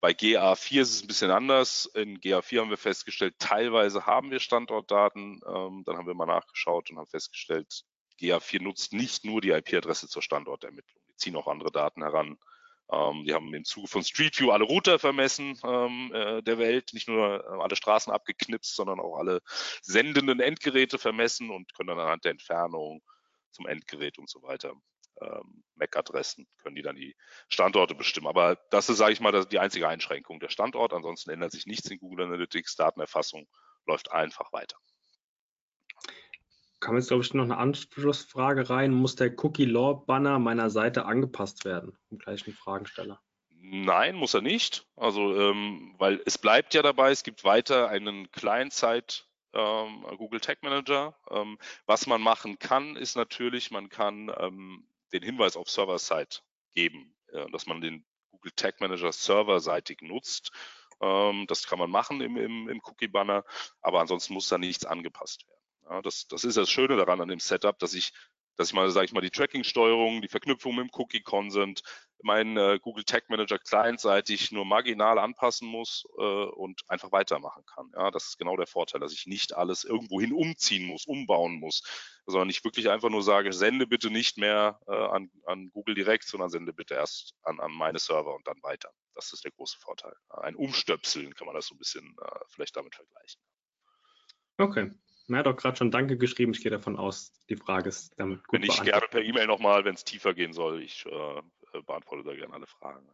bei 0.00 0.10
GA4 0.10 0.80
ist 0.80 0.94
es 0.94 1.02
ein 1.02 1.06
bisschen 1.06 1.30
anders. 1.30 1.86
In 1.94 2.18
GA4 2.18 2.60
haben 2.60 2.70
wir 2.70 2.76
festgestellt, 2.76 3.36
teilweise 3.38 4.04
haben 4.04 4.32
wir 4.32 4.40
Standortdaten. 4.40 5.40
Ähm, 5.46 5.84
dann 5.86 5.96
haben 5.96 6.08
wir 6.08 6.14
mal 6.14 6.26
nachgeschaut 6.26 6.90
und 6.90 6.98
haben 6.98 7.06
festgestellt, 7.06 7.84
GA4 8.20 8.62
nutzt 8.62 8.92
nicht 8.92 9.24
nur 9.24 9.40
die 9.40 9.50
IP-Adresse 9.50 10.08
zur 10.08 10.22
Standortermittlung. 10.22 10.99
Ziehen 11.20 11.36
auch 11.36 11.46
andere 11.46 11.70
Daten 11.70 12.02
heran. 12.02 12.38
Ähm, 12.90 13.24
die 13.24 13.34
haben 13.34 13.54
im 13.54 13.64
Zuge 13.64 13.88
von 13.88 14.02
Street 14.02 14.38
View 14.38 14.50
alle 14.50 14.64
Router 14.64 14.98
vermessen 14.98 15.58
ähm, 15.64 16.10
äh, 16.12 16.42
der 16.42 16.58
Welt, 16.58 16.90
nicht 16.92 17.08
nur 17.08 17.44
äh, 17.44 17.62
alle 17.62 17.76
Straßen 17.76 18.12
abgeknipst, 18.12 18.74
sondern 18.74 18.98
auch 18.98 19.16
alle 19.16 19.40
sendenden 19.82 20.40
Endgeräte 20.40 20.98
vermessen 20.98 21.50
und 21.50 21.72
können 21.74 21.88
dann 21.88 22.00
anhand 22.00 22.24
der 22.24 22.32
Entfernung 22.32 23.02
zum 23.52 23.66
Endgerät 23.66 24.18
und 24.18 24.28
so 24.28 24.42
weiter 24.42 24.74
ähm, 25.20 25.64
MAC-Adressen 25.76 26.46
können 26.58 26.76
die 26.76 26.82
dann 26.82 26.96
die 26.96 27.16
Standorte 27.48 27.94
bestimmen. 27.94 28.26
Aber 28.26 28.56
das 28.70 28.88
ist, 28.88 28.98
sage 28.98 29.12
ich 29.12 29.20
mal, 29.20 29.44
die 29.46 29.58
einzige 29.58 29.88
Einschränkung, 29.88 30.40
der 30.40 30.48
Standort. 30.48 30.92
Ansonsten 30.92 31.30
ändert 31.30 31.52
sich 31.52 31.66
nichts 31.66 31.90
in 31.90 31.98
Google 31.98 32.26
Analytics. 32.26 32.76
Datenerfassung 32.76 33.48
läuft 33.86 34.12
einfach 34.12 34.52
weiter. 34.52 34.76
Kam 36.80 36.96
jetzt, 36.96 37.08
glaube 37.08 37.22
ich, 37.22 37.34
noch 37.34 37.44
eine 37.44 37.58
Anschlussfrage 37.58 38.70
rein. 38.70 38.92
Muss 38.92 39.14
der 39.14 39.32
Cookie-Law-Banner 39.38 40.38
meiner 40.38 40.70
Seite 40.70 41.04
angepasst 41.04 41.64
werden? 41.64 41.96
Im 42.10 42.18
gleichen 42.18 42.52
Fragensteller. 42.54 43.20
Nein, 43.50 44.16
muss 44.16 44.34
er 44.34 44.40
nicht. 44.40 44.86
Also, 44.96 45.38
ähm, 45.38 45.94
weil 45.98 46.22
es 46.24 46.38
bleibt 46.38 46.72
ja 46.74 46.82
dabei, 46.82 47.10
es 47.10 47.22
gibt 47.22 47.44
weiter 47.44 47.88
einen 47.88 48.30
Client-Side 48.32 49.22
ähm, 49.52 50.06
Google 50.16 50.40
Tag 50.40 50.62
Manager. 50.62 51.14
Ähm, 51.30 51.58
was 51.86 52.06
man 52.06 52.22
machen 52.22 52.58
kann, 52.58 52.96
ist 52.96 53.16
natürlich, 53.16 53.70
man 53.70 53.88
kann 53.88 54.32
ähm, 54.38 54.86
den 55.12 55.22
Hinweis 55.22 55.56
auf 55.56 55.68
Server-Side 55.68 56.40
geben, 56.74 57.14
äh, 57.32 57.50
dass 57.50 57.66
man 57.66 57.80
den 57.80 58.04
Google 58.30 58.52
Tag 58.52 58.80
Manager 58.80 59.12
serverseitig 59.12 60.02
nutzt. 60.02 60.52
Ähm, 61.00 61.46
das 61.46 61.66
kann 61.66 61.78
man 61.78 61.90
machen 61.90 62.20
im, 62.20 62.36
im, 62.36 62.68
im 62.68 62.80
Cookie-Banner, 62.84 63.44
aber 63.82 64.00
ansonsten 64.00 64.34
muss 64.34 64.48
da 64.48 64.58
nichts 64.58 64.84
angepasst 64.84 65.46
werden. 65.48 65.59
Ja, 65.88 66.02
das, 66.02 66.26
das 66.28 66.44
ist 66.44 66.56
das 66.56 66.70
Schöne 66.70 66.96
daran 66.96 67.20
an 67.20 67.28
dem 67.28 67.40
Setup, 67.40 67.78
dass 67.78 67.94
ich 67.94 68.12
dass 68.60 68.68
ich 68.68 68.74
mal, 68.74 68.90
sage 68.90 69.06
ich 69.06 69.12
mal, 69.12 69.22
die 69.22 69.30
Tracking-Steuerung, 69.30 70.20
die 70.20 70.28
Verknüpfung 70.28 70.76
mit 70.76 70.84
dem 70.84 70.90
Cookie-Consent, 70.92 71.82
meinen 72.22 72.58
äh, 72.58 72.78
Google 72.78 73.04
Tag 73.04 73.30
Manager 73.30 73.58
clientseitig 73.58 74.52
nur 74.52 74.66
marginal 74.66 75.18
anpassen 75.18 75.66
muss 75.66 76.04
äh, 76.18 76.22
und 76.22 76.82
einfach 76.86 77.10
weitermachen 77.10 77.64
kann. 77.64 77.90
Ja, 77.96 78.10
das 78.10 78.26
ist 78.26 78.38
genau 78.38 78.58
der 78.58 78.66
Vorteil, 78.66 79.00
dass 79.00 79.14
ich 79.14 79.26
nicht 79.26 79.56
alles 79.56 79.84
irgendwohin 79.84 80.34
umziehen 80.34 80.86
muss, 80.86 81.06
umbauen 81.06 81.58
muss, 81.58 81.82
sondern 82.26 82.50
ich 82.50 82.62
wirklich 82.62 82.90
einfach 82.90 83.08
nur 83.08 83.22
sage, 83.22 83.54
sende 83.54 83.86
bitte 83.86 84.10
nicht 84.10 84.36
mehr 84.36 84.78
äh, 84.86 84.92
an, 84.92 85.30
an 85.46 85.70
Google 85.70 85.94
direkt, 85.94 86.24
sondern 86.24 86.50
sende 86.50 86.74
bitte 86.74 86.92
erst 86.92 87.32
an, 87.42 87.58
an 87.60 87.72
meine 87.72 87.98
Server 87.98 88.34
und 88.34 88.46
dann 88.46 88.62
weiter. 88.62 88.90
Das 89.14 89.32
ist 89.32 89.42
der 89.42 89.52
große 89.52 89.78
Vorteil. 89.78 90.12
Ein 90.28 90.54
Umstöpseln 90.54 91.34
kann 91.34 91.46
man 91.46 91.56
das 91.56 91.66
so 91.68 91.74
ein 91.74 91.78
bisschen 91.78 92.14
äh, 92.22 92.40
vielleicht 92.50 92.76
damit 92.76 92.94
vergleichen. 92.94 93.40
Okay, 94.58 94.90
er 95.28 95.38
hat 95.38 95.46
auch 95.46 95.56
gerade 95.56 95.76
schon 95.76 95.90
Danke 95.90 96.16
geschrieben. 96.16 96.52
Ich 96.52 96.62
gehe 96.62 96.70
davon 96.70 96.96
aus, 96.96 97.32
die 97.48 97.56
Frage 97.56 97.88
ist 97.88 98.12
damit 98.18 98.46
gut 98.46 98.60
Wenn 98.60 98.68
ich 98.68 98.82
gerne 98.82 99.06
per 99.10 99.22
E-Mail 99.22 99.46
nochmal, 99.46 99.84
wenn 99.84 99.94
es 99.94 100.04
tiefer 100.04 100.34
gehen 100.34 100.52
soll. 100.52 100.82
Ich 100.82 101.06
äh, 101.06 101.80
beantworte 101.82 102.24
da 102.24 102.34
gerne 102.34 102.54
alle 102.54 102.66
Fragen. 102.66 103.08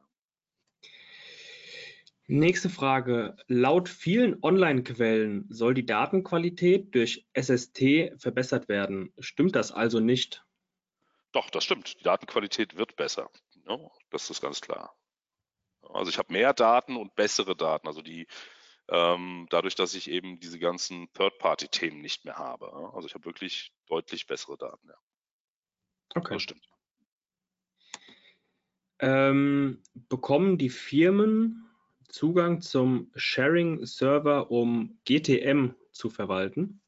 Nächste 2.28 2.68
Frage. 2.68 3.36
Laut 3.46 3.88
vielen 3.88 4.42
Online-Quellen 4.42 5.46
soll 5.48 5.74
die 5.74 5.86
Datenqualität 5.86 6.92
durch 6.94 7.24
SST 7.38 8.12
verbessert 8.18 8.68
werden. 8.68 9.12
Stimmt 9.20 9.54
das 9.54 9.70
also 9.70 10.00
nicht? 10.00 10.44
Doch, 11.30 11.50
das 11.50 11.64
stimmt. 11.64 12.00
Die 12.00 12.02
Datenqualität 12.02 12.76
wird 12.76 12.96
besser. 12.96 13.30
Ja, 13.68 13.78
das 14.10 14.30
ist 14.30 14.40
ganz 14.40 14.60
klar. 14.60 14.96
Also 15.82 16.10
ich 16.10 16.18
habe 16.18 16.32
mehr 16.32 16.52
Daten 16.52 16.96
und 16.96 17.14
bessere 17.14 17.54
Daten. 17.54 17.86
Also 17.86 18.02
die 18.02 18.26
ähm, 18.88 19.46
dadurch, 19.50 19.74
dass 19.74 19.94
ich 19.94 20.10
eben 20.10 20.38
diese 20.40 20.58
ganzen 20.58 21.12
Third-Party-Themen 21.14 22.00
nicht 22.00 22.24
mehr 22.24 22.38
habe. 22.38 22.72
Also 22.94 23.08
ich 23.08 23.14
habe 23.14 23.24
wirklich 23.24 23.72
deutlich 23.86 24.26
bessere 24.26 24.56
Daten. 24.56 24.88
Ja. 24.88 24.96
Okay. 26.14 26.34
Das 26.34 26.42
stimmt. 26.42 26.68
Ähm, 28.98 29.82
bekommen 29.94 30.56
die 30.56 30.70
Firmen 30.70 31.66
Zugang 32.08 32.60
zum 32.62 33.10
Sharing-Server, 33.14 34.50
um 34.50 34.98
GTM 35.04 35.74
zu 35.92 36.08
verwalten? 36.08 36.80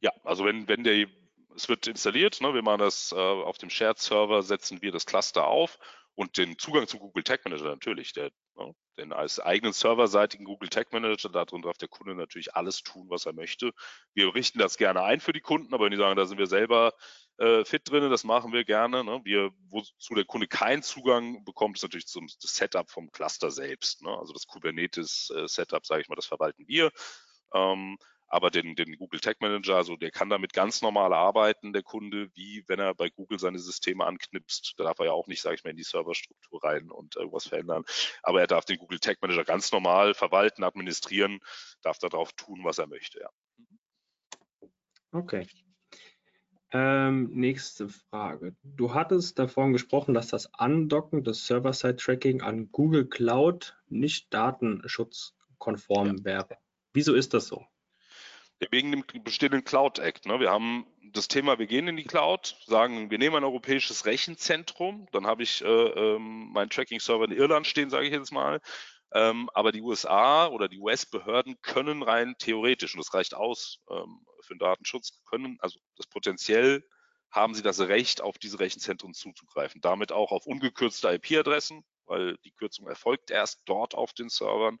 Ja, 0.00 0.10
also 0.24 0.44
wenn, 0.44 0.68
wenn 0.68 0.84
der, 0.84 1.06
es 1.54 1.68
wird 1.68 1.86
installiert, 1.86 2.40
ne, 2.40 2.52
wir 2.52 2.62
machen 2.62 2.80
das 2.80 3.12
äh, 3.12 3.16
auf 3.16 3.58
dem 3.58 3.70
Shared-Server, 3.70 4.42
setzen 4.42 4.82
wir 4.82 4.92
das 4.92 5.06
Cluster 5.06 5.46
auf 5.46 5.78
und 6.20 6.36
den 6.36 6.58
Zugang 6.58 6.86
zum 6.86 7.00
Google 7.00 7.22
Tag 7.22 7.46
Manager 7.46 7.64
natürlich, 7.64 8.12
der, 8.12 8.30
ne, 8.54 8.74
denn 8.98 9.10
als 9.10 9.40
eigenen 9.40 9.72
serverseitigen 9.72 10.44
Google 10.44 10.68
Tag 10.68 10.92
Manager, 10.92 11.30
darin 11.30 11.62
darf 11.62 11.78
der 11.78 11.88
Kunde 11.88 12.14
natürlich 12.14 12.54
alles 12.54 12.82
tun, 12.82 13.06
was 13.08 13.24
er 13.24 13.32
möchte. 13.32 13.72
Wir 14.12 14.34
richten 14.34 14.58
das 14.58 14.76
gerne 14.76 15.02
ein 15.02 15.20
für 15.20 15.32
die 15.32 15.40
Kunden, 15.40 15.72
aber 15.72 15.86
wenn 15.86 15.92
die 15.92 15.96
sagen, 15.96 16.16
da 16.16 16.26
sind 16.26 16.36
wir 16.36 16.46
selber 16.46 16.92
äh, 17.38 17.64
fit 17.64 17.88
drin, 17.88 18.10
das 18.10 18.24
machen 18.24 18.52
wir 18.52 18.64
gerne. 18.64 19.02
Ne? 19.02 19.22
Wir, 19.24 19.50
wozu 19.70 20.14
der 20.14 20.26
Kunde 20.26 20.46
keinen 20.46 20.82
Zugang 20.82 21.42
bekommt, 21.46 21.78
ist 21.78 21.84
natürlich 21.84 22.06
zum 22.06 22.28
Setup 22.28 22.90
vom 22.90 23.10
Cluster 23.12 23.50
selbst. 23.50 24.02
Ne? 24.02 24.10
Also 24.10 24.34
das 24.34 24.46
Kubernetes-Setup, 24.46 25.82
äh, 25.82 25.86
sage 25.86 26.02
ich 26.02 26.10
mal, 26.10 26.16
das 26.16 26.26
verwalten 26.26 26.68
wir. 26.68 26.90
Ähm, 27.54 27.96
aber 28.30 28.50
den, 28.50 28.76
den 28.76 28.96
Google 28.96 29.18
Tag 29.20 29.40
Manager, 29.40 29.76
also 29.76 29.96
der 29.96 30.12
kann 30.12 30.30
damit 30.30 30.52
ganz 30.52 30.82
normal 30.82 31.12
arbeiten, 31.12 31.72
der 31.72 31.82
Kunde, 31.82 32.30
wie 32.34 32.64
wenn 32.68 32.78
er 32.78 32.94
bei 32.94 33.10
Google 33.10 33.40
seine 33.40 33.58
Systeme 33.58 34.06
anknipst. 34.06 34.74
Da 34.76 34.84
darf 34.84 35.00
er 35.00 35.06
ja 35.06 35.12
auch 35.12 35.26
nicht, 35.26 35.42
sage 35.42 35.56
ich 35.56 35.64
mal, 35.64 35.70
in 35.70 35.76
die 35.76 35.82
Serverstruktur 35.82 36.62
rein 36.62 36.90
und 36.90 37.16
irgendwas 37.16 37.48
verändern. 37.48 37.84
Aber 38.22 38.40
er 38.40 38.46
darf 38.46 38.64
den 38.64 38.78
Google 38.78 39.00
Tag 39.00 39.20
Manager 39.20 39.44
ganz 39.44 39.72
normal 39.72 40.14
verwalten, 40.14 40.62
administrieren, 40.62 41.40
darf 41.82 41.98
darauf 41.98 42.32
tun, 42.32 42.60
was 42.62 42.78
er 42.78 42.86
möchte. 42.86 43.20
Ja. 43.20 43.30
Okay. 45.10 45.48
Ähm, 46.72 47.30
nächste 47.32 47.88
Frage. 47.88 48.54
Du 48.62 48.94
hattest 48.94 49.40
davon 49.40 49.72
gesprochen, 49.72 50.14
dass 50.14 50.28
das 50.28 50.54
Andocken 50.54 51.24
des 51.24 51.46
Server-Side-Tracking 51.46 52.42
an 52.42 52.70
Google 52.70 53.08
Cloud 53.08 53.76
nicht 53.88 54.32
datenschutzkonform 54.32 56.18
ja. 56.18 56.24
wäre. 56.24 56.58
Wieso 56.92 57.14
ist 57.14 57.34
das 57.34 57.48
so? 57.48 57.66
Wegen 58.70 58.92
dem 58.92 59.04
bestehenden 59.24 59.64
Cloud 59.64 59.98
Act. 59.98 60.26
Ne? 60.26 60.38
Wir 60.40 60.50
haben 60.50 60.86
das 61.12 61.28
Thema, 61.28 61.58
wir 61.58 61.66
gehen 61.66 61.88
in 61.88 61.96
die 61.96 62.04
Cloud, 62.04 62.56
sagen, 62.66 63.10
wir 63.10 63.18
nehmen 63.18 63.36
ein 63.36 63.44
europäisches 63.44 64.06
Rechenzentrum, 64.06 65.08
dann 65.12 65.26
habe 65.26 65.42
ich 65.42 65.62
äh, 65.62 65.66
ähm, 65.66 66.50
meinen 66.52 66.70
Tracking-Server 66.70 67.24
in 67.24 67.32
Irland 67.32 67.66
stehen, 67.66 67.90
sage 67.90 68.06
ich 68.06 68.12
jetzt 68.12 68.32
mal. 68.32 68.60
Ähm, 69.12 69.50
aber 69.54 69.72
die 69.72 69.82
USA 69.82 70.46
oder 70.46 70.68
die 70.68 70.78
US-Behörden 70.78 71.60
können 71.62 72.02
rein 72.02 72.36
theoretisch, 72.38 72.94
und 72.94 73.04
das 73.04 73.12
reicht 73.12 73.34
aus 73.34 73.80
ähm, 73.90 74.24
für 74.42 74.54
den 74.54 74.60
Datenschutz, 74.60 75.20
können, 75.24 75.58
also 75.60 75.80
das 75.96 76.06
potenziell 76.06 76.84
haben 77.30 77.54
sie 77.54 77.62
das 77.62 77.80
Recht, 77.80 78.20
auf 78.20 78.38
diese 78.38 78.60
Rechenzentren 78.60 79.14
zuzugreifen. 79.14 79.80
Damit 79.80 80.12
auch 80.12 80.32
auf 80.32 80.46
ungekürzte 80.46 81.08
IP-Adressen, 81.08 81.84
weil 82.06 82.36
die 82.44 82.52
Kürzung 82.52 82.88
erfolgt 82.88 83.30
erst 83.30 83.62
dort 83.66 83.94
auf 83.94 84.12
den 84.12 84.28
Servern 84.28 84.78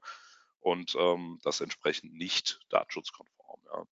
und 0.60 0.94
ähm, 0.98 1.38
das 1.42 1.60
entsprechend 1.60 2.14
nicht 2.14 2.60
datenschutzkonform. 2.68 3.60
Ja. 3.72 3.84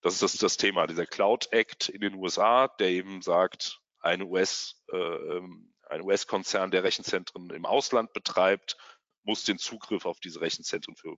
Das 0.00 0.14
ist 0.14 0.22
das, 0.22 0.36
das 0.36 0.56
Thema, 0.56 0.86
dieser 0.86 1.06
Cloud 1.06 1.50
Act 1.52 1.88
in 1.88 2.00
den 2.00 2.14
USA, 2.14 2.68
der 2.68 2.88
eben 2.88 3.22
sagt, 3.22 3.80
ein 4.00 4.22
US, 4.22 4.84
äh, 4.92 4.96
ähm, 4.96 5.72
ein 5.88 6.02
US-Konzern, 6.02 6.70
der 6.70 6.84
Rechenzentren 6.84 7.48
im 7.50 7.66
Ausland 7.66 8.12
betreibt, 8.12 8.76
muss 9.22 9.44
den 9.44 9.58
Zugriff 9.58 10.04
auf 10.04 10.20
diese 10.20 10.40
Rechenzentren 10.40 10.96
für 10.96 11.16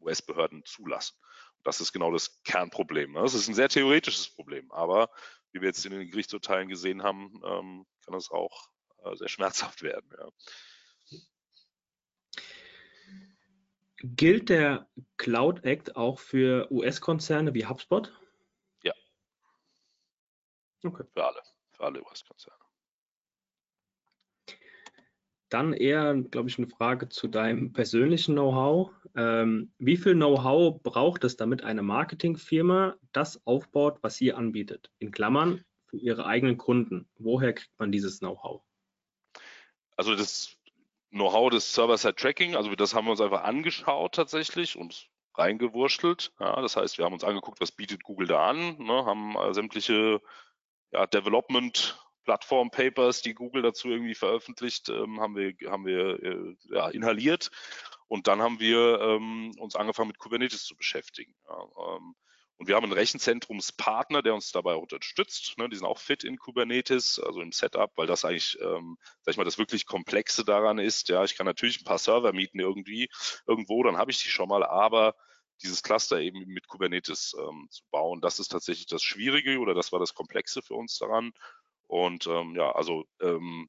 US-Behörden 0.00 0.64
zulassen. 0.64 1.16
Das 1.62 1.80
ist 1.80 1.92
genau 1.92 2.12
das 2.12 2.42
Kernproblem. 2.44 3.12
Ne? 3.12 3.20
Das 3.20 3.34
ist 3.34 3.48
ein 3.48 3.54
sehr 3.54 3.68
theoretisches 3.68 4.34
Problem, 4.34 4.70
aber 4.72 5.10
wie 5.52 5.60
wir 5.60 5.68
jetzt 5.68 5.84
in 5.84 5.92
den 5.92 6.10
Gerichtsurteilen 6.10 6.68
gesehen 6.68 7.02
haben, 7.02 7.40
ähm, 7.44 7.86
kann 8.04 8.14
das 8.14 8.30
auch 8.30 8.68
äh, 9.04 9.16
sehr 9.16 9.28
schmerzhaft 9.28 9.82
werden. 9.82 10.10
Ja. 10.18 10.28
Gilt 14.06 14.50
der 14.50 14.86
Cloud 15.16 15.64
Act 15.64 15.96
auch 15.96 16.18
für 16.18 16.70
US-Konzerne 16.70 17.54
wie 17.54 17.64
HubSpot? 17.64 18.12
Ja. 18.82 18.92
Okay. 20.82 21.04
Für 21.14 21.24
alle, 21.24 21.40
für 21.72 21.84
alle 21.84 22.04
US-Konzerne. 22.04 22.58
Dann 25.48 25.72
eher, 25.72 26.14
glaube 26.16 26.50
ich, 26.50 26.58
eine 26.58 26.68
Frage 26.68 27.08
zu 27.08 27.28
deinem 27.28 27.72
persönlichen 27.72 28.34
Know-how. 28.34 28.90
Ähm, 29.16 29.72
wie 29.78 29.96
viel 29.96 30.14
Know-how 30.14 30.82
braucht 30.82 31.24
es, 31.24 31.36
damit 31.36 31.62
eine 31.62 31.82
Marketingfirma 31.82 32.96
das 33.12 33.46
aufbaut, 33.46 34.00
was 34.02 34.16
sie 34.16 34.34
anbietet? 34.34 34.90
In 34.98 35.12
Klammern 35.12 35.64
für 35.86 35.96
ihre 35.96 36.26
eigenen 36.26 36.58
Kunden. 36.58 37.08
Woher 37.16 37.54
kriegt 37.54 37.78
man 37.78 37.90
dieses 37.90 38.18
Know-how? 38.18 38.62
Also 39.96 40.14
das 40.14 40.58
Know-how 41.14 41.48
des 41.48 41.72
Server-Side-Tracking. 41.72 42.56
Also 42.56 42.74
das 42.74 42.92
haben 42.92 43.06
wir 43.06 43.12
uns 43.12 43.20
einfach 43.20 43.44
angeschaut 43.44 44.16
tatsächlich 44.16 44.76
und 44.76 45.08
reingewurschtelt. 45.34 46.32
Ja, 46.40 46.60
das 46.60 46.76
heißt, 46.76 46.98
wir 46.98 47.04
haben 47.04 47.12
uns 47.12 47.22
angeguckt, 47.24 47.60
was 47.60 47.70
bietet 47.70 48.02
Google 48.02 48.26
da 48.26 48.48
an, 48.48 48.78
ne, 48.78 49.04
haben 49.04 49.36
äh, 49.36 49.54
sämtliche 49.54 50.20
ja, 50.92 51.06
Development 51.06 51.98
Plattform 52.24 52.70
Papers, 52.70 53.22
die 53.22 53.34
Google 53.34 53.62
dazu 53.62 53.88
irgendwie 53.88 54.14
veröffentlicht, 54.14 54.88
ähm, 54.88 55.20
haben 55.20 55.36
wir, 55.36 55.54
haben 55.70 55.86
wir 55.86 56.22
äh, 56.22 56.56
ja, 56.70 56.88
inhaliert. 56.88 57.50
Und 58.08 58.26
dann 58.26 58.42
haben 58.42 58.58
wir 58.58 59.00
ähm, 59.00 59.52
uns 59.58 59.76
angefangen 59.76 60.08
mit 60.08 60.18
Kubernetes 60.18 60.64
zu 60.64 60.76
beschäftigen. 60.76 61.34
Ja, 61.48 61.96
ähm, 61.96 62.16
und 62.56 62.68
wir 62.68 62.76
haben 62.76 62.84
einen 62.84 62.92
Rechenzentrumspartner, 62.92 64.22
der 64.22 64.34
uns 64.34 64.52
dabei 64.52 64.76
unterstützt. 64.76 65.58
Ne, 65.58 65.68
die 65.68 65.76
sind 65.76 65.86
auch 65.86 65.98
fit 65.98 66.22
in 66.22 66.38
Kubernetes, 66.38 67.18
also 67.18 67.40
im 67.40 67.52
Setup, 67.52 67.90
weil 67.96 68.06
das 68.06 68.24
eigentlich, 68.24 68.58
ähm, 68.60 68.96
sag 69.22 69.32
ich 69.32 69.36
mal, 69.36 69.44
das 69.44 69.58
wirklich 69.58 69.86
Komplexe 69.86 70.44
daran 70.44 70.78
ist. 70.78 71.08
Ja, 71.08 71.24
ich 71.24 71.36
kann 71.36 71.46
natürlich 71.46 71.80
ein 71.80 71.84
paar 71.84 71.98
Server 71.98 72.32
mieten 72.32 72.60
irgendwie 72.60 73.08
irgendwo, 73.46 73.82
dann 73.82 73.96
habe 73.96 74.10
ich 74.12 74.22
die 74.22 74.28
schon 74.28 74.48
mal, 74.48 74.64
aber 74.64 75.16
dieses 75.62 75.82
Cluster 75.82 76.20
eben 76.20 76.44
mit 76.46 76.68
Kubernetes 76.68 77.34
ähm, 77.38 77.66
zu 77.70 77.82
bauen, 77.90 78.20
das 78.20 78.38
ist 78.38 78.48
tatsächlich 78.48 78.86
das 78.86 79.02
Schwierige 79.02 79.58
oder 79.58 79.74
das 79.74 79.92
war 79.92 79.98
das 79.98 80.14
Komplexe 80.14 80.62
für 80.62 80.74
uns 80.74 80.98
daran. 80.98 81.32
Und 81.86 82.26
ähm, 82.26 82.54
ja, 82.56 82.72
also 82.72 83.04
ähm, 83.20 83.68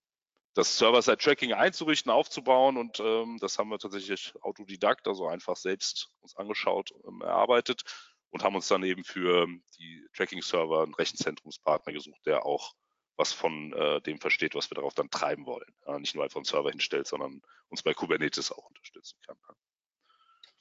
das 0.53 0.77
Server-Side-Tracking 0.77 1.53
einzurichten, 1.53 2.11
aufzubauen 2.11 2.77
und 2.77 2.99
ähm, 2.99 3.37
das 3.41 3.59
haben 3.59 3.69
wir 3.69 3.77
tatsächlich 3.77 4.33
autodidakt, 4.41 5.07
also 5.07 5.27
einfach 5.27 5.57
selbst 5.57 6.09
uns 6.21 6.35
angeschaut, 6.37 6.91
ähm, 7.07 7.21
erarbeitet 7.21 7.83
und 8.29 8.43
haben 8.43 8.55
uns 8.55 8.67
dann 8.67 8.83
eben 8.83 9.03
für 9.03 9.47
die 9.77 10.07
Tracking-Server 10.13 10.83
einen 10.83 10.93
Rechenzentrumspartner 10.93 11.93
gesucht, 11.93 12.21
der 12.25 12.45
auch 12.45 12.73
was 13.17 13.31
von 13.31 13.71
äh, 13.73 14.01
dem 14.01 14.19
versteht, 14.19 14.55
was 14.55 14.69
wir 14.69 14.75
darauf 14.75 14.93
dann 14.93 15.09
treiben 15.09 15.45
wollen. 15.45 15.73
Ja, 15.87 15.99
nicht 15.99 16.15
nur 16.15 16.23
einfach 16.23 16.37
einen 16.37 16.45
Server 16.45 16.69
hinstellt, 16.69 17.07
sondern 17.07 17.41
uns 17.69 17.81
bei 17.81 17.93
Kubernetes 17.93 18.51
auch 18.51 18.67
unterstützen 18.67 19.17
kann. 19.25 19.37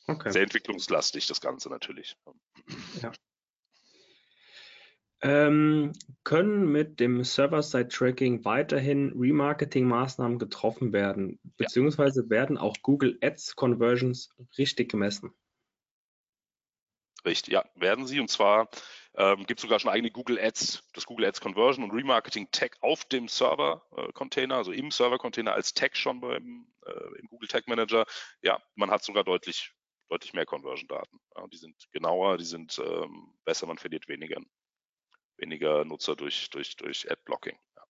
Okay. 0.07 0.31
Sehr 0.31 0.43
entwicklungslastig 0.43 1.27
das 1.27 1.41
Ganze 1.41 1.71
natürlich. 1.71 2.17
Ja. 3.03 3.13
Ähm, 5.23 5.93
können 6.23 6.71
mit 6.71 7.01
dem 7.01 7.25
Server-Side-Tracking 7.25 8.45
weiterhin 8.45 9.13
Remarketing-Maßnahmen 9.19 10.39
getroffen 10.39 10.93
werden, 10.93 11.41
beziehungsweise 11.57 12.25
ja. 12.25 12.31
werden 12.31 12.59
auch 12.59 12.77
Google 12.83 13.17
Ads 13.23 13.57
Conversions 13.57 14.29
richtig 14.59 14.91
gemessen? 14.91 15.33
Richtig, 17.25 17.55
ja, 17.55 17.65
werden 17.75 18.07
sie. 18.07 18.21
Und 18.21 18.29
zwar 18.29 18.69
ähm, 19.15 19.47
gibt 19.47 19.59
es 19.59 19.63
sogar 19.63 19.81
schon 19.81 19.91
eigene 19.91 20.11
Google 20.11 20.39
Ads, 20.39 20.83
das 20.93 21.07
Google 21.07 21.27
Ads 21.27 21.41
Conversion 21.41 21.85
und 21.85 21.97
Remarketing 21.97 22.51
Tag 22.51 22.77
auf 22.81 23.05
dem 23.07 23.29
Server-Container, 23.29 24.55
äh, 24.55 24.59
also 24.59 24.73
im 24.73 24.91
Server-Container 24.91 25.53
als 25.53 25.73
Tag 25.73 25.97
schon 25.97 26.21
beim 26.21 26.67
äh, 26.87 27.19
im 27.19 27.29
Google 27.29 27.49
Tag 27.49 27.67
Manager. 27.67 28.05
Ja, 28.43 28.63
man 28.75 28.91
hat 28.91 29.03
sogar 29.03 29.25
deutlich, 29.25 29.73
deutlich 30.09 30.35
mehr 30.35 30.45
Conversion-Daten. 30.45 31.19
Ja, 31.37 31.47
die 31.47 31.57
sind 31.57 31.77
genauer, 31.93 32.37
die 32.37 32.45
sind 32.45 32.79
ähm, 32.79 33.35
besser, 33.45 33.67
man 33.67 33.79
verliert 33.79 34.07
weniger, 34.09 34.41
weniger 35.39 35.85
Nutzer 35.85 36.17
durch, 36.17 36.51
durch, 36.51 36.77
durch 36.77 37.11
Ad-Blocking. 37.11 37.59
Ja. 37.77 37.83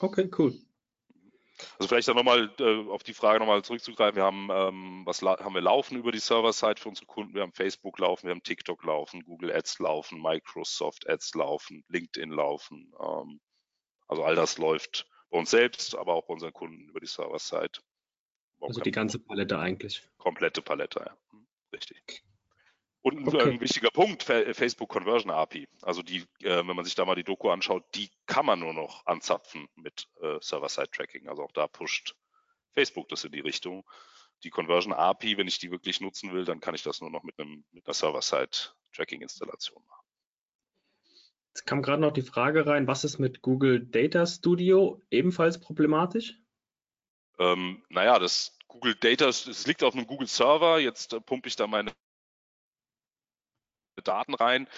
Okay, 0.00 0.28
cool. 0.36 0.58
Also 1.78 1.88
vielleicht 1.88 2.08
dann 2.08 2.16
nochmal 2.16 2.52
äh, 2.58 2.88
auf 2.90 3.02
die 3.02 3.14
Frage 3.14 3.38
nochmal 3.38 3.62
zurückzugreifen. 3.62 4.16
Wir 4.16 4.24
haben, 4.24 4.48
ähm, 4.50 5.02
was 5.06 5.22
haben 5.22 5.54
wir 5.54 5.60
laufen 5.60 5.96
über 5.96 6.12
die 6.12 6.18
Server-Side 6.18 6.80
für 6.80 6.88
unsere 6.88 7.06
Kunden? 7.06 7.34
Wir 7.34 7.42
haben 7.42 7.52
Facebook 7.52 7.98
laufen, 7.98 8.26
wir 8.26 8.32
haben 8.32 8.42
TikTok 8.42 8.82
laufen, 8.84 9.24
Google 9.24 9.52
Ads 9.52 9.78
laufen, 9.78 10.20
Microsoft 10.20 11.08
Ads 11.08 11.34
laufen, 11.34 11.84
LinkedIn 11.88 12.30
laufen. 12.30 12.92
Ähm, 13.00 13.40
also 14.08 14.24
all 14.24 14.34
das 14.34 14.58
läuft 14.58 15.06
bei 15.30 15.38
uns 15.38 15.50
selbst, 15.50 15.96
aber 15.96 16.14
auch 16.14 16.26
bei 16.26 16.34
unseren 16.34 16.52
Kunden 16.52 16.88
über 16.88 17.00
die 17.00 17.06
Server-Side. 17.06 17.80
Also 18.60 18.80
die 18.80 18.90
ganze 18.90 19.18
Palette 19.18 19.58
eigentlich. 19.58 20.08
Komplette 20.16 20.62
Palette, 20.62 21.00
ja. 21.00 21.38
Richtig. 21.72 22.24
Und 23.04 23.18
ein, 23.18 23.28
okay. 23.28 23.50
ein 23.50 23.60
wichtiger 23.60 23.90
Punkt, 23.90 24.22
Facebook 24.22 24.88
Conversion 24.88 25.30
API. 25.30 25.68
Also 25.82 26.02
die, 26.02 26.24
äh, 26.40 26.66
wenn 26.66 26.74
man 26.74 26.86
sich 26.86 26.94
da 26.94 27.04
mal 27.04 27.14
die 27.14 27.22
Doku 27.22 27.50
anschaut, 27.50 27.84
die 27.94 28.08
kann 28.24 28.46
man 28.46 28.60
nur 28.60 28.72
noch 28.72 29.04
anzapfen 29.04 29.68
mit 29.76 30.08
äh, 30.22 30.38
Server-Side-Tracking. 30.40 31.28
Also 31.28 31.42
auch 31.42 31.52
da 31.52 31.68
pusht 31.68 32.16
Facebook 32.72 33.10
das 33.10 33.22
in 33.24 33.32
die 33.32 33.40
Richtung. 33.40 33.84
die 34.42 34.48
Conversion 34.48 34.94
API, 34.94 35.36
wenn 35.36 35.48
ich 35.48 35.58
die 35.58 35.70
wirklich 35.70 36.00
nutzen 36.00 36.32
will, 36.32 36.46
dann 36.46 36.60
kann 36.60 36.74
ich 36.74 36.82
das 36.82 37.02
nur 37.02 37.10
noch 37.10 37.24
mit, 37.24 37.38
einem, 37.38 37.64
mit 37.72 37.86
einer 37.86 37.92
Server-Side-Tracking-Installation 37.92 39.84
machen. 39.86 40.06
Jetzt 41.48 41.66
kam 41.66 41.82
gerade 41.82 42.00
noch 42.00 42.12
die 42.12 42.22
Frage 42.22 42.66
rein, 42.66 42.86
was 42.86 43.04
ist 43.04 43.18
mit 43.18 43.42
Google 43.42 43.84
Data 43.84 44.24
Studio 44.24 45.02
ebenfalls 45.10 45.60
problematisch? 45.60 46.38
Ähm, 47.38 47.84
naja, 47.90 48.18
das 48.18 48.56
Google 48.66 48.94
Data, 48.94 49.28
es 49.28 49.66
liegt 49.66 49.82
auf 49.82 49.94
einem 49.94 50.06
Google 50.06 50.26
Server, 50.26 50.78
jetzt 50.78 51.12
äh, 51.12 51.20
pumpe 51.20 51.48
ich 51.48 51.56
da 51.56 51.66
meine 51.66 51.92
Daten 54.02 54.34
rein. 54.34 54.68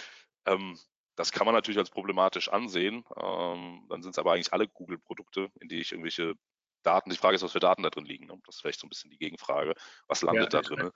Ähm, 0.46 0.78
das 1.16 1.32
kann 1.32 1.46
man 1.46 1.54
natürlich 1.54 1.78
als 1.78 1.90
problematisch 1.90 2.48
ansehen. 2.48 3.04
Ähm, 3.16 3.86
dann 3.88 4.02
sind 4.02 4.12
es 4.12 4.18
aber 4.18 4.32
eigentlich 4.32 4.52
alle 4.52 4.68
Google-Produkte, 4.68 5.50
in 5.60 5.68
die 5.68 5.80
ich 5.80 5.92
irgendwelche 5.92 6.34
Daten, 6.82 7.10
die 7.10 7.16
Frage 7.16 7.34
ist, 7.34 7.42
was 7.42 7.52
für 7.52 7.58
Daten 7.58 7.82
da 7.82 7.90
drin 7.90 8.04
liegen. 8.04 8.26
Ne? 8.26 8.38
Das 8.44 8.56
ist 8.56 8.60
vielleicht 8.60 8.80
so 8.80 8.86
ein 8.86 8.90
bisschen 8.90 9.10
die 9.10 9.18
Gegenfrage. 9.18 9.74
Was 10.08 10.22
landet 10.22 10.52
ja, 10.52 10.60
da 10.60 10.68
drin? 10.68 10.90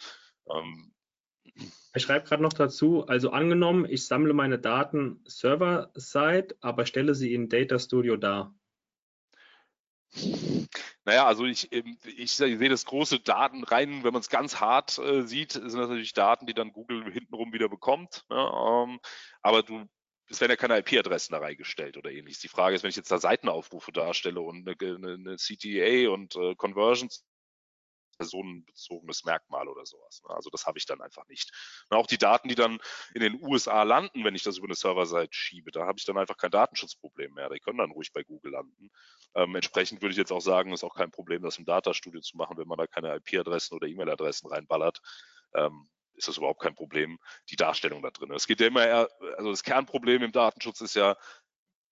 Ähm, 0.48 0.94
ich 1.94 2.02
schreibe 2.02 2.26
gerade 2.26 2.42
noch 2.42 2.52
dazu, 2.52 3.06
also 3.06 3.30
angenommen, 3.30 3.86
ich 3.88 4.06
sammle 4.06 4.34
meine 4.34 4.58
Daten 4.58 5.24
server-side, 5.26 6.56
aber 6.60 6.86
stelle 6.86 7.14
sie 7.14 7.34
in 7.34 7.48
Data 7.48 7.78
Studio 7.78 8.16
dar. 8.16 8.54
Naja, 11.10 11.26
also 11.26 11.44
ich, 11.44 11.72
ich, 11.72 11.84
ich 12.04 12.30
sehe 12.30 12.68
das 12.68 12.84
große 12.84 13.18
Daten 13.18 13.64
rein, 13.64 14.04
wenn 14.04 14.12
man 14.12 14.20
es 14.20 14.28
ganz 14.28 14.60
hart 14.60 14.96
äh, 14.98 15.22
sieht, 15.26 15.50
sind 15.50 15.64
das 15.64 15.74
natürlich 15.74 16.12
Daten, 16.12 16.46
die 16.46 16.54
dann 16.54 16.72
Google 16.72 17.10
hintenrum 17.12 17.52
wieder 17.52 17.68
bekommt. 17.68 18.24
Ne? 18.30 18.36
Ähm, 18.36 19.00
aber 19.42 19.64
du, 19.64 19.86
es 20.28 20.40
werden 20.40 20.52
ja 20.52 20.56
keine 20.56 20.78
IP-Adressen 20.78 21.32
da 21.32 21.40
reingestellt 21.40 21.96
oder 21.96 22.12
ähnliches. 22.12 22.42
Die 22.42 22.46
Frage 22.46 22.76
ist, 22.76 22.84
wenn 22.84 22.90
ich 22.90 22.96
jetzt 22.96 23.10
da 23.10 23.18
Seitenaufrufe 23.18 23.90
darstelle 23.90 24.40
und 24.40 24.68
eine, 24.68 24.76
eine, 24.78 25.14
eine 25.14 25.34
CTA 25.36 26.10
und 26.10 26.36
äh, 26.36 26.54
Conversions 26.54 27.24
personenbezogenes 28.20 29.24
Merkmal 29.24 29.66
oder 29.66 29.86
sowas. 29.86 30.22
Ne? 30.28 30.34
Also 30.34 30.50
das 30.50 30.66
habe 30.66 30.78
ich 30.78 30.84
dann 30.84 31.00
einfach 31.00 31.26
nicht. 31.28 31.50
Und 31.88 31.96
auch 31.96 32.06
die 32.06 32.18
Daten, 32.18 32.48
die 32.48 32.54
dann 32.54 32.78
in 33.14 33.22
den 33.22 33.42
USA 33.42 33.82
landen, 33.82 34.24
wenn 34.24 34.34
ich 34.34 34.42
das 34.42 34.58
über 34.58 34.66
eine 34.66 34.74
Serverseite 34.74 35.32
schiebe, 35.32 35.70
da 35.70 35.86
habe 35.86 35.98
ich 35.98 36.04
dann 36.04 36.18
einfach 36.18 36.36
kein 36.36 36.50
Datenschutzproblem 36.50 37.32
mehr. 37.32 37.48
Die 37.48 37.60
können 37.60 37.78
dann 37.78 37.92
ruhig 37.92 38.12
bei 38.12 38.22
Google 38.22 38.52
landen. 38.52 38.90
Ähm, 39.34 39.54
entsprechend 39.54 40.02
würde 40.02 40.12
ich 40.12 40.18
jetzt 40.18 40.32
auch 40.32 40.40
sagen, 40.40 40.72
ist 40.72 40.84
auch 40.84 40.94
kein 40.94 41.10
Problem, 41.10 41.42
das 41.42 41.56
im 41.56 41.64
Datastudio 41.64 42.20
zu 42.20 42.36
machen, 42.36 42.58
wenn 42.58 42.68
man 42.68 42.76
da 42.76 42.86
keine 42.86 43.16
IP-Adressen 43.16 43.74
oder 43.74 43.86
E-Mail-Adressen 43.86 44.50
reinballert. 44.50 45.00
Ähm, 45.54 45.88
ist 46.14 46.28
das 46.28 46.36
überhaupt 46.36 46.60
kein 46.60 46.74
Problem, 46.74 47.18
die 47.48 47.56
Darstellung 47.56 48.02
da 48.02 48.10
drin. 48.10 48.30
Es 48.32 48.46
geht 48.46 48.60
ja 48.60 48.66
immer 48.66 48.86
eher, 48.86 49.08
also 49.38 49.50
das 49.50 49.62
Kernproblem 49.62 50.22
im 50.22 50.32
Datenschutz 50.32 50.82
ist 50.82 50.94
ja, 50.94 51.16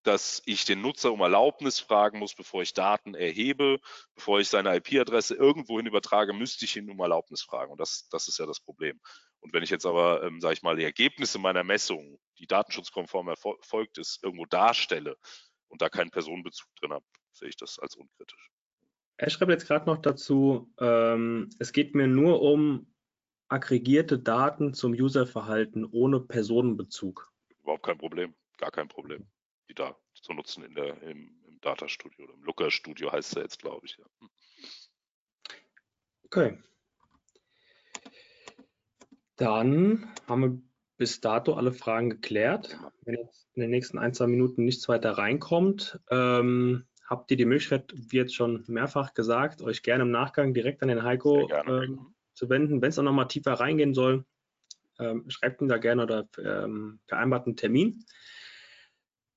dass 0.09 0.40
ich 0.46 0.64
den 0.64 0.80
Nutzer 0.80 1.12
um 1.12 1.20
Erlaubnis 1.20 1.80
fragen 1.80 2.18
muss, 2.18 2.34
bevor 2.34 2.62
ich 2.62 2.72
Daten 2.72 3.14
erhebe, 3.14 3.78
bevor 4.14 4.40
ich 4.40 4.48
seine 4.48 4.74
IP-Adresse 4.76 5.34
irgendwohin 5.34 5.84
übertrage, 5.84 6.32
müsste 6.32 6.64
ich 6.64 6.76
ihn 6.76 6.90
um 6.90 6.98
Erlaubnis 6.98 7.42
fragen. 7.42 7.70
Und 7.70 7.78
das, 7.78 8.09
das 8.09 8.26
ist 8.26 8.38
ja 8.38 8.46
das 8.46 8.59
Problem. 8.59 8.98
Und 9.40 9.52
wenn 9.52 9.62
ich 9.62 9.68
jetzt 9.68 9.84
aber, 9.84 10.22
ähm, 10.22 10.40
sage 10.40 10.54
ich 10.54 10.62
mal, 10.62 10.76
die 10.76 10.84
Ergebnisse 10.84 11.38
meiner 11.38 11.62
Messung, 11.62 12.18
die 12.38 12.46
datenschutzkonform 12.46 13.28
erfolgt 13.28 13.98
ist, 13.98 14.24
irgendwo 14.24 14.46
darstelle 14.46 15.18
und 15.68 15.82
da 15.82 15.90
keinen 15.90 16.11
Personenbezug 16.11 16.74
drin 16.76 16.94
habe, 16.94 17.04
sehe 17.32 17.50
ich 17.50 17.56
das 17.56 17.78
als 17.78 17.94
unkritisch. 17.94 18.50
Er 19.18 19.28
schreibt 19.28 19.50
jetzt 19.50 19.66
gerade 19.66 19.84
noch 19.84 19.98
dazu, 19.98 20.72
ähm, 20.80 21.50
es 21.59 21.74
geht 21.74 21.94
mir 21.94 22.06
nur 22.06 22.40
um 22.40 22.94
aggregierte 23.48 24.18
Daten 24.18 24.72
zum 24.72 24.92
Userverhalten 24.92 25.84
ohne 25.84 26.20
Personenbezug. 26.20 27.30
Überhaupt 27.61 27.82
kein 27.82 27.98
Problem, 27.98 28.34
gar 28.56 28.70
kein 28.70 28.88
Problem 28.88 29.28
die 29.68 29.74
da 29.74 29.96
zu 30.14 30.32
nutzen 30.32 30.64
in 30.64 30.74
der, 30.74 31.00
im, 31.02 31.34
im 31.46 31.60
Data 31.60 31.88
Studio 31.88 32.24
oder 32.24 32.34
im 32.34 32.42
Looker 32.42 32.70
Studio 32.70 33.12
heißt 33.12 33.36
es 33.36 33.42
jetzt, 33.42 33.58
glaube 33.60 33.86
ich. 33.86 33.96
Ja. 33.96 34.04
Hm. 34.20 34.30
Okay. 36.24 36.58
Dann 39.36 40.12
haben 40.26 40.42
wir 40.42 40.62
bis 40.96 41.20
dato 41.20 41.54
alle 41.54 41.72
Fragen 41.72 42.10
geklärt. 42.10 42.76
Wenn 43.04 43.14
jetzt 43.14 43.48
in 43.54 43.62
den 43.62 43.70
nächsten 43.70 43.98
ein, 43.98 44.12
zwei 44.12 44.26
Minuten 44.26 44.64
nichts 44.64 44.88
weiter 44.88 45.12
reinkommt, 45.12 45.98
ähm, 46.10 46.86
habt 47.06 47.30
ihr 47.30 47.36
die 47.36 47.46
Möglichkeit, 47.46 47.92
wie 47.94 48.16
jetzt 48.16 48.34
schon 48.34 48.64
mehrfach 48.66 49.14
gesagt, 49.14 49.62
euch 49.62 49.82
gerne 49.82 50.02
im 50.02 50.10
Nachgang 50.10 50.52
direkt 50.54 50.82
an 50.82 50.88
den 50.88 51.04
Heiko 51.04 51.48
ähm, 51.66 52.14
zu 52.34 52.50
wenden. 52.50 52.82
Wenn 52.82 52.90
es 52.90 52.98
auch 52.98 53.04
nochmal 53.04 53.28
tiefer 53.28 53.54
reingehen 53.54 53.94
soll, 53.94 54.26
ähm, 54.98 55.24
schreibt 55.30 55.62
ihn 55.62 55.68
da 55.68 55.78
gerne 55.78 56.02
oder 56.02 56.28
ähm, 56.38 57.00
vereinbart 57.06 57.46
einen 57.46 57.56
Termin. 57.56 58.04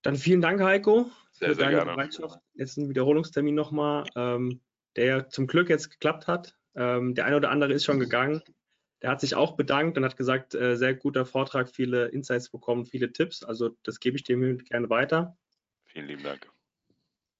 Dann 0.01 0.15
vielen 0.15 0.41
Dank, 0.41 0.61
Heiko, 0.61 1.11
sehr, 1.31 1.49
für 1.49 1.55
sehr 1.55 1.65
deine 1.65 1.77
gerne. 1.77 1.91
Bereitschaft. 1.91 2.39
Jetzt 2.53 2.77
ein 2.77 2.89
Wiederholungstermin 2.89 3.55
nochmal, 3.55 4.03
ähm, 4.15 4.61
der 4.95 5.29
zum 5.29 5.47
Glück 5.47 5.69
jetzt 5.69 5.89
geklappt 5.89 6.27
hat. 6.27 6.55
Ähm, 6.75 7.15
der 7.15 7.25
eine 7.25 7.37
oder 7.37 7.51
andere 7.51 7.73
ist 7.73 7.85
schon 7.85 7.99
gegangen. 7.99 8.41
Der 9.01 9.09
hat 9.09 9.21
sich 9.21 9.35
auch 9.35 9.55
bedankt 9.55 9.97
und 9.97 10.05
hat 10.05 10.17
gesagt, 10.17 10.53
äh, 10.53 10.75
sehr 10.75 10.93
guter 10.93 11.25
Vortrag, 11.25 11.69
viele 11.69 12.07
Insights 12.07 12.49
bekommen, 12.49 12.85
viele 12.85 13.11
Tipps. 13.11 13.43
Also 13.43 13.75
das 13.83 13.99
gebe 13.99 14.15
ich 14.15 14.23
dem 14.23 14.59
gerne 14.59 14.89
weiter. 14.89 15.37
Vielen 15.85 16.07
lieben 16.07 16.23
Dank. 16.23 16.47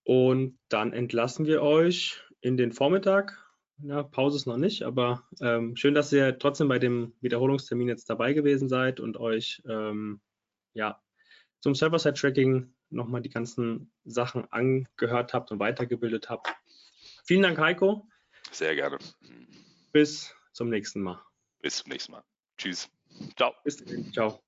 Und 0.04 0.58
dann 0.70 0.94
entlassen 0.94 1.46
wir 1.46 1.62
euch 1.62 2.22
in 2.42 2.58
den 2.58 2.72
Vormittag. 2.72 3.38
Ja, 3.84 4.04
Pause 4.04 4.38
ist 4.38 4.46
noch 4.46 4.58
nicht, 4.58 4.84
aber 4.84 5.28
ähm, 5.40 5.76
schön, 5.76 5.96
dass 5.96 6.12
ihr 6.12 6.38
trotzdem 6.38 6.68
bei 6.68 6.78
dem 6.78 7.14
Wiederholungstermin 7.22 7.88
jetzt 7.88 8.10
dabei 8.10 8.34
gewesen 8.34 8.70
seid 8.70 9.00
und 9.00 9.18
euch 9.18 9.62
ähm, 9.68 10.22
ja, 10.74 11.02
zum 11.62 11.76
Server-Side-Tracking 11.76 12.74
nochmal 12.90 13.22
die 13.22 13.30
ganzen 13.30 13.92
Sachen 14.04 14.52
angehört 14.52 15.34
habt 15.34 15.52
und 15.52 15.60
weitergebildet 15.60 16.30
habt. 16.30 16.48
Vielen 17.24 17.44
Dank, 17.44 17.58
Heiko. 17.60 18.08
Sehr 18.52 18.76
gerne. 18.76 18.98
Bis 19.92 20.36
zum 20.52 20.70
nächsten 20.70 21.02
Mal. 21.02 21.22
Bis 21.62 21.78
zum 21.78 21.92
nächsten 21.92 22.12
Mal. 22.14 22.24
Tschüss. 22.58 22.90
Ciao. 23.38 23.54
Bis 23.64 23.78
dann. 23.78 24.12
Ciao. 24.12 24.44